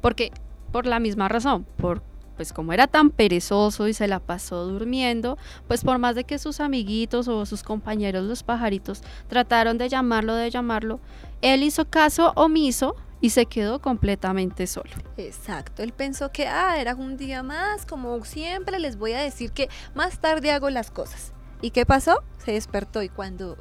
porque 0.00 0.32
por 0.72 0.86
la 0.86 0.98
misma 0.98 1.28
razón, 1.28 1.66
por 1.76 2.02
pues 2.36 2.54
como 2.54 2.72
era 2.72 2.86
tan 2.86 3.10
perezoso 3.10 3.86
y 3.86 3.92
se 3.92 4.08
la 4.08 4.18
pasó 4.18 4.64
durmiendo, 4.64 5.36
pues 5.68 5.84
por 5.84 5.98
más 5.98 6.14
de 6.14 6.24
que 6.24 6.38
sus 6.38 6.60
amiguitos 6.60 7.28
o 7.28 7.44
sus 7.44 7.62
compañeros 7.62 8.24
los 8.24 8.42
pajaritos 8.42 9.02
trataron 9.28 9.76
de 9.76 9.90
llamarlo, 9.90 10.36
de 10.36 10.48
llamarlo, 10.48 11.00
él 11.42 11.62
hizo 11.64 11.84
caso 11.84 12.32
omiso 12.34 12.96
y 13.22 13.30
se 13.30 13.46
quedó 13.46 13.80
completamente 13.80 14.66
solo. 14.66 14.90
Exacto, 15.16 15.84
él 15.84 15.92
pensó 15.92 16.32
que, 16.32 16.48
ah, 16.48 16.78
era 16.78 16.96
un 16.96 17.16
día 17.16 17.44
más, 17.44 17.86
como 17.86 18.22
siempre 18.24 18.80
les 18.80 18.98
voy 18.98 19.12
a 19.12 19.20
decir 19.20 19.52
que 19.52 19.70
más 19.94 20.18
tarde 20.18 20.50
hago 20.50 20.68
las 20.70 20.90
cosas. 20.90 21.32
¿Y 21.62 21.70
qué 21.70 21.86
pasó? 21.86 22.24
Se 22.44 22.52
despertó 22.52 23.00
y 23.00 23.08
cuando 23.08 23.56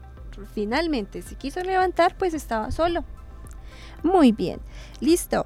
finalmente 0.55 1.22
se 1.22 1.36
quiso 1.36 1.64
levantar, 1.64 2.18
pues 2.18 2.34
estaba 2.34 2.72
solo. 2.72 3.05
Muy 4.01 4.32
bien, 4.32 4.59
listo. 4.99 5.45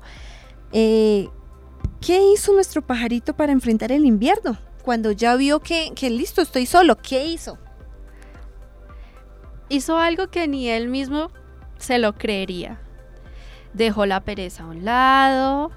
Eh, 0.72 1.28
¿Qué 2.00 2.22
hizo 2.34 2.54
nuestro 2.54 2.82
pajarito 2.82 3.36
para 3.36 3.52
enfrentar 3.52 3.92
el 3.92 4.06
invierno? 4.06 4.58
Cuando 4.82 5.12
ya 5.12 5.36
vio 5.36 5.60
que, 5.60 5.92
que 5.94 6.10
listo, 6.10 6.42
estoy 6.42 6.66
solo, 6.66 6.96
¿qué 6.96 7.26
hizo? 7.26 7.58
Hizo 9.68 9.98
algo 9.98 10.30
que 10.30 10.48
ni 10.48 10.70
él 10.70 10.88
mismo 10.88 11.32
se 11.78 11.98
lo 11.98 12.14
creería 12.14 12.80
dejó 13.76 14.06
la 14.06 14.22
pereza 14.22 14.64
a 14.64 14.68
un 14.68 14.86
lado, 14.86 15.72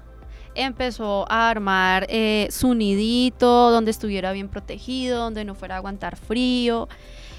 empezó 0.55 1.29
a 1.31 1.49
armar 1.49 2.07
eh, 2.09 2.47
su 2.51 2.73
nidito 2.73 3.71
donde 3.71 3.91
estuviera 3.91 4.31
bien 4.31 4.49
protegido, 4.49 5.19
donde 5.19 5.45
no 5.45 5.55
fuera 5.55 5.75
a 5.75 5.77
aguantar 5.77 6.15
frío. 6.15 6.87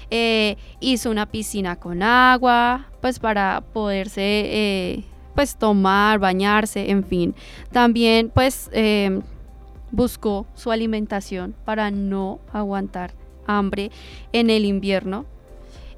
Eh, 0.09 0.57
hizo 0.81 1.09
una 1.09 1.25
piscina 1.25 1.77
con 1.77 2.03
agua, 2.03 2.87
pues 2.99 3.19
para 3.19 3.63
poderse 3.73 4.21
eh, 4.21 5.03
pues 5.35 5.55
tomar, 5.55 6.19
bañarse, 6.19 6.89
en 6.91 7.03
fin. 7.03 7.35
También 7.71 8.29
pues 8.33 8.69
em, 8.73 9.21
buscó 9.91 10.45
su 10.53 10.71
alimentación 10.71 11.55
para 11.63 11.91
no 11.91 12.39
aguantar 12.51 13.13
hambre 13.47 13.91
en 14.33 14.49
el 14.49 14.65
invierno. 14.65 15.25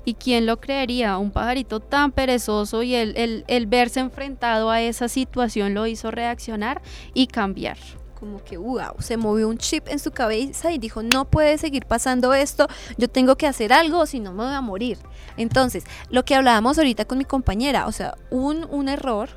¿Y 0.06 0.16
quién 0.16 0.46
lo 0.46 0.60
creería? 0.60 1.18
Un 1.18 1.32
pajarito 1.32 1.80
tan 1.80 2.12
perezoso 2.12 2.84
y 2.84 2.96
el, 2.96 3.44
el, 3.48 3.68
verse 3.68 4.02
enfrentado 4.02 4.70
a 4.70 4.82
esa 4.82 5.08
situación 5.08 5.74
lo 5.74 5.88
hizo 5.88 6.12
reaccionar 6.12 6.82
y 7.14 7.28
cambiar 7.28 7.78
como 8.20 8.42
que 8.42 8.56
wow, 8.56 8.96
se 9.00 9.18
movió 9.18 9.50
un 9.50 9.58
chip 9.58 9.90
en 9.90 10.00
su 10.00 10.12
cabeza 10.12 10.72
y 10.72 10.78
dijo, 10.78 11.04
no 11.04 11.26
puede 11.26 11.58
seguir 11.58 11.86
pasando 11.86 12.34
esto, 12.34 12.68
yo 12.98 13.10
tengo 13.10 13.36
que 13.36 13.48
hacer 13.48 13.74
algo, 13.74 14.06
si 14.06 14.22
no 14.22 14.32
me 14.32 14.46
voy 14.46 14.54
a 14.54 14.62
morir. 14.62 14.98
Entonces, 15.36 15.84
lo 16.10 16.24
que 16.24 16.34
hablábamos 16.34 16.78
ahorita 16.78 17.04
con 17.04 17.18
mi 17.18 17.26
compañera, 17.26 17.86
o 17.86 17.92
sea, 17.92 18.16
un, 18.30 18.66
un 18.70 18.88
error, 18.88 19.30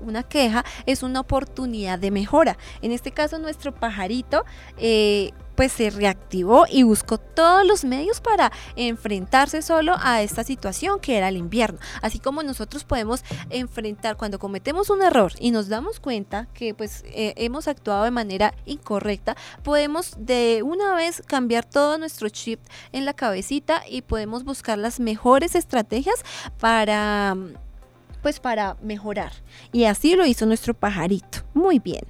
Una 0.00 0.22
queja 0.22 0.64
es 0.86 1.02
una 1.02 1.20
oportunidad 1.20 1.98
de 1.98 2.10
mejora. 2.10 2.58
En 2.82 2.92
este 2.92 3.10
caso, 3.12 3.38
nuestro 3.38 3.74
pajarito 3.74 4.44
eh, 4.76 5.32
pues 5.54 5.72
se 5.72 5.90
reactivó 5.90 6.64
y 6.68 6.82
buscó 6.82 7.18
todos 7.18 7.66
los 7.66 7.84
medios 7.84 8.20
para 8.20 8.52
enfrentarse 8.76 9.62
solo 9.62 9.94
a 10.00 10.22
esta 10.22 10.44
situación 10.44 11.00
que 11.00 11.16
era 11.16 11.28
el 11.28 11.36
invierno. 11.36 11.78
Así 12.00 12.18
como 12.18 12.42
nosotros 12.42 12.84
podemos 12.84 13.22
enfrentar 13.50 14.16
cuando 14.16 14.38
cometemos 14.38 14.90
un 14.90 15.02
error 15.02 15.32
y 15.38 15.50
nos 15.50 15.68
damos 15.68 16.00
cuenta 16.00 16.48
que 16.54 16.74
pues 16.74 17.04
eh, 17.06 17.34
hemos 17.36 17.68
actuado 17.68 18.04
de 18.04 18.10
manera 18.10 18.54
incorrecta, 18.66 19.36
podemos 19.62 20.14
de 20.18 20.62
una 20.64 20.94
vez 20.94 21.22
cambiar 21.26 21.64
todo 21.64 21.98
nuestro 21.98 22.28
chip 22.28 22.60
en 22.92 23.04
la 23.04 23.14
cabecita 23.14 23.82
y 23.88 24.02
podemos 24.02 24.44
buscar 24.44 24.78
las 24.78 25.00
mejores 25.00 25.54
estrategias 25.54 26.24
para 26.58 27.36
pues 28.22 28.40
para 28.40 28.76
mejorar. 28.82 29.32
Y 29.72 29.84
así 29.84 30.14
lo 30.14 30.24
hizo 30.24 30.46
nuestro 30.46 30.74
pajarito. 30.74 31.40
Muy 31.52 31.78
bien. 31.78 32.04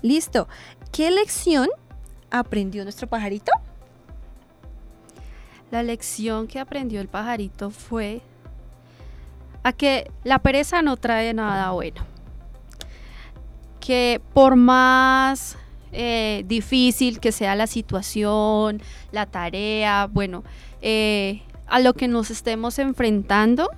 Listo. 0.00 0.48
¿Qué 0.92 1.10
lección 1.10 1.68
aprendió 2.30 2.84
nuestro 2.84 3.08
pajarito? 3.08 3.52
La 5.70 5.82
lección 5.82 6.46
que 6.46 6.60
aprendió 6.60 7.00
el 7.00 7.08
pajarito 7.08 7.70
fue 7.70 8.22
a 9.64 9.72
que 9.72 10.10
la 10.22 10.38
pereza 10.38 10.82
no 10.82 10.96
trae 10.96 11.34
nada 11.34 11.72
bueno. 11.72 12.02
Que 13.80 14.20
por 14.32 14.54
más 14.54 15.56
eh, 15.90 16.44
difícil 16.46 17.18
que 17.18 17.32
sea 17.32 17.56
la 17.56 17.66
situación, 17.66 18.80
la 19.10 19.26
tarea, 19.26 20.06
bueno, 20.10 20.44
eh, 20.80 21.42
a 21.66 21.80
lo 21.80 21.94
que 21.94 22.08
nos 22.08 22.30
estemos 22.30 22.78
enfrentando, 22.78 23.68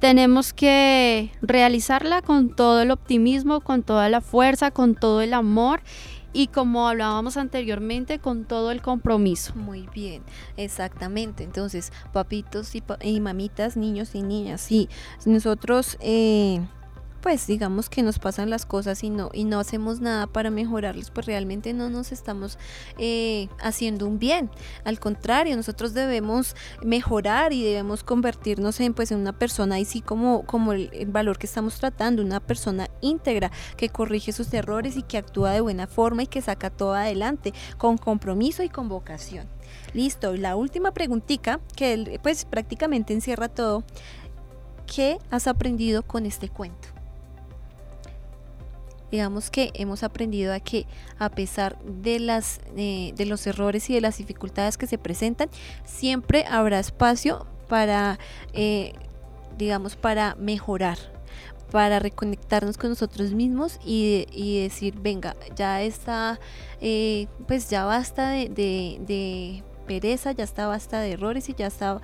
tenemos 0.00 0.52
que 0.52 1.30
realizarla 1.42 2.22
con 2.22 2.54
todo 2.54 2.82
el 2.82 2.90
optimismo, 2.90 3.60
con 3.60 3.82
toda 3.82 4.08
la 4.08 4.20
fuerza, 4.20 4.70
con 4.70 4.94
todo 4.94 5.20
el 5.20 5.34
amor 5.34 5.80
y 6.32 6.48
como 6.48 6.88
hablábamos 6.88 7.36
anteriormente, 7.36 8.18
con 8.18 8.44
todo 8.44 8.70
el 8.70 8.82
compromiso. 8.82 9.54
Muy 9.54 9.88
bien, 9.94 10.22
exactamente. 10.56 11.42
Entonces, 11.42 11.92
papitos 12.12 12.72
y, 12.74 13.20
mamitas, 13.20 13.76
niños 13.76 14.14
y 14.14 14.22
niñas, 14.22 14.60
sí, 14.60 14.88
nosotros... 15.24 15.96
Eh, 16.00 16.60
pues 17.28 17.46
digamos 17.46 17.90
que 17.90 18.02
nos 18.02 18.18
pasan 18.18 18.48
las 18.48 18.64
cosas 18.64 19.04
y 19.04 19.10
no, 19.10 19.28
y 19.34 19.44
no 19.44 19.60
hacemos 19.60 20.00
nada 20.00 20.28
para 20.28 20.48
mejorarles, 20.48 21.10
pues 21.10 21.26
realmente 21.26 21.74
no 21.74 21.90
nos 21.90 22.10
estamos 22.10 22.58
eh, 22.96 23.50
haciendo 23.60 24.06
un 24.06 24.18
bien. 24.18 24.48
Al 24.84 24.98
contrario, 24.98 25.54
nosotros 25.54 25.92
debemos 25.92 26.56
mejorar 26.82 27.52
y 27.52 27.62
debemos 27.62 28.02
convertirnos 28.02 28.80
en 28.80 28.94
pues 28.94 29.12
en 29.12 29.18
una 29.18 29.38
persona 29.38 29.76
así 29.76 30.00
como, 30.00 30.46
como 30.46 30.72
el, 30.72 30.90
valor 31.08 31.36
que 31.36 31.44
estamos 31.44 31.78
tratando, 31.78 32.22
una 32.22 32.40
persona 32.40 32.88
íntegra 33.02 33.52
que 33.76 33.90
corrige 33.90 34.32
sus 34.32 34.50
errores 34.54 34.96
y 34.96 35.02
que 35.02 35.18
actúa 35.18 35.50
de 35.50 35.60
buena 35.60 35.86
forma 35.86 36.22
y 36.22 36.28
que 36.28 36.40
saca 36.40 36.70
todo 36.70 36.94
adelante 36.94 37.52
con 37.76 37.98
compromiso 37.98 38.62
y 38.62 38.70
con 38.70 38.88
vocación. 38.88 39.46
Listo, 39.92 40.34
la 40.34 40.56
última 40.56 40.92
preguntita 40.92 41.60
que 41.76 42.18
pues 42.22 42.46
prácticamente 42.46 43.12
encierra 43.12 43.48
todo 43.48 43.84
¿qué 44.86 45.18
has 45.30 45.46
aprendido 45.46 46.02
con 46.02 46.24
este 46.24 46.48
cuento? 46.48 46.97
Digamos 49.10 49.50
que 49.50 49.70
hemos 49.74 50.02
aprendido 50.02 50.52
a 50.52 50.60
que 50.60 50.86
a 51.18 51.30
pesar 51.30 51.78
de 51.82 52.18
las 52.18 52.60
eh, 52.76 53.12
de 53.16 53.26
los 53.26 53.46
errores 53.46 53.88
y 53.90 53.94
de 53.94 54.00
las 54.00 54.18
dificultades 54.18 54.76
que 54.76 54.86
se 54.86 54.98
presentan 54.98 55.48
siempre 55.84 56.44
habrá 56.46 56.78
espacio 56.78 57.46
para 57.68 58.18
eh, 58.52 58.92
digamos 59.56 59.96
para 59.96 60.34
mejorar 60.36 60.98
para 61.70 61.98
reconectarnos 61.98 62.78
con 62.78 62.90
nosotros 62.90 63.32
mismos 63.32 63.78
y, 63.84 64.62
decir 64.62 64.94
venga 64.98 65.36
ya 65.54 65.82
está 65.82 66.40
eh, 66.80 67.26
pues 67.46 67.68
ya 67.68 67.84
basta 67.84 68.30
de, 68.30 69.62
pereza 69.86 70.32
ya 70.32 70.44
está 70.44 70.66
basta 70.66 71.00
de 71.00 71.12
errores 71.12 71.48
y 71.48 71.54
ya 71.54 71.66
está 71.66 72.00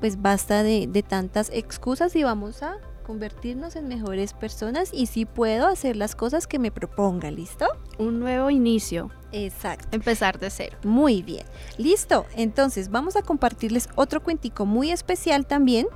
pues 0.00 0.22
basta 0.22 0.62
de 0.62 1.04
tantas 1.06 1.50
excusas 1.52 2.14
y 2.14 2.22
vamos 2.22 2.62
a 2.62 2.78
convertirnos 3.08 3.74
en 3.74 3.88
mejores 3.88 4.34
personas 4.34 4.90
y 4.92 5.06
si 5.06 5.24
puedo 5.24 5.66
hacer 5.66 5.96
las 5.96 6.14
cosas 6.14 6.46
que 6.46 6.58
me 6.58 6.70
proponga, 6.70 7.30
¿listo? 7.30 7.66
Un 7.96 8.20
nuevo 8.20 8.50
inicio. 8.50 9.10
Exacto. 9.32 9.88
Empezar 9.92 10.38
de 10.38 10.50
cero. 10.50 10.76
Muy 10.84 11.22
bien. 11.22 11.46
Listo. 11.78 12.26
Entonces 12.36 12.90
vamos 12.90 13.16
a 13.16 13.22
compartirles 13.22 13.88
otro 13.94 14.22
cuentico 14.22 14.66
muy 14.66 14.90
especial 14.90 15.46
también 15.46 15.86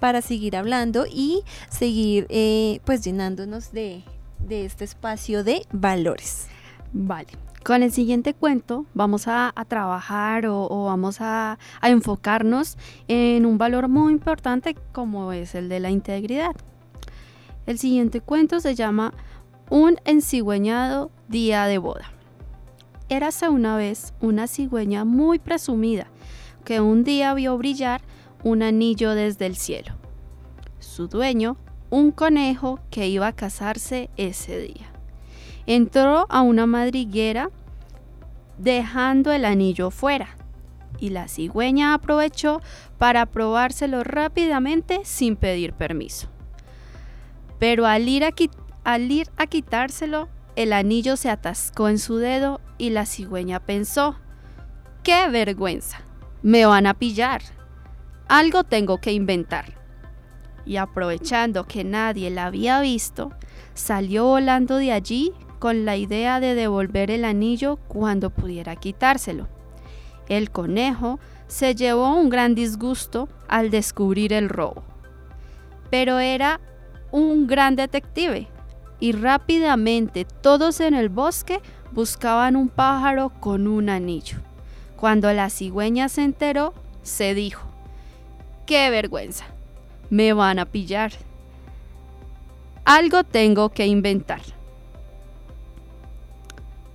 para 0.00 0.22
seguir 0.22 0.56
hablando 0.56 1.04
y 1.06 1.42
seguir 1.68 2.26
eh, 2.30 2.80
pues 2.86 3.04
llenándonos 3.04 3.70
de, 3.72 4.02
de 4.38 4.64
este 4.64 4.84
espacio 4.84 5.44
de 5.44 5.66
valores. 5.70 6.46
Vale. 6.94 7.28
Con 7.64 7.84
el 7.84 7.92
siguiente 7.92 8.34
cuento 8.34 8.86
vamos 8.92 9.28
a, 9.28 9.54
trabajar 9.68 10.46
o, 10.46 10.84
vamos 10.86 11.18
a, 11.20 11.58
enfocarnos 11.82 12.76
en 13.06 13.46
un 13.46 13.56
valor 13.56 13.88
muy 13.88 14.12
importante 14.12 14.74
como 14.90 15.32
es 15.32 15.54
el 15.54 15.68
de 15.68 15.78
la 15.78 15.90
integridad. 15.90 16.56
El 17.66 17.78
siguiente 17.78 18.20
cuento 18.20 18.58
se 18.58 18.74
llama 18.74 19.14
Un 19.70 19.96
encigüeñado 20.04 21.12
día 21.28 21.66
de 21.66 21.78
boda. 21.78 22.10
Érase 23.08 23.48
una 23.48 23.76
vez 23.76 24.12
una 24.20 24.48
cigüeña 24.48 25.04
muy 25.04 25.38
presumida 25.38 26.08
que 26.64 26.80
un 26.80 27.04
día 27.04 27.32
vio 27.34 27.56
brillar 27.58 28.00
un 28.42 28.62
anillo 28.64 29.14
desde 29.14 29.46
el 29.46 29.54
cielo. 29.54 29.94
Su 30.80 31.06
dueño, 31.06 31.56
un 31.90 32.10
conejo 32.10 32.80
que 32.90 33.06
iba 33.06 33.28
a 33.28 33.32
casarse 33.32 34.10
ese 34.16 34.58
día. 34.58 34.91
Entró 35.66 36.26
a 36.28 36.42
una 36.42 36.66
madriguera 36.66 37.50
dejando 38.58 39.32
el 39.32 39.44
anillo 39.44 39.90
fuera, 39.90 40.36
y 40.98 41.10
la 41.10 41.28
cigüeña 41.28 41.94
aprovechó 41.94 42.60
para 42.98 43.26
probárselo 43.26 44.04
rápidamente 44.04 45.00
sin 45.04 45.36
pedir 45.36 45.72
permiso. 45.72 46.28
Pero 47.58 47.86
al 47.86 48.08
ir, 48.08 48.24
a 48.24 48.30
al 48.84 49.10
ir 49.10 49.28
a 49.36 49.46
quitárselo, 49.46 50.28
el 50.54 50.72
anillo 50.72 51.16
se 51.16 51.30
atascó 51.30 51.88
en 51.88 51.98
su 51.98 52.16
dedo 52.16 52.60
y 52.76 52.90
la 52.90 53.06
cigüeña 53.06 53.60
pensó, 53.60 54.16
¡qué 55.02 55.28
vergüenza! 55.28 56.02
Me 56.42 56.66
van 56.66 56.86
a 56.86 56.94
pillar. 56.94 57.42
Algo 58.28 58.64
tengo 58.64 58.98
que 58.98 59.12
inventar. 59.12 59.76
Y 60.66 60.76
aprovechando 60.76 61.66
que 61.66 61.84
nadie 61.84 62.30
la 62.30 62.46
había 62.46 62.80
visto, 62.80 63.32
salió 63.74 64.26
volando 64.26 64.76
de 64.76 64.92
allí 64.92 65.32
con 65.62 65.84
la 65.84 65.96
idea 65.96 66.40
de 66.40 66.56
devolver 66.56 67.12
el 67.12 67.24
anillo 67.24 67.76
cuando 67.86 68.30
pudiera 68.30 68.74
quitárselo. 68.74 69.46
El 70.28 70.50
conejo 70.50 71.20
se 71.46 71.76
llevó 71.76 72.16
un 72.16 72.30
gran 72.30 72.56
disgusto 72.56 73.28
al 73.46 73.70
descubrir 73.70 74.32
el 74.32 74.48
robo. 74.48 74.82
Pero 75.88 76.18
era 76.18 76.58
un 77.12 77.46
gran 77.46 77.76
detective 77.76 78.48
y 78.98 79.12
rápidamente 79.12 80.24
todos 80.24 80.80
en 80.80 80.94
el 80.94 81.10
bosque 81.10 81.60
buscaban 81.92 82.56
un 82.56 82.68
pájaro 82.68 83.28
con 83.28 83.68
un 83.68 83.88
anillo. 83.88 84.38
Cuando 84.96 85.32
la 85.32 85.48
cigüeña 85.48 86.08
se 86.08 86.24
enteró, 86.24 86.74
se 87.04 87.34
dijo, 87.34 87.62
¡qué 88.66 88.90
vergüenza! 88.90 89.44
Me 90.10 90.32
van 90.32 90.58
a 90.58 90.64
pillar. 90.64 91.12
Algo 92.84 93.22
tengo 93.22 93.68
que 93.68 93.86
inventar 93.86 94.40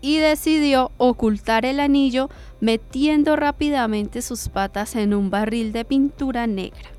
y 0.02 0.18
decidió 0.18 0.92
ocultar 0.98 1.66
el 1.66 1.80
anillo 1.80 2.30
metiendo 2.60 3.36
rápidamente 3.36 4.22
sus 4.22 4.50
patas 4.50 4.96
en 4.96 5.14
un 5.14 5.30
barril 5.30 5.72
de 5.72 5.86
pintura 5.86 6.48
negra 6.48 6.90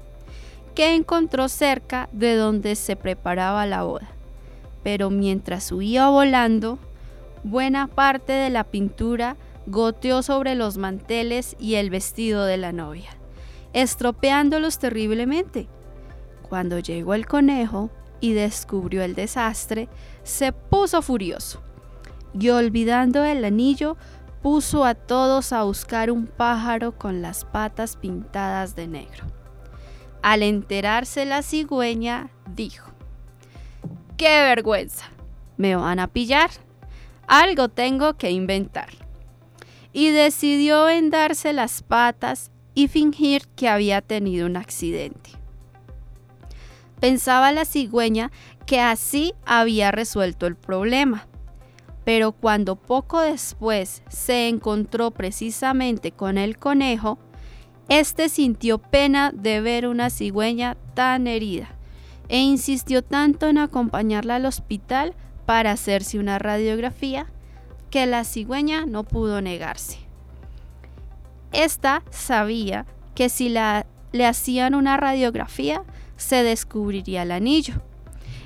que 0.74 0.94
encontró 0.94 1.48
cerca 1.48 2.08
de 2.12 2.36
donde 2.36 2.76
se 2.76 2.94
preparaba 2.94 3.66
la 3.66 3.82
boda. 3.82 4.08
Pero 4.84 5.10
mientras 5.10 5.72
huía 5.72 6.08
volando, 6.08 6.78
buena 7.42 7.88
parte 7.88 8.32
de 8.32 8.48
la 8.50 8.62
pintura 8.62 9.36
goteó 9.66 10.22
sobre 10.22 10.54
los 10.54 10.78
manteles 10.78 11.56
y 11.58 11.74
el 11.74 11.90
vestido 11.90 12.44
de 12.44 12.58
la 12.58 12.70
novia, 12.70 13.10
estropeándolos 13.72 14.78
terriblemente. 14.78 15.66
Cuando 16.48 16.78
llegó 16.78 17.14
el 17.14 17.26
conejo 17.26 17.90
y 18.20 18.32
descubrió 18.34 19.02
el 19.02 19.16
desastre, 19.16 19.88
se 20.22 20.52
puso 20.52 21.02
furioso 21.02 21.60
y 22.38 22.50
olvidando 22.50 23.24
el 23.24 23.44
anillo, 23.44 23.96
puso 24.42 24.84
a 24.84 24.94
todos 24.94 25.52
a 25.52 25.62
buscar 25.64 26.10
un 26.10 26.26
pájaro 26.26 26.96
con 26.96 27.22
las 27.22 27.44
patas 27.44 27.96
pintadas 27.96 28.76
de 28.76 28.86
negro. 28.86 29.24
Al 30.22 30.42
enterarse 30.42 31.24
la 31.24 31.42
cigüeña, 31.42 32.30
dijo, 32.54 32.90
¡Qué 34.16 34.42
vergüenza! 34.42 35.06
¿Me 35.56 35.76
van 35.76 36.00
a 36.00 36.08
pillar? 36.08 36.50
Algo 37.26 37.68
tengo 37.68 38.14
que 38.14 38.30
inventar. 38.30 38.88
Y 39.92 40.10
decidió 40.10 40.84
vendarse 40.84 41.52
las 41.52 41.82
patas 41.82 42.50
y 42.74 42.88
fingir 42.88 43.46
que 43.56 43.68
había 43.68 44.00
tenido 44.02 44.46
un 44.46 44.56
accidente. 44.56 45.30
Pensaba 47.00 47.52
la 47.52 47.64
cigüeña 47.64 48.32
que 48.66 48.80
así 48.80 49.34
había 49.46 49.92
resuelto 49.92 50.46
el 50.46 50.56
problema 50.56 51.27
pero 52.08 52.32
cuando 52.32 52.76
poco 52.76 53.20
después 53.20 54.02
se 54.08 54.48
encontró 54.48 55.10
precisamente 55.10 56.10
con 56.10 56.38
el 56.38 56.56
conejo, 56.56 57.18
éste 57.90 58.30
sintió 58.30 58.78
pena 58.78 59.30
de 59.30 59.60
ver 59.60 59.86
una 59.86 60.08
cigüeña 60.08 60.78
tan 60.94 61.26
herida 61.26 61.68
e 62.30 62.38
insistió 62.38 63.04
tanto 63.04 63.48
en 63.48 63.58
acompañarla 63.58 64.36
al 64.36 64.46
hospital 64.46 65.12
para 65.44 65.72
hacerse 65.72 66.18
una 66.18 66.38
radiografía 66.38 67.26
que 67.90 68.06
la 68.06 68.24
cigüeña 68.24 68.86
no 68.86 69.04
pudo 69.04 69.42
negarse. 69.42 69.98
Esta 71.52 72.02
sabía 72.08 72.86
que 73.14 73.28
si 73.28 73.50
le 73.50 74.26
hacían 74.26 74.74
una 74.74 74.96
radiografía 74.96 75.82
se 76.16 76.42
descubriría 76.42 77.24
el 77.24 77.32
anillo 77.32 77.82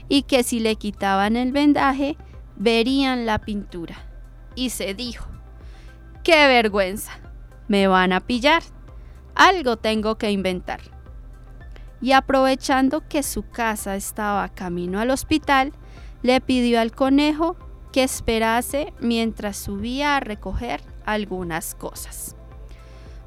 y 0.08 0.22
que 0.22 0.42
si 0.42 0.58
le 0.58 0.74
quitaban 0.74 1.36
el 1.36 1.52
vendaje 1.52 2.16
verían 2.56 3.26
la 3.26 3.38
pintura. 3.38 3.96
Y 4.54 4.70
se 4.70 4.94
dijo, 4.94 5.26
¡qué 6.22 6.46
vergüenza! 6.46 7.12
Me 7.68 7.86
van 7.86 8.12
a 8.12 8.20
pillar. 8.20 8.62
Algo 9.34 9.76
tengo 9.76 10.16
que 10.16 10.30
inventar. 10.30 10.80
Y 12.00 12.12
aprovechando 12.12 13.06
que 13.08 13.22
su 13.22 13.48
casa 13.48 13.96
estaba 13.96 14.48
camino 14.48 15.00
al 15.00 15.10
hospital, 15.10 15.72
le 16.22 16.40
pidió 16.40 16.80
al 16.80 16.92
conejo 16.92 17.56
que 17.92 18.02
esperase 18.02 18.92
mientras 19.00 19.56
subía 19.56 20.16
a 20.16 20.20
recoger 20.20 20.82
algunas 21.04 21.74
cosas. 21.74 22.36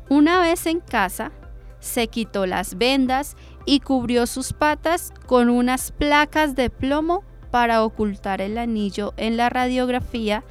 Una 0.09 0.39
vez 0.41 0.65
en 0.65 0.79
casa, 0.79 1.31
se 1.79 2.07
quitó 2.07 2.45
las 2.45 2.77
vendas 2.77 3.37
y 3.65 3.79
cubrió 3.79 4.27
sus 4.27 4.53
patas 4.53 5.13
con 5.25 5.49
unas 5.49 5.91
placas 5.91 6.55
de 6.55 6.69
plomo 6.69 7.23
para 7.55 7.85
ocultar 7.85 8.41
el 8.41 8.57
anillo 8.57 9.13
en 9.15 9.37
la 9.37 9.47
radiografía 9.47 10.43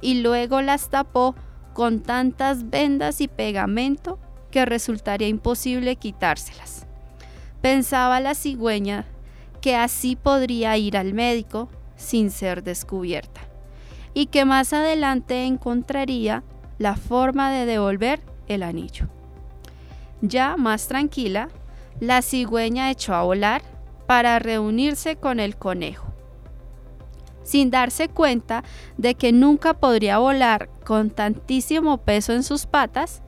y 0.00 0.22
luego 0.22 0.60
las 0.60 0.90
tapó 0.90 1.36
con 1.72 2.00
tantas 2.00 2.68
vendas 2.68 3.20
y 3.20 3.28
pegamento 3.28 4.18
que 4.50 4.64
resultaría 4.64 5.28
imposible 5.28 5.94
quitárselas. 5.94 6.84
Pensaba 7.60 8.18
la 8.18 8.34
cigüeña 8.34 9.04
que 9.60 9.76
así 9.76 10.16
podría 10.16 10.76
ir 10.76 10.96
al 10.96 11.14
médico 11.14 11.68
sin 11.94 12.28
ser 12.32 12.64
descubierta 12.64 13.40
y 14.12 14.26
que 14.26 14.44
más 14.44 14.72
adelante 14.72 15.44
encontraría 15.44 16.42
la 16.78 16.96
forma 16.96 17.52
de 17.52 17.66
devolver 17.66 18.18
el 18.48 18.64
anillo. 18.64 19.06
Ya 20.22 20.56
más 20.56 20.88
tranquila, 20.88 21.50
la 22.00 22.20
cigüeña 22.20 22.90
echó 22.90 23.14
a 23.14 23.22
volar 23.22 23.62
para 24.08 24.40
reunirse 24.40 25.14
con 25.14 25.38
el 25.38 25.56
conejo 25.56 26.17
sin 27.42 27.70
darse 27.70 28.08
cuenta 28.08 28.64
de 28.96 29.14
que 29.14 29.32
nunca 29.32 29.74
podría 29.74 30.18
volar 30.18 30.68
con 30.84 31.10
tantísimo 31.10 31.98
peso 31.98 32.32
en 32.32 32.42
sus 32.42 32.66
patas, 32.66 33.22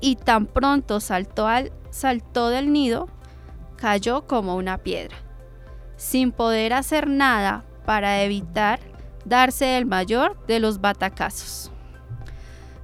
y 0.00 0.16
tan 0.16 0.46
pronto 0.46 1.00
saltó, 1.00 1.46
al, 1.46 1.72
saltó 1.90 2.48
del 2.48 2.72
nido, 2.72 3.08
cayó 3.76 4.26
como 4.26 4.56
una 4.56 4.78
piedra, 4.78 5.16
sin 5.96 6.32
poder 6.32 6.72
hacer 6.72 7.08
nada 7.08 7.64
para 7.84 8.22
evitar 8.22 8.80
darse 9.24 9.76
el 9.76 9.86
mayor 9.86 10.44
de 10.46 10.60
los 10.60 10.80
batacazos. 10.80 11.70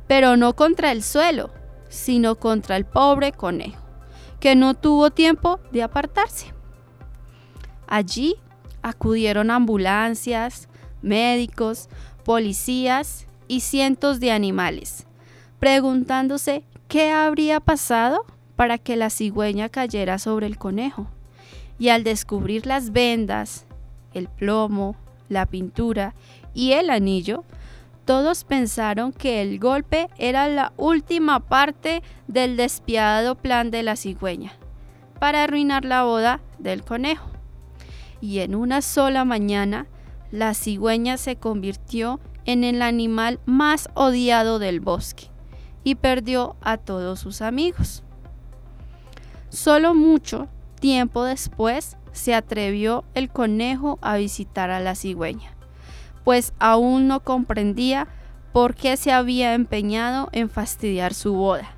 Pero 0.06 0.36
no 0.36 0.54
contra 0.54 0.92
el 0.92 1.02
suelo, 1.02 1.50
sino 1.88 2.36
contra 2.36 2.76
el 2.76 2.84
pobre 2.84 3.32
conejo, 3.32 3.82
que 4.40 4.54
no 4.54 4.74
tuvo 4.74 5.10
tiempo 5.10 5.60
de 5.72 5.82
apartarse. 5.82 6.52
Allí 7.86 8.36
acudieron 8.86 9.50
ambulancias, 9.50 10.68
médicos, 11.02 11.88
policías 12.24 13.26
y 13.48 13.60
cientos 13.60 14.20
de 14.20 14.30
animales, 14.30 15.06
preguntándose 15.58 16.62
qué 16.86 17.10
habría 17.10 17.58
pasado 17.58 18.24
para 18.54 18.78
que 18.78 18.94
la 18.94 19.10
cigüeña 19.10 19.68
cayera 19.68 20.18
sobre 20.18 20.46
el 20.46 20.56
conejo. 20.56 21.08
Y 21.80 21.88
al 21.88 22.04
descubrir 22.04 22.64
las 22.64 22.92
vendas, 22.92 23.66
el 24.14 24.28
plomo, 24.28 24.94
la 25.28 25.46
pintura 25.46 26.14
y 26.54 26.72
el 26.72 26.88
anillo, 26.90 27.44
todos 28.04 28.44
pensaron 28.44 29.12
que 29.12 29.42
el 29.42 29.58
golpe 29.58 30.08
era 30.16 30.46
la 30.46 30.72
última 30.76 31.40
parte 31.40 32.04
del 32.28 32.56
despiadado 32.56 33.34
plan 33.34 33.72
de 33.72 33.82
la 33.82 33.96
cigüeña 33.96 34.52
para 35.18 35.42
arruinar 35.42 35.84
la 35.84 36.04
boda 36.04 36.40
del 36.60 36.84
conejo. 36.84 37.35
Y 38.26 38.40
en 38.40 38.56
una 38.56 38.82
sola 38.82 39.24
mañana, 39.24 39.86
la 40.32 40.52
cigüeña 40.52 41.16
se 41.16 41.36
convirtió 41.36 42.18
en 42.44 42.64
el 42.64 42.82
animal 42.82 43.38
más 43.46 43.88
odiado 43.94 44.58
del 44.58 44.80
bosque 44.80 45.30
y 45.84 45.94
perdió 45.94 46.56
a 46.60 46.76
todos 46.76 47.20
sus 47.20 47.40
amigos. 47.40 48.02
Solo 49.48 49.94
mucho 49.94 50.48
tiempo 50.80 51.22
después 51.22 51.98
se 52.10 52.34
atrevió 52.34 53.04
el 53.14 53.30
conejo 53.30 54.00
a 54.02 54.16
visitar 54.16 54.70
a 54.70 54.80
la 54.80 54.96
cigüeña, 54.96 55.54
pues 56.24 56.52
aún 56.58 57.06
no 57.06 57.20
comprendía 57.20 58.08
por 58.52 58.74
qué 58.74 58.96
se 58.96 59.12
había 59.12 59.54
empeñado 59.54 60.30
en 60.32 60.50
fastidiar 60.50 61.14
su 61.14 61.34
boda. 61.34 61.76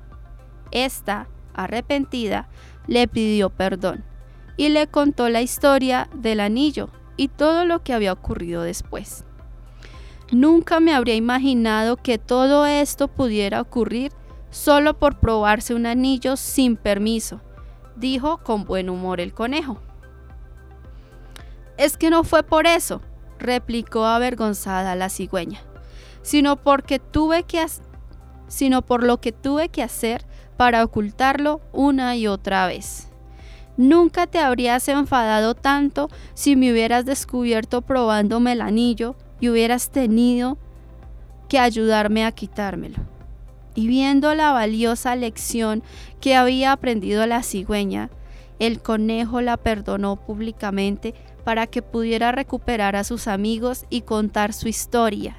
Esta, 0.71 1.27
arrepentida, 1.53 2.49
le 2.87 3.07
pidió 3.07 3.51
perdón 3.51 4.08
y 4.59 4.67
le 4.67 4.87
contó 4.87 5.29
la 5.29 5.41
historia 5.41 6.09
del 6.13 6.41
anillo 6.41 6.89
y 7.15 7.29
todo 7.29 7.63
lo 7.63 7.81
que 7.81 7.93
había 7.93 8.11
ocurrido 8.11 8.61
después. 8.61 9.23
Nunca 10.33 10.81
me 10.81 10.93
habría 10.93 11.15
imaginado 11.15 11.95
que 11.95 12.17
todo 12.17 12.65
esto 12.65 13.07
pudiera 13.07 13.61
ocurrir 13.61 14.11
solo 14.49 14.99
por 14.99 15.17
probarse 15.17 15.73
un 15.73 15.85
anillo 15.85 16.35
sin 16.35 16.75
permiso, 16.75 17.39
dijo 17.95 18.39
con 18.39 18.65
buen 18.65 18.89
humor 18.89 19.21
el 19.21 19.33
conejo. 19.33 19.79
Es 21.77 21.95
que 21.95 22.09
no 22.09 22.25
fue 22.25 22.43
por 22.43 22.67
eso, 22.67 22.99
replicó 23.37 24.03
avergonzada 24.03 24.93
la 24.95 25.07
cigüeña, 25.07 25.61
sino 26.21 26.57
porque 26.57 26.99
tuve 26.99 27.43
que 27.43 27.65
sino 28.49 28.81
por 28.81 29.03
lo 29.03 29.21
que 29.21 29.31
tuve 29.31 29.69
que 29.69 29.83
hacer 29.83 30.25
para 30.57 30.83
ocultarlo 30.83 31.61
una 31.71 32.17
y 32.17 32.27
otra 32.27 32.67
vez. 32.67 33.08
Nunca 33.79 34.27
te 34.27 34.39
habrías 34.39 34.89
enfadado 34.89 35.55
tanto 35.55 36.09
si 36.33 36.57
me 36.57 36.73
hubieras 36.73 37.05
descubierto 37.05 37.81
probándome 37.81 38.51
el 38.51 38.59
anillo 38.59 39.15
y 39.39 39.47
hubieras 39.47 39.89
tenido 39.89 40.57
que 41.47 41.59
ayudarme 41.59 42.25
a 42.25 42.33
quitármelo. 42.33 42.97
Y 43.75 43.87
viendo 43.87 44.35
la 44.35 44.51
valiosa 44.51 45.15
lección 45.15 45.81
que 46.19 46.35
había 46.35 46.73
aprendido 46.73 47.25
la 47.25 47.41
cigüeña, 47.41 48.09
el 48.59 48.81
conejo 48.81 49.39
la 49.39 49.55
perdonó 49.55 50.17
públicamente 50.17 51.13
para 51.45 51.65
que 51.65 51.81
pudiera 51.81 52.33
recuperar 52.33 52.97
a 52.97 53.05
sus 53.05 53.29
amigos 53.29 53.85
y 53.89 54.01
contar 54.01 54.51
su 54.51 54.67
historia, 54.67 55.37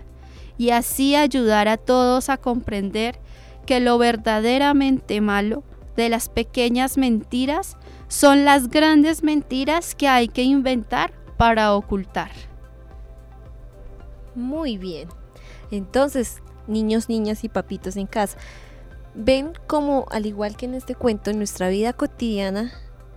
y 0.57 0.71
así 0.71 1.15
ayudar 1.15 1.69
a 1.69 1.77
todos 1.77 2.31
a 2.31 2.39
comprender 2.39 3.19
que 3.67 3.81
lo 3.81 3.99
verdaderamente 3.99 5.21
malo 5.21 5.63
de 5.95 6.09
las 6.09 6.31
pequeñas 6.31 6.97
mentiras 6.97 7.77
son 8.11 8.45
las 8.45 8.69
grandes 8.69 9.23
mentiras 9.23 9.95
que 9.95 10.09
hay 10.09 10.27
que 10.27 10.43
inventar 10.43 11.13
para 11.37 11.75
ocultar. 11.75 12.33
Muy 14.35 14.79
bien. 14.79 15.09
Entonces, 15.71 16.43
niños, 16.67 17.09
niñas 17.09 17.45
y 17.45 17.49
papitos 17.49 17.97
en 17.97 18.09
casa, 18.09 18.37
ven 19.15 19.53
como, 19.69 20.07
al 20.11 20.27
igual 20.27 20.57
que 20.57 20.67
en 20.67 20.75
este 20.75 20.97
cuento, 20.97 21.31
en 21.31 21.39
nuestra 21.39 21.69
vida 21.69 21.93
cotidiana, 21.93 22.73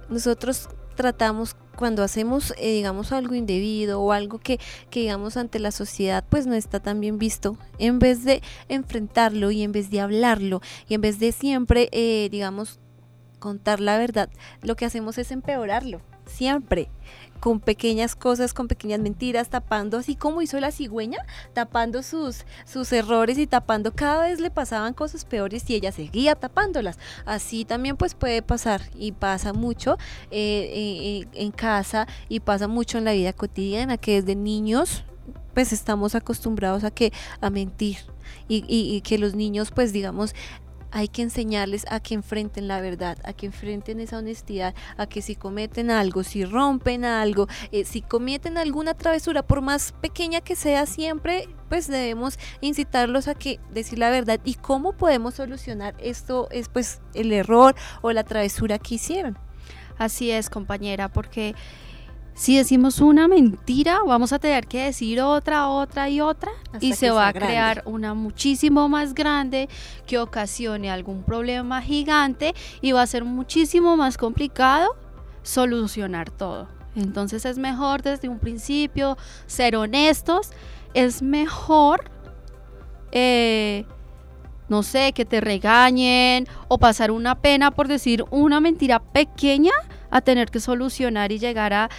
nosotros 0.10 0.70
tratamos 0.96 1.56
cuando 1.76 2.04
hacemos, 2.04 2.54
eh, 2.58 2.72
digamos, 2.74 3.12
algo 3.14 3.34
indebido 3.34 4.00
o 4.00 4.12
algo 4.12 4.38
que, 4.38 4.60
que, 4.92 5.00
digamos, 5.00 5.38
ante 5.38 5.58
la 5.58 5.72
sociedad, 5.72 6.24
pues 6.30 6.46
no 6.46 6.54
está 6.54 6.80
tan 6.80 7.00
bien 7.00 7.18
visto, 7.18 7.58
en 7.80 7.98
vez 7.98 8.24
de 8.24 8.44
enfrentarlo 8.70 9.50
y 9.50 9.64
en 9.64 9.72
vez 9.72 9.90
de 9.90 10.02
hablarlo 10.02 10.62
y 10.88 10.94
en 10.94 11.02
vez 11.02 11.20
de 11.20 11.32
siempre, 11.32 11.90
eh, 11.92 12.30
digamos, 12.32 12.80
contar 13.44 13.82
la 13.82 13.98
verdad, 13.98 14.30
lo 14.62 14.78
que 14.78 14.86
hacemos 14.86 15.18
es 15.18 15.30
empeorarlo, 15.30 16.00
siempre 16.26 16.90
con 17.42 17.60
pequeñas 17.60 18.16
cosas, 18.16 18.54
con 18.54 18.70
pequeñas 18.70 19.02
mentiras, 19.02 19.50
tapando 19.50 19.98
así 19.98 20.16
como 20.16 20.42
hizo 20.42 20.62
la 20.62 20.72
cigüeña, 20.72 21.18
tapando 21.52 22.02
sus, 22.02 22.46
sus 22.64 22.94
errores 22.94 23.38
y 23.38 23.48
tapando 23.48 23.94
cada 23.94 24.30
vez 24.30 24.40
le 24.40 24.50
pasaban 24.50 24.94
cosas 24.94 25.26
peores 25.26 25.70
y 25.70 25.76
ella 25.76 25.92
seguía 25.92 26.36
tapándolas. 26.36 26.98
Así 27.26 27.66
también 27.66 27.98
pues 27.98 28.16
puede 28.16 28.42
pasar 28.44 28.84
y 28.98 29.12
pasa 29.12 29.52
mucho 29.52 29.98
eh, 30.32 30.72
eh, 30.74 31.28
en 31.34 31.52
casa 31.52 32.08
y 32.30 32.40
pasa 32.40 32.70
mucho 32.70 32.98
en 32.98 33.04
la 33.04 33.12
vida 33.12 33.34
cotidiana 33.34 33.98
que 33.98 34.22
desde 34.22 34.38
niños 34.38 35.04
pues 35.54 35.74
estamos 35.74 36.16
acostumbrados 36.16 36.86
a 36.86 36.92
que 36.92 37.12
a 37.42 37.50
mentir 37.50 37.98
y, 38.48 38.64
y, 38.68 39.02
que 39.02 39.18
los 39.18 39.36
niños 39.36 39.72
pues 39.72 39.94
digamos 39.94 40.34
hay 40.94 41.08
que 41.08 41.24
enseñarles 41.24 41.86
a 41.90 42.00
que 42.00 42.14
enfrenten 42.14 42.68
la 42.68 42.80
verdad, 42.80 43.18
a 43.24 43.34
que 43.34 43.48
enfrenten 43.48 44.00
esa 44.00 44.20
honestidad, 44.20 44.76
a 44.96 45.08
que 45.08 45.24
si 45.24 45.36
cometen 45.36 45.90
algo, 45.90 46.24
si 46.24 46.46
rompen 46.46 47.04
algo, 47.04 47.48
eh, 47.72 47.84
si 47.84 48.02
cometen 48.02 48.60
alguna 48.60 48.94
travesura, 48.94 49.42
por 49.42 49.62
más 49.62 49.92
pequeña 50.02 50.42
que 50.42 50.56
sea, 50.56 50.86
siempre 50.86 51.50
pues 51.68 51.88
debemos 51.88 52.38
incitarlos 52.62 53.28
a 53.28 53.34
que 53.34 53.60
decir 53.72 53.98
la 53.98 54.12
verdad 54.12 54.40
y 54.44 54.54
cómo 54.54 54.94
podemos 54.94 55.34
solucionar 55.34 55.96
esto 55.98 56.48
es 56.52 56.70
pues 56.70 57.02
el 57.16 57.32
error 57.32 57.76
o 58.04 58.12
la 58.12 58.24
travesura 58.24 58.78
que 58.78 58.96
hicieron. 58.96 59.38
Así 59.98 60.32
es, 60.32 60.50
compañera, 60.50 61.10
porque 61.10 61.56
si 62.36 62.58
decimos 62.58 63.00
una 63.00 63.28
mentira, 63.28 64.00
vamos 64.06 64.34
a 64.34 64.40
tener 64.40 64.66
que 64.66 64.86
decir 64.86 65.22
otra, 65.22 65.70
otra 65.70 66.10
y 66.10 66.20
otra 66.20 66.52
y 66.80 66.94
se 66.94 67.12
va 67.12 67.28
a 67.28 67.34
crear 67.34 67.84
una 67.86 68.16
muchísimo 68.16 68.90
más 68.90 69.14
grande 69.14 69.70
que 70.08 70.18
ocasione 70.18 70.90
algún 70.90 71.24
problema 71.24 71.82
gigante 71.82 72.56
y 72.82 72.92
va 72.92 73.04
a 73.04 73.08
ser 73.08 73.24
muchísimo 73.24 73.96
más 73.98 74.18
complicado 74.18 74.96
solucionar 75.44 76.32
todo. 76.32 76.68
Entonces 76.96 77.46
es 77.46 77.58
mejor 77.58 78.02
desde 78.02 78.30
un 78.30 78.40
principio 78.40 79.18
ser 79.46 79.76
honestos, 79.76 80.52
es 80.94 81.22
mejor, 81.22 82.10
eh, 83.12 83.86
no 84.70 84.82
sé, 84.82 85.12
que 85.14 85.26
te 85.26 85.40
regañen 85.40 86.48
o 86.68 86.80
pasar 86.80 87.12
una 87.12 87.36
pena 87.42 87.72
por 87.72 87.88
decir 87.88 88.26
una 88.32 88.60
mentira 88.60 89.00
pequeña 89.00 89.72
a 90.14 90.22
tener 90.22 90.52
que 90.52 90.60
solucionar 90.60 91.32
y 91.32 91.40
llegar 91.40 91.74
a, 91.74 91.90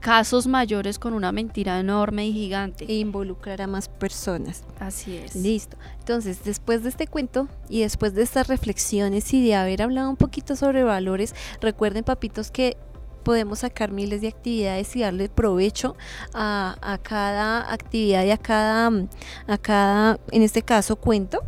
casos 0.00 0.46
mayores 0.46 0.98
con 0.98 1.12
una 1.12 1.32
mentira 1.32 1.78
enorme 1.78 2.26
y 2.26 2.32
gigante. 2.32 2.86
E 2.88 2.94
involucrar 2.94 3.60
a 3.60 3.66
más 3.66 3.88
personas. 3.88 4.64
Así 4.80 5.16
es. 5.16 5.34
Listo. 5.34 5.76
Entonces, 5.98 6.44
después 6.44 6.82
de 6.82 6.88
este 6.88 7.06
cuento 7.06 7.48
y 7.68 7.82
después 7.82 8.14
de 8.14 8.22
estas 8.22 8.48
reflexiones 8.48 9.34
y 9.34 9.44
de 9.44 9.54
haber 9.54 9.82
hablado 9.82 10.08
un 10.08 10.16
poquito 10.16 10.56
sobre 10.56 10.82
valores, 10.82 11.34
recuerden, 11.60 12.04
papitos, 12.04 12.50
que 12.50 12.78
podemos 13.22 13.58
sacar 13.58 13.90
miles 13.90 14.22
de 14.22 14.28
actividades 14.28 14.96
y 14.96 15.00
darle 15.00 15.28
provecho 15.28 15.94
a, 16.32 16.76
a, 16.80 16.96
cada 16.98 17.70
actividad 17.70 18.24
y 18.24 18.30
a 18.30 18.38
cada, 18.38 18.90
a 19.46 19.58
cada, 19.58 20.18
en 20.30 20.42
este 20.42 20.62
caso, 20.62 20.96
cuento 20.96 21.42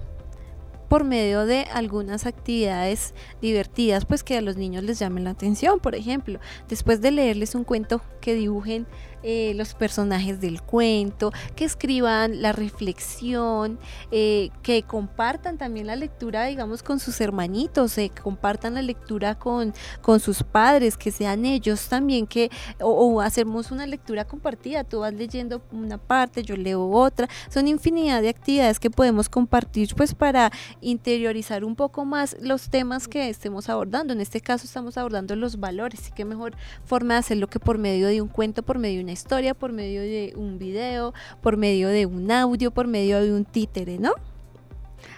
por 0.89 1.05
medio 1.05 1.47
de 1.47 1.67
algunas 1.73 2.27
actividades 2.27 3.15
divertidas, 3.41 4.05
pues 4.05 4.25
que 4.25 4.39
a 4.39 4.41
los 4.41 4.57
niños 4.57 4.85
les 4.85 4.99
llamen 4.99 5.25
la 5.25 5.31
atención. 5.31 5.81
Por 5.81 5.95
ejemplo, 5.95 6.41
después 6.69 7.01
de 7.01 7.11
leerles 7.11 7.55
un 7.55 7.65
cuento, 7.65 8.01
que 8.21 8.35
dibujen 8.35 8.87
eh, 9.23 9.53
los 9.55 9.75
personajes 9.75 10.41
del 10.41 10.63
cuento, 10.63 11.33
que 11.57 11.65
escriban 11.65 12.43
la 12.43 12.53
reflexión, 12.53 13.79
eh, 14.11 14.51
que 14.63 14.83
compartan 14.83 15.59
también 15.59 15.87
la 15.87 15.97
lectura, 15.97 16.47
digamos, 16.47 16.83
con 16.83 16.99
sus 17.01 17.21
hermanitos, 17.21 17.95
que 17.95 18.11
compartan 18.11 18.75
la 18.75 18.83
lectura 18.83 19.37
con, 19.37 19.75
con 20.03 20.21
sus 20.21 20.43
padres, 20.43 20.97
que 20.97 21.11
sean 21.11 21.45
ellos 21.45 21.89
también 21.89 22.27
que, 22.27 22.51
o, 22.81 23.21
hacemos 23.21 23.71
una 23.71 23.87
lectura 23.87 24.25
compartida, 24.25 24.85
tú 24.85 25.01
vas 25.01 25.13
leyendo 25.13 25.63
una 25.73 25.99
parte, 25.99 26.43
yo 26.43 26.57
leo 26.57 26.89
otra, 26.91 27.29
son 27.51 27.69
infinidad 27.69 28.23
de 28.23 28.29
actividades 28.29 28.79
que 28.79 28.91
podemos 28.91 29.29
compartir 29.29 29.95
pues 29.97 30.15
para 30.15 30.51
interiorizar 30.81 31.65
un 31.65 31.75
poco 31.75 32.05
más 32.05 32.37
los 32.41 32.69
temas 32.69 33.09
que 33.09 33.29
estemos 33.29 33.69
abordando. 33.69 34.13
En 34.13 34.21
este 34.21 34.41
caso 34.41 34.65
estamos 34.65 34.97
abordando 34.97 35.37
los 35.37 35.59
valores 35.59 36.09
y 36.09 36.13
qué 36.13 36.25
mejor 36.25 36.55
forma 36.85 37.15
de 37.15 37.21
hacerlo 37.21 37.49
que 37.49 37.61
por 37.61 37.79
medio 37.79 38.09
de 38.09 38.21
un 38.21 38.29
cuento, 38.29 38.63
por 38.63 38.79
medio 38.79 38.99
de 38.99 39.05
una 39.09 39.15
historia, 39.15 39.55
por 39.55 39.73
medio 39.73 40.03
de 40.03 40.35
un 40.37 40.59
video, 40.59 41.15
por 41.41 41.57
medio 41.57 41.89
de 41.89 42.05
un 42.05 42.31
audio, 42.31 42.71
por 42.71 42.87
medio 42.87 43.23
de 43.23 43.33
un 43.33 43.47
títere, 43.47 43.99
¿no? 43.99 44.13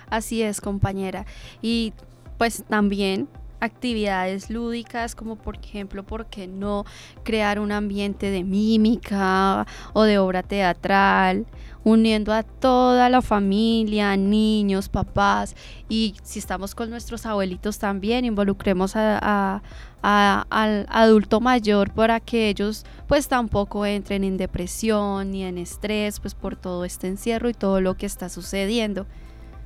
Así 0.09 0.43
es, 0.43 0.61
compañera. 0.61 1.27
Y 1.61 1.93
pues 2.39 2.63
también 2.69 3.27
actividades 3.59 4.49
lúdicas 4.49 5.17
como 5.17 5.35
por 5.35 5.57
ejemplo, 5.57 6.05
¿por 6.05 6.27
qué 6.27 6.47
no 6.47 6.85
crear 7.25 7.59
un 7.59 7.73
ambiente 7.73 8.31
de 8.31 8.45
mímica 8.45 9.67
o 9.93 10.05
de 10.05 10.19
obra 10.19 10.45
teatral? 10.45 11.47
Uniendo 11.85 12.33
a 12.33 12.43
toda 12.43 13.09
la 13.09 13.23
familia, 13.23 14.17
niños, 14.17 14.89
papás 14.89 15.55
y 15.89 16.15
si 16.23 16.39
estamos 16.39 16.75
con 16.75 16.91
nuestros 16.91 17.27
abuelitos 17.27 17.79
también, 17.79 18.25
involucremos 18.25 18.93
a, 18.97 19.63
al 20.03 20.87
adulto 20.89 21.41
mayor 21.41 21.93
para 21.93 22.21
que 22.21 22.49
ellos 22.49 22.85
pues 23.07 23.29
tampoco 23.29 23.85
entren 23.85 24.25
en 24.25 24.37
depresión 24.37 25.31
ni 25.33 25.43
en 25.43 25.59
estrés 25.59 26.21
pues 26.21 26.35
por 26.35 26.57
todo 26.57 26.85
este 26.85 27.07
encierro 27.07 27.49
y 27.51 27.55
todo 27.55 27.81
lo 27.81 27.97
que 27.97 28.07
está 28.07 28.29
sucediendo. 28.29 29.07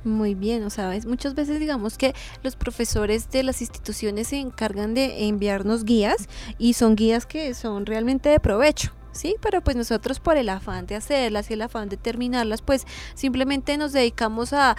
Muy 0.03 0.35
bien, 0.35 0.63
o 0.63 0.69
sabes, 0.69 1.07
muchas 1.07 1.33
veces 1.33 1.59
digamos 1.59 1.97
que 1.97 2.13
los 2.43 2.55
profesores 2.55 3.31
de 3.31 3.41
las 3.41 3.61
instituciones 3.61 4.27
se 4.27 4.39
encargan 4.39 4.93
de 4.93 5.27
enviarnos 5.27 5.83
guías 5.83 6.29
y 6.59 6.73
son 6.73 6.95
guías 6.95 7.25
que 7.25 7.55
son 7.55 7.87
realmente 7.87 8.29
de 8.29 8.39
provecho. 8.39 8.91
¿Sí? 9.15 9.35
Pero 9.41 9.61
pues 9.61 9.75
nosotros 9.75 10.19
por 10.19 10.37
el 10.37 10.49
afán 10.49 10.85
de 10.85 10.95
hacerlas 10.95 11.49
y 11.49 11.53
el 11.53 11.61
afán 11.61 11.89
de 11.89 11.97
terminarlas, 11.97 12.61
pues 12.61 12.85
simplemente 13.15 13.77
nos 13.77 13.93
dedicamos 13.93 14.53
a, 14.53 14.75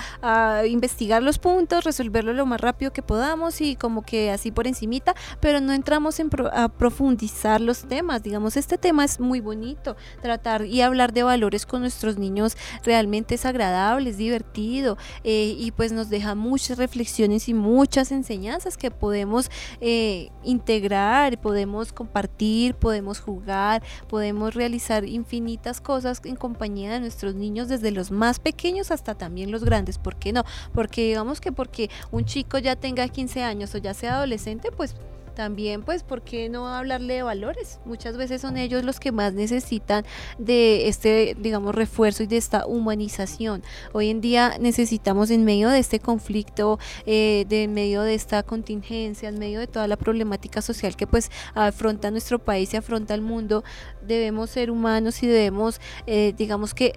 investigar 0.66 1.22
los 1.22 1.39
puntos, 1.39 1.84
resolverlo 1.84 2.32
lo 2.32 2.47
más 2.47 2.61
rápido 2.61 2.93
que 2.93 3.03
podamos 3.03 3.61
y 3.61 3.76
como 3.76 4.03
que 4.03 4.30
así 4.30 4.51
por 4.51 4.66
encimita, 4.66 5.14
pero 5.41 5.61
no 5.61 5.72
entramos 5.72 6.18
en 6.20 6.30
a 6.53 6.68
profundizar 6.68 7.61
los 7.61 7.84
temas. 7.87 8.22
Digamos, 8.22 8.57
este 8.57 8.76
tema 8.78 9.05
es 9.05 9.20
muy 9.20 9.41
bonito, 9.41 9.97
tratar 10.20 10.64
y 10.66 10.82
hablar 10.82 11.12
de 11.12 11.22
valores 11.22 11.64
con 11.66 11.80
nuestros 11.80 12.18
niños 12.18 12.57
realmente 12.84 13.37
es 13.37 13.47
agradable, 13.47 14.11
es 14.11 14.16
divertido 14.16 14.99
eh, 15.24 15.55
y 15.59 15.70
pues 15.70 15.93
nos 15.93 16.11
deja 16.11 16.34
muchas 16.34 16.78
reflexiones 16.78 17.49
y 17.49 17.55
muchas 17.55 18.12
enseñanzas 18.12 18.76
que 18.76 18.91
podemos 18.91 19.51
eh, 19.80 20.30
integrar, 20.43 21.41
podemos 21.41 21.93
compartir, 21.93 22.74
podemos 22.74 23.20
jugar, 23.20 23.82
podemos 24.09 24.26
podemos 24.27 24.55
realizar 24.55 25.05
infinitas 25.05 25.81
cosas 25.81 26.20
en 26.24 26.35
compañía 26.35 26.91
de 26.91 26.99
nuestros 26.99 27.37
niños, 27.37 27.68
desde 27.68 27.93
los 27.93 28.11
más 28.11 28.41
pequeños 28.41 28.91
hasta 28.91 29.14
también 29.14 29.53
los 29.53 29.62
grandes. 29.62 29.99
¿Por 29.99 30.16
qué 30.16 30.33
no? 30.33 30.43
Porque 30.74 31.03
digamos 31.03 31.41
que 31.41 31.53
porque 31.53 31.91
un 32.11 32.24
chico 32.24 32.59
ya 32.59 32.74
tenga 32.74 33.07
15 33.07 33.45
años 33.45 33.72
o 33.77 33.79
ya 33.79 33.95
sea 33.95 34.16
adolescente, 34.16 34.72
pues 34.72 34.97
también 35.37 35.82
pues 35.82 36.03
por 36.03 36.22
qué 36.22 36.49
no 36.49 36.66
hablarle 36.66 37.14
de 37.14 37.22
valores 37.22 37.78
muchas 37.84 38.16
veces 38.16 38.41
son 38.41 38.57
ellos 38.57 38.82
los 38.84 38.99
que 38.99 39.12
más 39.12 39.34
necesitan 39.34 40.05
de 40.39 40.89
este 40.89 41.37
digamos 41.39 41.74
refuerzo 41.74 42.24
y 42.24 42.26
de 42.26 42.39
esta 42.39 42.66
humanización. 42.66 43.62
Hoy 43.93 44.09
en 44.09 44.20
día 44.20 44.57
necesitamos 44.59 45.30
en 45.30 45.45
medio 45.45 45.68
de 45.68 45.78
este 45.78 46.01
conflicto 46.01 46.78
eh, 47.05 47.45
de 47.49 47.64
en 47.64 47.74
medio 47.74 48.03
de 48.03 48.14
esta 48.14 48.43
contingencia 48.43 49.28
en 49.28 49.39
medio 49.39 49.61
de 49.61 49.66
toda 49.66 49.87
la 49.87 49.97
problemática 49.97 50.62
social 50.62 50.97
que 50.97 51.07
pues 51.07 51.30
afronta 51.55 52.11
nuestro 52.11 52.39
país 52.39 52.72
y 52.72 52.78
afronta 52.78 53.14
el 53.14 53.20
mundo 53.20 53.62
debemos 54.03 54.51
ser 54.51 54.70
humanos 54.70 55.22
y 55.22 55.26
debemos 55.26 55.80
eh, 56.07 56.32
digamos 56.37 56.72
que 56.72 56.95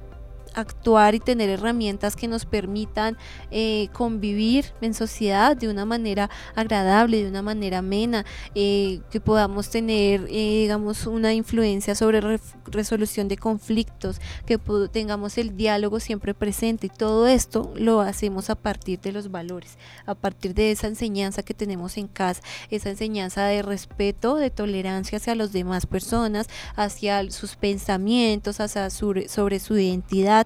actuar 0.54 1.16
y 1.16 1.20
tener 1.20 1.50
herramientas 1.50 2.16
que 2.16 2.28
nos 2.28 2.46
permitan 2.46 3.18
eh, 3.52 3.90
convivir 3.94 4.66
en 4.82 4.94
sociedad 4.94 5.56
de 5.56 5.70
una 5.70 5.86
manera 5.86 6.30
agradable, 6.56 7.24
de 7.24 7.30
una 7.30 7.42
manera 7.42 7.80
amena, 7.80 8.26
eh, 8.56 9.02
que 9.12 9.20
podamos 9.20 9.70
tener, 9.70 10.26
eh, 10.30 10.62
digamos, 10.62 11.08
una 11.08 11.34
influencia 11.34 11.96
sobre 11.96 12.40
resolución 12.66 13.28
de 13.28 13.38
conflictos, 13.38 14.20
que 14.46 14.58
tengamos 14.92 15.38
el 15.38 15.56
diálogo 15.56 16.00
siempre 16.00 16.34
presente. 16.34 16.88
Y 16.88 16.90
todo 16.90 17.28
esto 17.28 17.74
lo 17.76 18.02
hacemos 18.02 18.50
a 18.50 18.56
partir 18.56 19.00
de 19.00 19.12
los 19.12 19.32
valores, 19.32 19.78
a 20.06 20.16
partir 20.16 20.54
de 20.54 20.72
esa 20.72 20.88
enseñanza 20.88 21.44
que 21.44 21.54
tenemos 21.54 21.98
en 21.98 22.08
casa, 22.08 22.42
esa 22.70 22.90
enseñanza 22.90 23.46
de 23.46 23.62
respeto, 23.62 24.36
de 24.36 24.50
tolerancia 24.50 25.18
hacia 25.18 25.36
las 25.36 25.52
demás 25.52 25.86
personas, 25.86 26.48
hacia 26.76 27.30
sus 27.32 27.56
pensamientos, 27.56 28.60
hacia 28.60 28.90
sobre 28.90 29.60
su 29.60 29.78
identidad 29.78 30.39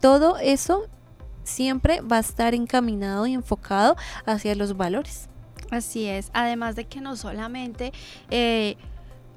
todo 0.00 0.38
eso 0.38 0.88
siempre 1.44 2.00
va 2.00 2.16
a 2.16 2.20
estar 2.20 2.54
encaminado 2.54 3.26
y 3.26 3.34
enfocado 3.34 3.96
hacia 4.26 4.54
los 4.54 4.76
valores. 4.76 5.28
Así 5.70 6.06
es, 6.06 6.30
además 6.32 6.76
de 6.76 6.86
que 6.86 7.00
no 7.00 7.16
solamente 7.16 7.92
eh, 8.30 8.76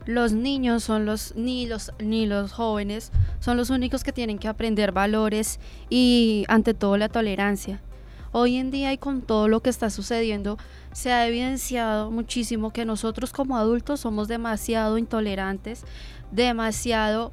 los 0.05 0.34
niños 0.34 0.84
son 0.84 1.05
los 1.05 1.36
ni 1.36 1.66
los 1.66 1.91
ni 1.99 2.26
los 2.26 2.51
jóvenes 2.51 3.11
son 3.39 3.55
los 3.55 3.70
únicos 3.70 4.03
que 4.03 4.11
tienen 4.11 4.39
que 4.39 4.47
aprender 4.47 4.91
valores 4.91 5.59
y 5.89 6.45
ante 6.47 6.74
todo 6.74 6.97
la 6.97 7.09
tolerancia. 7.09 7.82
Hoy 8.32 8.55
en 8.55 8.72
día 8.72 8.91
y 8.91 8.97
con 8.97 9.22
todo 9.22 9.47
lo 9.47 9.61
que 9.61 9.70
está 9.70 9.91
sucediendo 9.91 10.57
se 10.91 11.11
ha 11.11 11.28
evidenciado 11.28 12.09
muchísimo 12.09 12.74
que 12.74 12.84
nosotros 12.84 13.32
como 13.32 13.57
adultos 13.57 13.99
somos 13.99 14.28
demasiado 14.28 14.97
intolerantes, 14.97 15.86
demasiado 16.32 17.32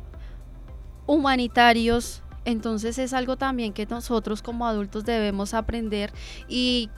humanitarios, 1.06 2.22
entonces 2.44 2.98
es 2.98 3.12
algo 3.12 3.36
también 3.36 3.72
que 3.72 3.86
nosotros 3.86 4.42
como 4.42 4.66
adultos 4.66 5.04
debemos 5.04 5.54
aprender 5.54 6.12
y 6.48 6.90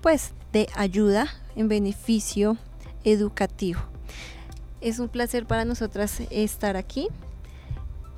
pues 0.00 0.32
de 0.52 0.68
ayuda 0.74 1.28
en 1.54 1.68
beneficio 1.68 2.56
educativo. 3.04 3.78
Es 4.80 4.98
un 4.98 5.08
placer 5.08 5.46
para 5.46 5.64
nosotras 5.64 6.20
estar 6.30 6.76
aquí. 6.76 7.06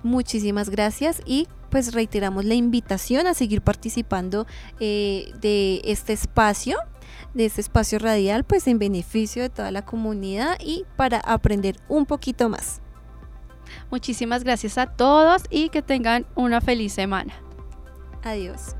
Muchísimas 0.03 0.71
gracias 0.71 1.21
y 1.27 1.47
pues 1.69 1.93
reiteramos 1.93 2.47
la 2.47 2.55
invitación 2.55 3.27
a 3.27 3.35
seguir 3.35 3.61
participando 3.61 4.47
eh, 4.81 5.31
de 5.43 5.83
este 5.85 6.15
espacio 6.15 6.79
de 7.35 7.47
este 7.47 7.61
espacio 7.61 7.99
radial, 7.99 8.45
pues 8.45 8.67
en 8.67 8.79
beneficio 8.79 9.43
de 9.43 9.51
toda 9.51 9.71
la 9.71 9.85
comunidad 9.85 10.57
y 10.61 10.85
para 10.97 11.19
aprender 11.19 11.77
un 11.89 12.07
poquito 12.07 12.49
más. 12.49 12.81
Muchísimas 13.91 14.45
gracias 14.45 14.79
a 14.79 14.87
todos 14.87 15.43
y 15.51 15.69
que 15.69 15.83
tengan 15.83 16.27
una 16.35 16.61
feliz 16.61 16.93
semana. 16.93 17.33
Adiós. 18.23 18.75